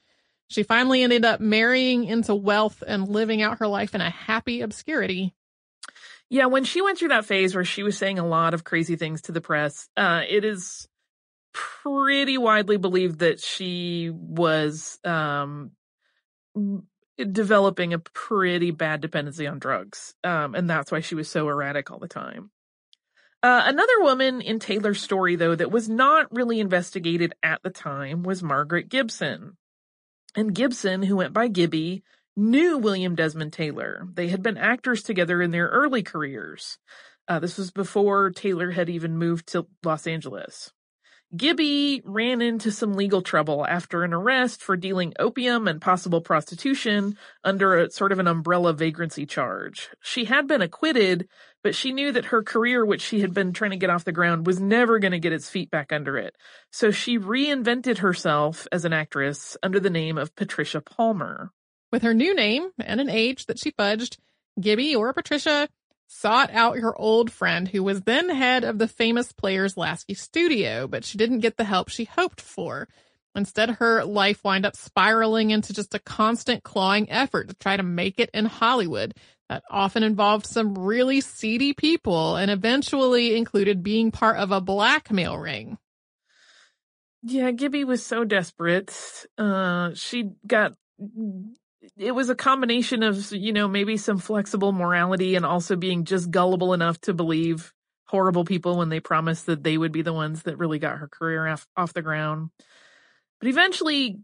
She 0.48 0.62
finally 0.62 1.02
ended 1.02 1.26
up 1.26 1.40
marrying 1.40 2.04
into 2.04 2.36
wealth 2.36 2.84
and 2.86 3.08
living 3.08 3.42
out 3.42 3.58
her 3.58 3.68
life 3.68 3.96
in 3.96 4.02
a 4.02 4.12
happy 4.12 4.62
obscurity. 4.62 5.34
Yeah, 6.30 6.46
when 6.46 6.66
she 6.66 6.84
went 6.84 7.00
through 7.00 7.08
that 7.08 7.26
phase 7.26 7.56
where 7.56 7.66
she 7.66 7.82
was 7.82 7.98
saying 7.98 8.20
a 8.20 8.28
lot 8.28 8.54
of 8.54 8.64
crazy 8.64 8.96
things 8.96 9.24
to 9.24 9.32
the 9.32 9.42
press, 9.42 9.90
uh, 9.98 10.22
it 10.30 10.46
is 10.46 10.88
pretty 11.52 12.38
widely 12.38 12.78
believed 12.78 13.20
that 13.20 13.40
she 13.40 14.12
was 14.14 15.00
um, 15.04 15.72
developing 17.18 17.96
a 17.96 18.00
pretty 18.00 18.70
bad 18.70 19.02
dependency 19.02 19.48
on 19.48 19.58
drugs. 19.58 20.14
Um, 20.24 20.54
and 20.54 20.70
that's 20.70 20.92
why 20.92 21.00
she 21.00 21.16
was 21.16 21.28
so 21.28 21.50
erratic 21.50 21.90
all 21.90 21.98
the 21.98 22.08
time. 22.08 22.52
Uh, 23.44 23.64
another 23.66 24.00
woman 24.00 24.40
in 24.40 24.58
Taylor's 24.58 25.02
story, 25.02 25.36
though, 25.36 25.54
that 25.54 25.70
was 25.70 25.90
not 25.90 26.34
really 26.34 26.62
investigated 26.62 27.34
at 27.44 27.62
the 27.62 27.70
time 27.70 28.24
was 28.24 28.42
Margaret 28.42 28.88
Gibson. 28.88 29.58
And 30.34 30.56
Gibson, 30.56 31.04
who 31.04 31.18
went 31.18 31.34
by 31.34 31.50
Gibby, 31.50 32.04
knew 32.38 32.78
William 32.78 33.16
Desmond 33.16 33.52
Taylor. 33.52 34.08
They 34.14 34.30
had 34.30 34.42
been 34.42 34.58
actors 34.58 35.04
together 35.04 35.42
in 35.42 35.52
their 35.52 35.68
early 35.68 36.04
careers. 36.04 36.80
Uh, 37.28 37.40
this 37.40 37.58
was 37.58 37.70
before 37.70 38.32
Taylor 38.32 38.72
had 38.72 38.90
even 38.90 39.18
moved 39.18 39.48
to 39.50 39.68
Los 39.84 40.08
Angeles. 40.08 40.72
Gibby 41.36 42.04
ran 42.06 42.42
into 42.42 42.72
some 42.72 42.94
legal 42.94 43.24
trouble 43.24 43.66
after 43.66 44.04
an 44.04 44.14
arrest 44.14 44.62
for 44.62 44.78
dealing 44.78 45.14
opium 45.18 45.68
and 45.68 45.82
possible 45.82 46.22
prostitution 46.22 47.18
under 47.44 47.80
a 47.80 47.90
sort 47.90 48.12
of 48.12 48.20
an 48.20 48.28
umbrella 48.28 48.72
vagrancy 48.72 49.26
charge. 49.26 49.90
She 50.00 50.26
had 50.26 50.48
been 50.48 50.62
acquitted, 50.62 51.28
but 51.64 51.74
she 51.74 51.92
knew 51.92 52.12
that 52.12 52.26
her 52.26 52.44
career, 52.44 52.86
which 52.86 53.02
she 53.02 53.22
had 53.22 53.34
been 53.34 53.52
trying 53.52 53.72
to 53.72 53.78
get 53.78 53.90
off 53.90 54.06
the 54.06 54.12
ground, 54.12 54.46
was 54.46 54.60
never 54.60 55.00
going 55.00 55.12
to 55.12 55.20
get 55.20 55.34
its 55.34 55.50
feet 55.50 55.72
back 55.72 55.92
under 55.92 56.18
it. 56.18 56.36
So 56.72 56.92
she 56.92 57.18
reinvented 57.18 57.98
herself 57.98 58.68
as 58.72 58.86
an 58.86 58.94
actress 58.94 59.58
under 59.64 59.80
the 59.80 59.90
name 59.90 60.20
of 60.20 60.36
Patricia 60.36 60.82
Palmer. 60.82 61.52
With 61.92 62.04
her 62.04 62.14
new 62.14 62.36
name 62.36 62.70
and 62.80 63.02
an 63.02 63.10
age 63.10 63.48
that 63.48 63.58
she 63.58 63.72
fudged, 63.72 64.18
Gibby 64.60 64.96
or 64.96 65.14
Patricia 65.14 65.68
sought 66.08 66.52
out 66.52 66.78
her 66.78 66.96
old 66.96 67.32
friend 67.32 67.68
who 67.68 67.84
was 67.84 68.02
then 68.02 68.30
head 68.30 68.64
of 68.64 68.78
the 68.78 68.88
Famous 68.88 69.32
Players-Lasky 69.32 70.14
studio, 70.14 70.88
but 70.88 71.04
she 71.04 71.18
didn't 71.18 71.40
get 71.40 71.58
the 71.58 71.64
help 71.64 71.90
she 71.90 72.06
hoped 72.06 72.42
for. 72.42 72.88
Instead, 73.36 73.72
her 73.72 74.04
life 74.04 74.44
wound 74.44 74.66
up 74.66 74.76
spiraling 74.76 75.50
into 75.50 75.74
just 75.74 75.96
a 75.96 76.00
constant 76.00 76.64
clawing 76.64 77.10
effort 77.10 77.50
to 77.50 77.56
try 77.56 77.76
to 77.76 77.84
make 77.84 78.20
it 78.20 78.30
in 78.34 78.46
Hollywood. 78.46 79.14
That 79.50 79.64
often 79.70 80.04
involved 80.04 80.46
some 80.46 80.78
really 80.78 81.20
seedy 81.20 81.74
people 81.74 82.36
and 82.38 82.50
eventually 82.50 83.36
included 83.36 83.84
being 83.84 84.12
part 84.12 84.38
of 84.38 84.52
a 84.52 84.62
blackmail 84.62 85.38
ring. 85.38 85.78
Yeah, 87.24 87.52
Gibby 87.52 87.84
was 87.84 88.06
so 88.06 88.24
desperate. 88.24 89.26
Uh, 89.38 89.92
she 89.96 90.32
got 90.46 90.74
it 91.98 92.14
was 92.14 92.30
a 92.30 92.36
combination 92.36 93.04
of, 93.04 93.32
you 93.32 93.54
know, 93.54 93.68
maybe 93.68 93.98
some 93.98 94.18
flexible 94.18 94.72
morality 94.72 95.36
and 95.36 95.46
also 95.46 95.76
being 95.76 96.06
just 96.06 96.32
gullible 96.32 96.74
enough 96.74 97.00
to 97.02 97.14
believe 97.14 97.74
horrible 98.06 98.46
people 98.46 98.78
when 98.78 98.90
they 98.90 99.00
promised 99.00 99.48
that 99.48 99.64
they 99.64 99.78
would 99.78 99.92
be 99.92 100.02
the 100.02 100.14
ones 100.14 100.44
that 100.44 100.58
really 100.58 100.80
got 100.80 100.98
her 100.98 101.08
career 101.08 101.48
off, 101.48 101.68
off 101.76 101.94
the 101.94 102.02
ground. 102.02 102.50
But 103.40 103.50
eventually, 103.50 104.20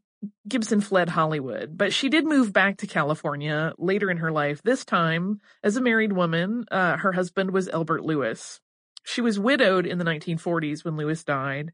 Gibson 0.47 0.81
fled 0.81 1.09
Hollywood, 1.09 1.77
but 1.77 1.93
she 1.93 2.09
did 2.09 2.25
move 2.25 2.51
back 2.53 2.77
to 2.77 2.87
California 2.87 3.73
later 3.77 4.11
in 4.11 4.17
her 4.17 4.31
life. 4.31 4.61
This 4.63 4.85
time, 4.85 5.39
as 5.63 5.75
a 5.75 5.81
married 5.81 6.13
woman, 6.13 6.65
uh, 6.71 6.97
her 6.97 7.13
husband 7.13 7.51
was 7.51 7.69
Elbert 7.69 8.03
Lewis. 8.03 8.59
She 9.03 9.21
was 9.21 9.39
widowed 9.39 9.85
in 9.85 9.97
the 9.97 10.05
1940s 10.05 10.83
when 10.83 10.97
Lewis 10.97 11.23
died. 11.23 11.71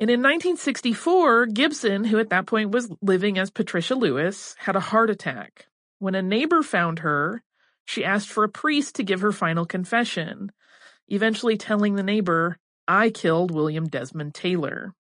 And 0.00 0.08
in 0.08 0.20
1964, 0.20 1.46
Gibson, 1.46 2.04
who 2.04 2.18
at 2.18 2.30
that 2.30 2.46
point 2.46 2.70
was 2.70 2.90
living 3.02 3.38
as 3.38 3.50
Patricia 3.50 3.94
Lewis, 3.94 4.56
had 4.58 4.74
a 4.74 4.80
heart 4.80 5.10
attack. 5.10 5.66
When 5.98 6.14
a 6.14 6.22
neighbor 6.22 6.62
found 6.62 7.00
her, 7.00 7.42
she 7.84 8.02
asked 8.02 8.30
for 8.30 8.42
a 8.42 8.48
priest 8.48 8.94
to 8.94 9.02
give 9.02 9.20
her 9.20 9.30
final 9.30 9.66
confession, 9.66 10.52
eventually 11.08 11.58
telling 11.58 11.96
the 11.96 12.02
neighbor, 12.02 12.56
I 12.88 13.10
killed 13.10 13.50
William 13.50 13.88
Desmond 13.88 14.32
Taylor. 14.32 14.94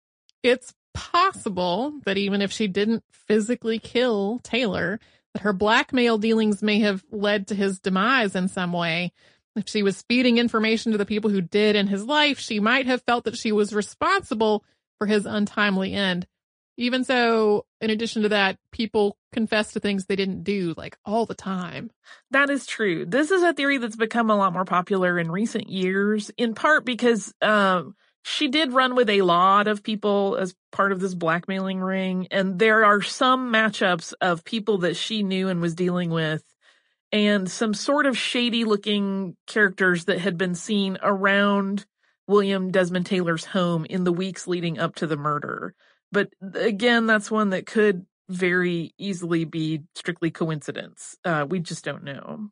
It's 0.43 0.74
possible 0.93 1.93
that 2.06 2.18
even 2.18 2.41
if 2.41 2.52
she 2.52 2.68
didn't 2.68 3.06
physically 3.12 3.80
kill 3.80 4.39
Taylor, 4.43 5.00
that 5.34 5.43
her 5.43 5.54
blackmail 5.54 6.18
dealings 6.18 6.62
may 6.62 6.80
have 6.80 7.06
led 7.10 7.47
to 7.47 7.56
his 7.56 7.80
demise 7.80 8.36
in 8.36 8.50
some 8.50 8.74
way. 8.74 9.14
If 9.56 9.70
she 9.70 9.82
was 9.82 10.02
feeding 10.10 10.38
information 10.38 10.91
to 10.91 10.97
the 10.97 11.06
people 11.06 11.30
who 11.30 11.41
did 11.41 11.78
in 11.78 11.88
his 11.88 12.04
life, 12.04 12.38
she 12.38 12.60
might 12.60 12.86
have 12.86 13.04
felt 13.04 13.24
that 13.24 13.38
she 13.38 13.54
was 13.54 13.74
responsible 13.74 14.66
for 15.00 15.08
his 15.08 15.26
untimely 15.26 15.93
end. 15.93 16.28
Even 16.78 17.04
so, 17.04 17.66
in 17.82 17.89
addition 17.89 18.22
to 18.22 18.30
that, 18.30 18.58
people 18.72 19.18
confess 19.34 19.74
to 19.74 19.80
things 19.80 20.06
they 20.06 20.16
didn't 20.16 20.43
do 20.43 20.74
like 20.78 20.97
all 21.04 21.26
the 21.26 21.36
time. 21.36 21.89
That 22.32 22.50
is 22.50 22.66
true. 22.66 23.06
This 23.06 23.32
is 23.32 23.43
a 23.43 23.54
theory 23.54 23.80
that's 23.80 23.97
become 23.97 24.30
a 24.30 24.36
lot 24.38 24.54
more 24.54 24.64
popular 24.64 25.20
in 25.20 25.30
recent 25.30 25.70
years, 25.70 26.32
in 26.38 26.56
part 26.56 26.86
because 26.86 27.34
um, 27.41 27.95
she 28.24 28.47
did 28.47 28.72
run 28.72 28.95
with 28.95 29.10
a 29.10 29.24
lot 29.24 29.68
of 29.68 29.84
people 29.84 30.38
as 30.38 30.56
part 30.72 30.93
of 30.93 31.02
this 31.02 31.16
blackmailing 31.16 31.82
ring. 31.82 32.28
And 32.32 32.58
there 32.60 32.86
are 32.86 33.02
some 33.02 33.52
matchups 33.52 34.14
of 34.22 34.45
people 34.45 34.80
that 34.80 34.95
she 34.95 35.22
knew 35.22 35.50
and 35.50 35.60
was 35.60 35.76
dealing 35.76 36.12
with 36.12 36.43
and 37.12 37.50
some 37.50 37.74
sort 37.74 38.06
of 38.06 38.18
shady 38.18 38.66
looking 38.66 39.36
characters 39.47 40.06
that 40.06 40.20
had 40.20 40.38
been 40.38 40.56
seen 40.56 40.97
around 41.02 41.86
William 42.30 42.69
Desmond 42.69 43.07
Taylor's 43.07 43.43
home 43.43 43.86
in 43.86 44.03
the 44.03 44.13
weeks 44.13 44.47
leading 44.47 44.77
up 44.77 44.93
to 44.95 45.07
the 45.07 45.17
murder. 45.17 45.73
But 46.11 46.30
again, 46.53 47.07
that's 47.07 47.32
one 47.32 47.49
that 47.49 47.65
could 47.65 48.05
very 48.30 48.93
easily 48.99 49.45
be 49.45 49.82
strictly 49.95 50.30
coincidence. 50.30 51.17
Uh, 51.25 51.47
we 51.49 51.59
just 51.59 51.84
don't 51.84 52.03
know. 52.03 52.51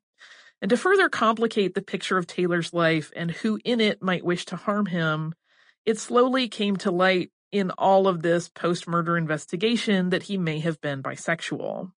And 0.63 0.69
to 0.69 0.78
further 0.78 1.09
complicate 1.09 1.75
the 1.75 1.84
picture 1.84 2.17
of 2.17 2.25
Taylor's 2.25 2.73
life 2.73 3.11
and 3.15 3.30
who 3.30 3.59
in 3.63 3.80
it 3.80 4.01
might 4.01 4.25
wish 4.25 4.45
to 4.45 4.55
harm 4.55 4.88
him, 4.88 5.36
it 5.86 5.99
slowly 5.99 6.47
came 6.47 6.78
to 6.78 6.89
light 6.89 7.32
in 7.51 7.69
all 7.69 8.07
of 8.07 8.23
this 8.23 8.49
post 8.49 8.88
murder 8.88 9.15
investigation 9.15 10.09
that 10.09 10.23
he 10.23 10.38
may 10.38 10.57
have 10.57 10.82
been 10.82 11.03
bisexual. 11.03 11.91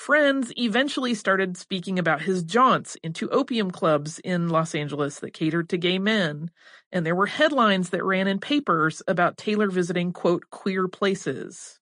Friends 0.00 0.50
eventually 0.56 1.12
started 1.12 1.58
speaking 1.58 1.98
about 1.98 2.22
his 2.22 2.42
jaunts 2.42 2.96
into 3.02 3.28
opium 3.28 3.70
clubs 3.70 4.18
in 4.18 4.48
Los 4.48 4.74
Angeles 4.74 5.18
that 5.18 5.34
catered 5.34 5.68
to 5.68 5.76
gay 5.76 5.98
men, 5.98 6.50
and 6.90 7.04
there 7.04 7.14
were 7.14 7.26
headlines 7.26 7.90
that 7.90 8.02
ran 8.02 8.26
in 8.26 8.38
papers 8.38 9.02
about 9.06 9.36
Taylor 9.36 9.68
visiting, 9.68 10.14
quote, 10.14 10.48
queer 10.48 10.88
places. 10.88 11.78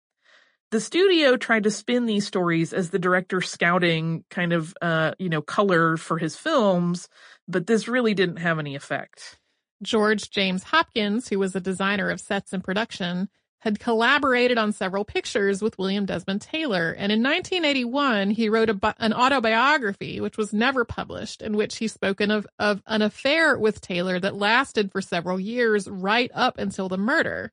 The 0.73 0.81
studio 0.81 1.37
tried 1.37 1.63
to 1.63 1.71
spin 1.71 2.07
these 2.07 2.27
stories 2.27 2.73
as 2.73 2.91
the 2.91 2.99
director 2.99 3.41
scouting 3.41 4.25
kind 4.31 4.53
of, 4.53 4.75
uh, 4.83 5.13
you 5.21 5.29
know, 5.29 5.41
color 5.41 5.97
for 5.97 6.19
his 6.19 6.35
films, 6.35 7.09
but 7.47 7.69
this 7.69 7.87
really 7.87 8.15
didn't 8.15 8.39
have 8.39 8.59
any 8.59 8.75
effect. 8.75 9.39
George 9.81 10.29
James 10.33 10.65
Hopkins, 10.65 11.29
who 11.29 11.39
was 11.39 11.55
a 11.55 11.61
designer 11.61 12.11
of 12.11 12.21
sets 12.21 12.53
and 12.53 12.65
production, 12.65 13.29
had 13.61 13.81
collaborated 13.81 14.57
on 14.57 14.73
several 14.73 15.05
pictures 15.05 15.61
with 15.61 15.79
William 15.79 16.07
Desmond 16.07 16.41
Taylor. 16.41 16.93
And 16.93 17.11
in 17.11 17.23
1981, 17.23 18.31
he 18.31 18.49
wrote 18.49 18.71
a, 18.71 18.95
an 18.99 19.13
autobiography, 19.13 20.21
which 20.21 20.37
was 20.37 20.53
never 20.53 20.85
published, 20.85 21.43
in 21.43 21.57
which 21.57 21.79
he 21.79 21.89
spoken 21.89 22.31
of, 22.31 22.47
of 22.59 22.83
an 22.87 23.03
affair 23.03 23.59
with 23.59 23.81
Taylor 23.81 24.21
that 24.21 24.37
lasted 24.37 24.93
for 24.93 25.01
several 25.01 25.41
years 25.41 25.89
right 25.89 26.31
up 26.35 26.59
until 26.59 26.89
the 26.89 26.99
murder. 26.99 27.53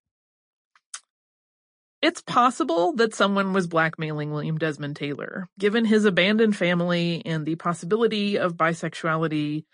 It's 2.03 2.21
possible 2.21 2.93
that 2.93 3.15
someone 3.15 3.51
was 3.51 3.65
blackmailing 3.65 4.31
William 4.31 4.59
Desmond 4.59 4.95
Taylor. 4.95 5.49
Given 5.57 5.85
his 5.85 6.05
abandoned 6.05 6.55
family 6.55 7.23
and 7.25 7.47
the 7.47 7.55
possibility 7.55 8.37
of 8.37 8.57
bisexuality 8.57 9.65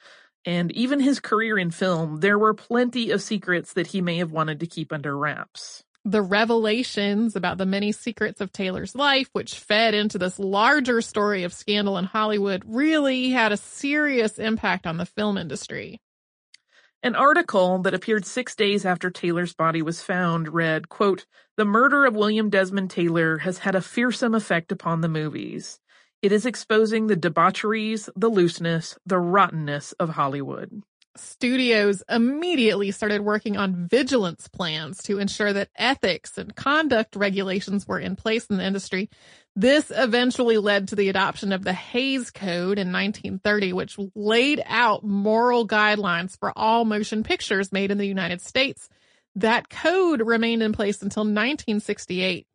and 0.45 0.71
even 0.71 1.01
his 1.01 1.19
career 1.19 1.57
in 1.57 1.71
film, 1.71 2.21
there 2.21 2.39
were 2.39 2.53
plenty 2.53 3.11
of 3.11 3.21
secrets 3.21 3.73
that 3.73 3.87
he 3.87 3.99
may 3.99 4.17
have 4.17 4.31
wanted 4.31 4.61
to 4.61 4.65
keep 4.65 4.93
under 4.93 5.15
wraps 5.17 5.83
the 6.03 6.21
revelations 6.21 7.35
about 7.35 7.57
the 7.57 7.65
many 7.65 7.91
secrets 7.91 8.41
of 8.41 8.51
Taylor's 8.51 8.95
life, 8.95 9.29
which 9.33 9.59
fed 9.59 9.93
into 9.93 10.17
this 10.17 10.39
larger 10.39 11.01
story 11.01 11.43
of 11.43 11.53
scandal 11.53 11.97
in 11.97 12.05
Hollywood, 12.05 12.63
really 12.65 13.29
had 13.29 13.51
a 13.51 13.57
serious 13.57 14.39
impact 14.39 14.87
on 14.87 14.97
the 14.97 15.05
film 15.05 15.37
industry. 15.37 16.01
An 17.03 17.15
article 17.15 17.79
that 17.79 17.93
appeared 17.93 18.25
six 18.25 18.55
days 18.55 18.85
after 18.85 19.09
Taylor's 19.09 19.53
body 19.53 19.81
was 19.81 20.01
found 20.01 20.53
read, 20.53 20.89
quote, 20.89 21.25
The 21.57 21.65
murder 21.65 22.05
of 22.05 22.15
William 22.15 22.49
Desmond 22.49 22.91
Taylor 22.91 23.39
has 23.39 23.59
had 23.59 23.75
a 23.75 23.81
fearsome 23.81 24.35
effect 24.35 24.71
upon 24.71 25.01
the 25.01 25.09
movies. 25.09 25.79
It 26.21 26.31
is 26.31 26.45
exposing 26.45 27.07
the 27.07 27.15
debaucheries, 27.15 28.09
the 28.15 28.29
looseness, 28.29 28.97
the 29.05 29.19
rottenness 29.19 29.93
of 29.93 30.09
Hollywood 30.09 30.83
studios 31.15 32.03
immediately 32.09 32.91
started 32.91 33.21
working 33.21 33.57
on 33.57 33.87
vigilance 33.87 34.47
plans 34.47 35.01
to 35.03 35.19
ensure 35.19 35.51
that 35.53 35.69
ethics 35.75 36.37
and 36.37 36.55
conduct 36.55 37.15
regulations 37.15 37.87
were 37.87 37.99
in 37.99 38.15
place 38.15 38.45
in 38.47 38.57
the 38.57 38.65
industry. 38.65 39.09
This 39.55 39.91
eventually 39.93 40.57
led 40.57 40.87
to 40.87 40.95
the 40.95 41.09
adoption 41.09 41.51
of 41.51 41.63
the 41.63 41.73
Hays 41.73 42.31
Code 42.31 42.79
in 42.79 42.91
1930, 42.91 43.73
which 43.73 43.97
laid 44.15 44.63
out 44.65 45.03
moral 45.03 45.67
guidelines 45.67 46.37
for 46.39 46.53
all 46.55 46.85
motion 46.85 47.23
pictures 47.23 47.71
made 47.71 47.91
in 47.91 47.97
the 47.97 48.07
United 48.07 48.41
States. 48.41 48.87
That 49.35 49.69
code 49.69 50.21
remained 50.21 50.63
in 50.63 50.73
place 50.73 51.01
until 51.01 51.23
1968. 51.23 52.47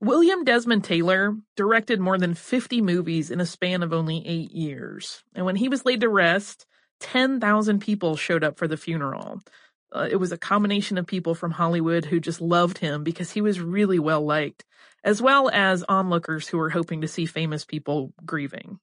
William 0.00 0.44
Desmond 0.44 0.84
Taylor 0.84 1.34
directed 1.56 1.98
more 1.98 2.18
than 2.18 2.34
50 2.34 2.80
movies 2.82 3.30
in 3.30 3.40
a 3.40 3.46
span 3.46 3.82
of 3.82 3.92
only 3.92 4.24
eight 4.26 4.52
years. 4.52 5.24
And 5.34 5.44
when 5.44 5.56
he 5.56 5.68
was 5.68 5.84
laid 5.84 6.02
to 6.02 6.08
rest, 6.08 6.66
10,000 7.00 7.80
people 7.80 8.16
showed 8.16 8.44
up 8.44 8.58
for 8.58 8.68
the 8.68 8.76
funeral. 8.76 9.40
Uh, 9.92 10.08
it 10.10 10.16
was 10.16 10.32
a 10.32 10.38
combination 10.38 10.98
of 10.98 11.06
people 11.06 11.34
from 11.34 11.50
Hollywood 11.50 12.04
who 12.04 12.20
just 12.20 12.40
loved 12.40 12.78
him 12.78 13.04
because 13.04 13.30
he 13.30 13.40
was 13.40 13.60
really 13.60 13.98
well 13.98 14.24
liked, 14.24 14.64
as 15.02 15.22
well 15.22 15.48
as 15.50 15.84
onlookers 15.88 16.48
who 16.48 16.58
were 16.58 16.70
hoping 16.70 17.00
to 17.00 17.08
see 17.08 17.26
famous 17.26 17.64
people 17.64 18.12
grieving. 18.24 18.78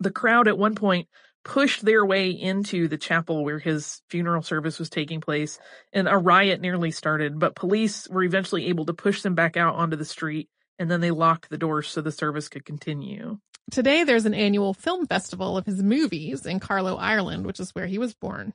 The 0.00 0.10
crowd 0.10 0.48
at 0.48 0.58
one 0.58 0.74
point 0.74 1.08
pushed 1.44 1.84
their 1.84 2.04
way 2.04 2.30
into 2.30 2.88
the 2.88 2.98
chapel 2.98 3.44
where 3.44 3.58
his 3.58 4.02
funeral 4.10 4.42
service 4.42 4.78
was 4.78 4.90
taking 4.90 5.20
place, 5.20 5.58
and 5.92 6.06
a 6.06 6.16
riot 6.16 6.60
nearly 6.60 6.90
started, 6.90 7.38
but 7.38 7.54
police 7.54 8.06
were 8.08 8.22
eventually 8.22 8.66
able 8.66 8.84
to 8.86 8.92
push 8.92 9.22
them 9.22 9.34
back 9.34 9.56
out 9.56 9.74
onto 9.74 9.96
the 9.96 10.04
street, 10.04 10.48
and 10.78 10.90
then 10.90 11.00
they 11.00 11.10
locked 11.10 11.48
the 11.48 11.58
doors 11.58 11.88
so 11.88 12.00
the 12.00 12.12
service 12.12 12.48
could 12.48 12.64
continue. 12.64 13.38
Today, 13.70 14.02
there's 14.02 14.24
an 14.26 14.34
annual 14.34 14.74
film 14.74 15.06
festival 15.06 15.56
of 15.56 15.64
his 15.64 15.82
movies 15.82 16.44
in 16.44 16.58
Carlow, 16.58 16.96
Ireland, 16.96 17.46
which 17.46 17.60
is 17.60 17.74
where 17.74 17.86
he 17.86 17.98
was 17.98 18.14
born. 18.14 18.52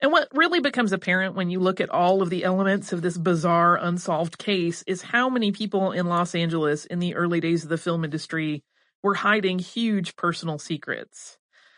And 0.00 0.10
what 0.10 0.28
really 0.32 0.60
becomes 0.60 0.92
apparent 0.92 1.34
when 1.34 1.50
you 1.50 1.60
look 1.60 1.80
at 1.80 1.90
all 1.90 2.22
of 2.22 2.30
the 2.30 2.44
elements 2.44 2.94
of 2.94 3.02
this 3.02 3.18
bizarre 3.18 3.76
unsolved 3.76 4.38
case 4.38 4.82
is 4.86 5.02
how 5.02 5.28
many 5.28 5.52
people 5.52 5.92
in 5.92 6.06
Los 6.06 6.34
Angeles 6.34 6.86
in 6.86 7.00
the 7.00 7.14
early 7.14 7.40
days 7.40 7.64
of 7.64 7.68
the 7.68 7.76
film 7.76 8.04
industry 8.04 8.64
were 9.02 9.14
hiding 9.14 9.58
huge 9.58 10.16
personal 10.16 10.58
secrets. 10.58 11.36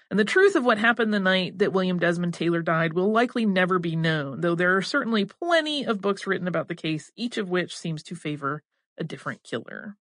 And 0.08 0.18
the 0.18 0.24
truth 0.24 0.54
of 0.54 0.64
what 0.64 0.78
happened 0.78 1.12
the 1.12 1.18
night 1.18 1.58
that 1.58 1.72
William 1.72 1.98
Desmond 1.98 2.34
Taylor 2.34 2.62
died 2.62 2.92
will 2.92 3.10
likely 3.10 3.46
never 3.46 3.80
be 3.80 3.96
known, 3.96 4.42
though 4.42 4.54
there 4.54 4.76
are 4.76 4.82
certainly 4.82 5.24
plenty 5.24 5.84
of 5.84 6.00
books 6.00 6.26
written 6.26 6.46
about 6.46 6.68
the 6.68 6.76
case, 6.76 7.10
each 7.16 7.38
of 7.38 7.50
which 7.50 7.76
seems 7.76 8.04
to 8.04 8.14
favor 8.14 8.62
a 8.98 9.02
different 9.02 9.42
killer. 9.42 9.96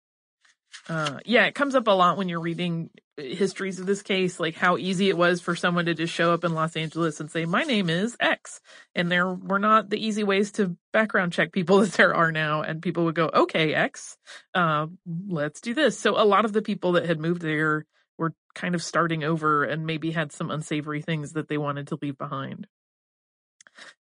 Uh, 0.88 1.18
yeah, 1.24 1.46
it 1.46 1.54
comes 1.54 1.74
up 1.74 1.86
a 1.86 1.92
lot 1.92 2.16
when 2.16 2.28
you're 2.28 2.40
reading 2.40 2.90
histories 3.16 3.78
of 3.78 3.86
this 3.86 4.02
case, 4.02 4.40
like 4.40 4.54
how 4.54 4.76
easy 4.76 5.08
it 5.08 5.16
was 5.16 5.40
for 5.40 5.54
someone 5.54 5.86
to 5.86 5.94
just 5.94 6.12
show 6.12 6.32
up 6.32 6.44
in 6.44 6.54
Los 6.54 6.76
Angeles 6.76 7.20
and 7.20 7.30
say, 7.30 7.44
my 7.44 7.62
name 7.62 7.90
is 7.90 8.16
X. 8.20 8.60
And 8.94 9.10
there 9.10 9.32
were 9.32 9.58
not 9.58 9.90
the 9.90 10.04
easy 10.04 10.24
ways 10.24 10.52
to 10.52 10.76
background 10.92 11.32
check 11.32 11.52
people 11.52 11.80
as 11.82 11.96
there 11.96 12.14
are 12.14 12.32
now. 12.32 12.62
And 12.62 12.82
people 12.82 13.04
would 13.04 13.14
go, 13.14 13.30
okay, 13.32 13.74
X, 13.74 14.16
uh, 14.54 14.86
let's 15.28 15.60
do 15.60 15.74
this. 15.74 15.98
So 15.98 16.20
a 16.20 16.24
lot 16.24 16.44
of 16.44 16.52
the 16.52 16.62
people 16.62 16.92
that 16.92 17.06
had 17.06 17.20
moved 17.20 17.42
there 17.42 17.86
were 18.18 18.34
kind 18.54 18.74
of 18.74 18.82
starting 18.82 19.24
over 19.24 19.64
and 19.64 19.86
maybe 19.86 20.10
had 20.10 20.32
some 20.32 20.50
unsavory 20.50 21.02
things 21.02 21.32
that 21.32 21.48
they 21.48 21.58
wanted 21.58 21.88
to 21.88 21.98
leave 22.00 22.18
behind. 22.18 22.66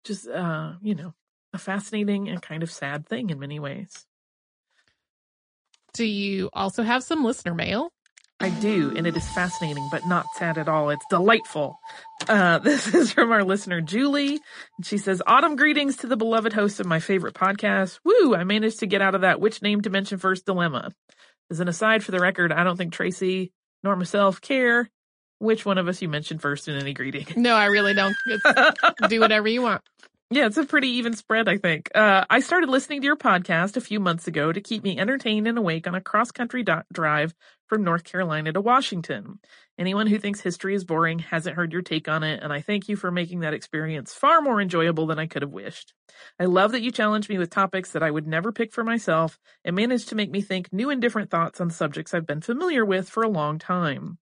Just, 0.04 0.28
uh, 0.28 0.74
you 0.82 0.96
know, 0.96 1.14
a 1.54 1.58
fascinating 1.58 2.30
and 2.30 2.42
kind 2.42 2.64
of 2.64 2.72
sad 2.72 3.08
thing 3.08 3.30
in 3.30 3.40
many 3.40 3.60
ways. 3.60 4.06
Do 5.94 6.06
you 6.06 6.50
also 6.54 6.84
have 6.84 7.04
some 7.04 7.24
listener 7.24 7.54
mail? 7.54 7.92
I 8.40 8.50
do, 8.50 8.94
and 8.96 9.08
it 9.08 9.18
is 9.18 9.28
fascinating, 9.30 9.88
but 9.92 10.06
not 10.06 10.28
sad 10.36 10.60
at 10.60 10.70
all. 10.70 10.92
It's 10.92 11.06
delightful. 11.10 11.80
Uh, 12.28 12.60
this 12.64 12.94
is 12.94 13.12
from 13.12 13.32
our 13.32 13.44
listener, 13.44 13.82
Julie. 13.82 14.40
She 14.84 15.00
says, 15.00 15.24
Autumn 15.26 15.56
greetings 15.56 15.98
to 15.98 16.08
the 16.08 16.18
beloved 16.18 16.54
host 16.54 16.80
of 16.80 16.86
my 16.86 17.00
favorite 17.00 17.34
podcast. 17.34 18.00
Woo! 18.04 18.36
I 18.36 18.44
managed 18.44 18.80
to 18.80 18.86
get 18.86 19.02
out 19.02 19.16
of 19.16 19.22
that 19.22 19.42
which 19.42 19.64
name 19.64 19.82
to 19.82 19.90
mention 19.90 20.20
first 20.20 20.46
dilemma. 20.46 20.92
As 21.50 21.60
an 21.60 21.68
aside 21.68 22.04
for 22.04 22.12
the 22.12 22.20
record, 22.20 22.52
I 22.52 22.64
don't 22.64 22.78
think 22.78 22.94
Tracy 22.94 23.52
nor 23.84 23.96
myself 23.96 24.40
care 24.40 24.90
which 25.40 25.66
one 25.66 25.78
of 25.78 25.88
us 25.88 26.02
you 26.02 26.10
mentioned 26.10 26.42
first 26.42 26.68
in 26.68 26.76
any 26.76 26.94
greeting. 26.94 27.26
No, 27.36 27.56
I 27.56 27.66
really 27.66 27.94
don't. 27.94 28.16
do 29.10 29.20
whatever 29.20 29.48
you 29.48 29.62
want. 29.62 29.82
Yeah, 30.30 30.46
it's 30.48 30.58
a 30.58 30.66
pretty 30.66 30.90
even 30.90 31.14
spread, 31.14 31.48
I 31.48 31.58
think. 31.58 31.90
Uh, 31.96 32.26
I 32.30 32.42
started 32.42 32.70
listening 32.70 33.00
to 33.00 33.06
your 33.06 33.16
podcast 33.16 33.78
a 33.78 33.82
few 33.82 33.98
months 34.02 34.28
ago 34.28 34.52
to 34.52 34.60
keep 34.60 34.84
me 34.84 34.98
entertained 35.00 35.48
and 35.48 35.58
awake 35.58 35.88
on 35.88 35.96
a 35.96 36.02
cross 36.02 36.32
country 36.32 36.64
do- 36.64 36.82
drive 36.92 37.34
from 37.68 37.86
North 37.86 38.04
Carolina 38.04 38.52
to 38.52 38.60
Washington. 38.60 39.40
Anyone 39.80 40.08
who 40.08 40.20
thinks 40.20 40.42
history 40.42 40.76
is 40.76 40.84
boring 40.84 41.20
hasn't 41.20 41.56
heard 41.56 41.72
your 41.72 41.82
take 41.82 42.10
on 42.10 42.24
it, 42.24 42.44
and 42.44 42.52
I 42.52 42.60
thank 42.60 42.90
you 42.90 42.98
for 42.98 43.10
making 43.10 43.40
that 43.40 43.54
experience 43.54 44.14
far 44.14 44.42
more 44.42 44.60
enjoyable 44.60 45.08
than 45.08 45.18
I 45.18 45.28
could 45.28 45.44
have 45.44 45.52
wished. 45.52 45.94
I 46.38 46.44
love 46.46 46.74
that 46.74 46.82
you 46.82 46.92
challenge 46.92 47.30
me 47.30 47.38
with 47.38 47.50
topics 47.50 47.92
that 47.94 48.04
I 48.04 48.12
would 48.12 48.28
never 48.28 48.52
pick 48.52 48.74
for 48.74 48.84
myself 48.84 49.40
and 49.64 49.78
manage 49.78 50.08
to 50.08 50.16
make 50.16 50.30
me 50.30 50.42
think 50.42 50.74
new 50.74 50.90
and 50.90 51.02
different 51.02 51.30
thoughts 51.32 51.62
on 51.62 51.70
subjects 51.70 52.14
I've 52.14 52.28
been 52.28 52.42
familiar 52.42 52.84
with 52.84 53.08
for 53.08 53.24
a 53.24 53.30
long 53.30 53.60
time. 53.60 54.18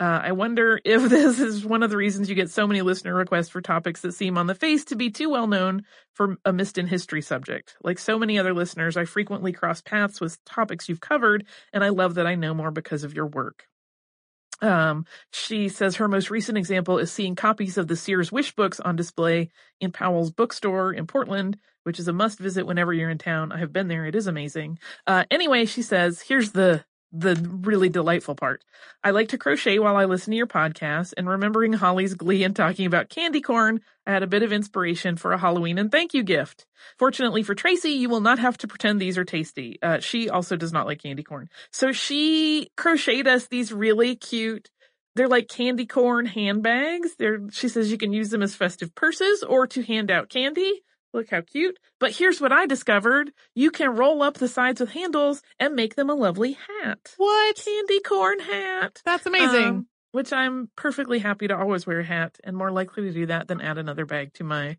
Uh, 0.00 0.20
I 0.22 0.32
wonder 0.32 0.80
if 0.84 1.08
this 1.08 1.40
is 1.40 1.64
one 1.64 1.82
of 1.82 1.90
the 1.90 1.96
reasons 1.96 2.28
you 2.28 2.34
get 2.34 2.50
so 2.50 2.66
many 2.66 2.82
listener 2.82 3.14
requests 3.14 3.48
for 3.48 3.60
topics 3.60 4.02
that 4.02 4.12
seem 4.12 4.38
on 4.38 4.46
the 4.46 4.54
face 4.54 4.84
to 4.86 4.96
be 4.96 5.10
too 5.10 5.30
well 5.30 5.46
known 5.46 5.84
for 6.14 6.36
a 6.44 6.52
missed 6.52 6.78
in 6.78 6.86
history 6.86 7.22
subject. 7.22 7.76
Like 7.82 7.98
so 7.98 8.18
many 8.18 8.38
other 8.38 8.54
listeners, 8.54 8.96
I 8.96 9.04
frequently 9.04 9.52
cross 9.52 9.80
paths 9.80 10.20
with 10.20 10.42
topics 10.44 10.88
you've 10.88 11.00
covered, 11.00 11.46
and 11.72 11.82
I 11.82 11.88
love 11.88 12.14
that 12.14 12.26
I 12.26 12.34
know 12.34 12.54
more 12.54 12.70
because 12.70 13.04
of 13.04 13.14
your 13.14 13.26
work. 13.26 13.64
Um, 14.60 15.06
she 15.32 15.68
says 15.68 15.96
her 15.96 16.08
most 16.08 16.30
recent 16.30 16.58
example 16.58 16.98
is 16.98 17.12
seeing 17.12 17.36
copies 17.36 17.78
of 17.78 17.86
the 17.86 17.94
Sears 17.94 18.32
Wish 18.32 18.54
books 18.56 18.80
on 18.80 18.96
display 18.96 19.50
in 19.80 19.92
Powell's 19.92 20.32
bookstore 20.32 20.92
in 20.92 21.06
Portland, 21.06 21.58
which 21.84 22.00
is 22.00 22.08
a 22.08 22.12
must 22.12 22.40
visit 22.40 22.66
whenever 22.66 22.92
you're 22.92 23.10
in 23.10 23.18
town. 23.18 23.52
I 23.52 23.58
have 23.58 23.72
been 23.72 23.88
there. 23.88 24.04
It 24.04 24.16
is 24.16 24.26
amazing. 24.26 24.80
Uh, 25.06 25.24
anyway, 25.30 25.64
she 25.64 25.82
says, 25.82 26.20
here's 26.20 26.50
the 26.52 26.84
the 27.12 27.34
really 27.62 27.88
delightful 27.88 28.34
part. 28.34 28.62
I 29.02 29.10
like 29.10 29.28
to 29.28 29.38
crochet 29.38 29.78
while 29.78 29.96
I 29.96 30.04
listen 30.04 30.30
to 30.32 30.36
your 30.36 30.46
podcast, 30.46 31.14
and 31.16 31.28
remembering 31.28 31.72
Holly's 31.72 32.14
glee 32.14 32.44
and 32.44 32.54
talking 32.54 32.86
about 32.86 33.08
candy 33.08 33.40
corn, 33.40 33.80
I 34.06 34.12
had 34.12 34.22
a 34.22 34.26
bit 34.26 34.42
of 34.42 34.52
inspiration 34.52 35.16
for 35.16 35.32
a 35.32 35.38
Halloween 35.38 35.78
and 35.78 35.90
thank 35.90 36.14
you 36.14 36.22
gift. 36.22 36.66
Fortunately 36.98 37.42
for 37.42 37.54
Tracy, 37.54 37.90
you 37.90 38.08
will 38.08 38.20
not 38.20 38.38
have 38.38 38.58
to 38.58 38.68
pretend 38.68 39.00
these 39.00 39.18
are 39.18 39.24
tasty. 39.24 39.78
Uh, 39.82 40.00
she 40.00 40.28
also 40.28 40.56
does 40.56 40.72
not 40.72 40.86
like 40.86 41.02
candy 41.02 41.22
corn. 41.22 41.48
So 41.70 41.92
she 41.92 42.70
crocheted 42.76 43.26
us 43.26 43.46
these 43.46 43.72
really 43.72 44.16
cute 44.16 44.70
they're 45.18 45.26
like 45.26 45.48
candy 45.48 45.84
corn 45.84 46.26
handbags. 46.26 47.16
They're, 47.16 47.40
she 47.50 47.68
says 47.68 47.90
you 47.90 47.98
can 47.98 48.12
use 48.12 48.30
them 48.30 48.40
as 48.40 48.54
festive 48.54 48.94
purses 48.94 49.42
or 49.42 49.66
to 49.66 49.82
hand 49.82 50.12
out 50.12 50.28
candy. 50.28 50.84
Look 51.12 51.30
how 51.30 51.40
cute. 51.40 51.78
But 51.98 52.12
here's 52.12 52.40
what 52.40 52.52
I 52.52 52.66
discovered. 52.66 53.32
You 53.54 53.70
can 53.70 53.96
roll 53.96 54.22
up 54.22 54.34
the 54.34 54.48
sides 54.48 54.80
with 54.80 54.90
handles 54.90 55.42
and 55.58 55.74
make 55.74 55.96
them 55.96 56.10
a 56.10 56.14
lovely 56.14 56.58
hat. 56.82 57.14
What? 57.16 57.56
Candy 57.56 58.00
corn 58.00 58.40
hat. 58.40 59.00
That's 59.04 59.26
amazing. 59.26 59.64
Um, 59.64 59.86
which 60.12 60.32
I'm 60.32 60.70
perfectly 60.76 61.18
happy 61.18 61.48
to 61.48 61.56
always 61.56 61.86
wear 61.86 62.00
a 62.00 62.04
hat 62.04 62.38
and 62.44 62.56
more 62.56 62.70
likely 62.70 63.04
to 63.04 63.12
do 63.12 63.26
that 63.26 63.48
than 63.48 63.60
add 63.60 63.78
another 63.78 64.06
bag 64.06 64.34
to 64.34 64.44
my 64.44 64.78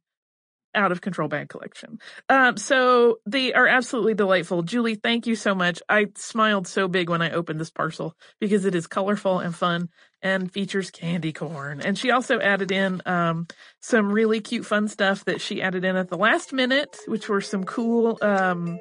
out 0.76 0.92
of 0.92 1.02
control 1.02 1.28
bag 1.28 1.50
collection. 1.50 2.00
Um, 2.28 2.58
so 2.58 3.20
they 3.26 3.54
are 3.54 3.68
absolutely 3.68 4.14
delightful. 4.14 4.62
Julie, 4.62 4.96
thank 4.96 5.28
you 5.28 5.36
so 5.36 5.56
much. 5.56 5.82
I 5.90 6.08
smiled 6.16 6.68
so 6.68 6.88
big 6.88 7.10
when 7.10 7.22
I 7.22 7.32
opened 7.32 7.60
this 7.60 7.72
parcel 7.72 8.16
because 8.40 8.66
it 8.66 8.76
is 8.76 8.88
colorful 8.88 9.40
and 9.40 9.56
fun 9.56 9.90
and 10.22 10.52
features 10.52 10.92
candy 10.92 11.32
corn. 11.32 11.82
And 11.82 11.98
she 11.98 12.12
also 12.12 12.40
added 12.40 12.72
in 12.72 13.02
um, 13.06 13.48
some 13.80 14.12
really 14.12 14.42
cute 14.42 14.66
fun 14.66 14.88
stuff 14.88 15.26
that 15.26 15.42
she 15.42 15.62
added 15.62 15.86
in 15.86 15.96
at 15.96 16.10
the 16.10 16.18
last 16.18 16.54
minute, 16.54 16.98
which 17.08 17.30
were 17.30 17.42
some 17.42 17.64
cool 17.64 18.18
um, 18.22 18.80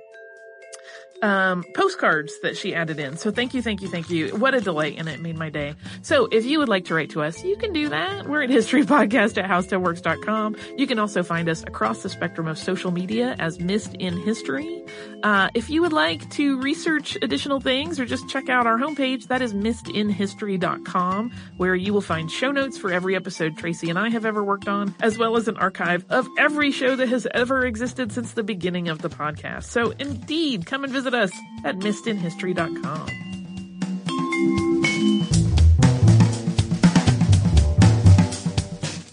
um, 1.23 1.64
postcards 1.75 2.33
that 2.43 2.57
she 2.57 2.75
added 2.75 2.99
in. 2.99 3.16
So 3.16 3.31
thank 3.31 3.55
you, 3.55 3.62
thank 3.62 3.83
you, 3.83 3.89
thank 3.89 4.11
you. 4.11 4.29
What 4.37 4.55
a 4.55 4.61
delight, 4.61 4.97
and 4.99 5.09
it 5.09 5.21
made 5.21 5.37
my 5.37 5.51
day. 5.51 5.75
So 6.03 6.27
if 6.31 6.45
you 6.45 6.59
would 6.59 6.69
like 6.69 6.87
to 6.87 6.95
write 6.95 7.11
to 7.11 7.23
us, 7.23 7.43
you 7.45 7.57
can 7.57 7.73
do 7.73 7.89
that. 7.89 8.29
We're 8.29 8.43
at 8.43 8.51
historypodcast 8.59 9.43
at 9.43 9.49
howstuffworks.com. 9.49 10.57
You 10.77 10.87
can 10.87 10.99
also 10.99 11.23
find 11.23 11.49
us 11.49 11.62
across 11.62 12.03
the 12.03 12.09
spectrum 12.09 12.47
of 12.47 12.59
social 12.59 12.91
media 12.91 13.37
as 13.39 13.59
Missed 13.59 13.95
in 13.95 14.16
History. 14.16 14.85
Uh, 15.23 15.49
if 15.55 15.69
you 15.69 15.83
would 15.83 15.93
like 15.93 16.29
to 16.31 16.61
research 16.61 17.16
additional 17.23 17.61
things 17.61 17.99
or 17.99 18.05
just 18.05 18.29
check 18.29 18.49
out 18.49 18.66
our 18.66 18.79
homepage, 18.79 19.27
that 19.29 19.43
is 19.43 19.53
missedinhistory.com, 19.53 21.33
where 21.57 21.75
you 21.75 21.93
will 21.93 22.01
find 22.01 22.31
show 22.31 22.53
notes 22.53 22.79
for 22.79 22.93
every 22.93 23.16
episode 23.16 23.57
Tracy 23.57 23.91
and 23.91 23.99
I 23.99 24.11
have 24.11 24.25
ever 24.25 24.45
worked 24.45 24.69
on, 24.69 24.95
as 25.01 25.19
well 25.19 25.37
as 25.37 25.49
an 25.49 25.57
archive 25.57 26.05
of 26.09 26.29
every 26.39 26.71
show 26.71 26.95
that 26.97 27.09
has 27.09 27.27
ever 27.35 27.66
existed 27.66 28.12
since 28.12 28.33
the 28.33 28.43
beginning 28.43 28.89
of 28.89 29.03
the 29.03 29.09
podcast. 29.09 29.64
So 29.64 29.93
indeed, 29.99 30.66
come 30.66 30.85
and 30.85 30.93
visit 31.11 31.15
us 31.15 31.31
at 31.65 31.79
missedinhistory.com. 31.79 33.09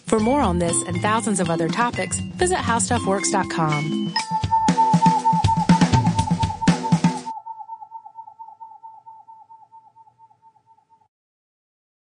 For 0.08 0.20
more 0.20 0.41
on 0.41 0.60
this 0.60 0.76
and 0.88 1.02
thousands 1.02 1.39
of 1.39 1.50
other 1.50 1.68
topics, 1.68 2.20
visit 2.20 2.58
howstuffworks.com. 2.58 4.14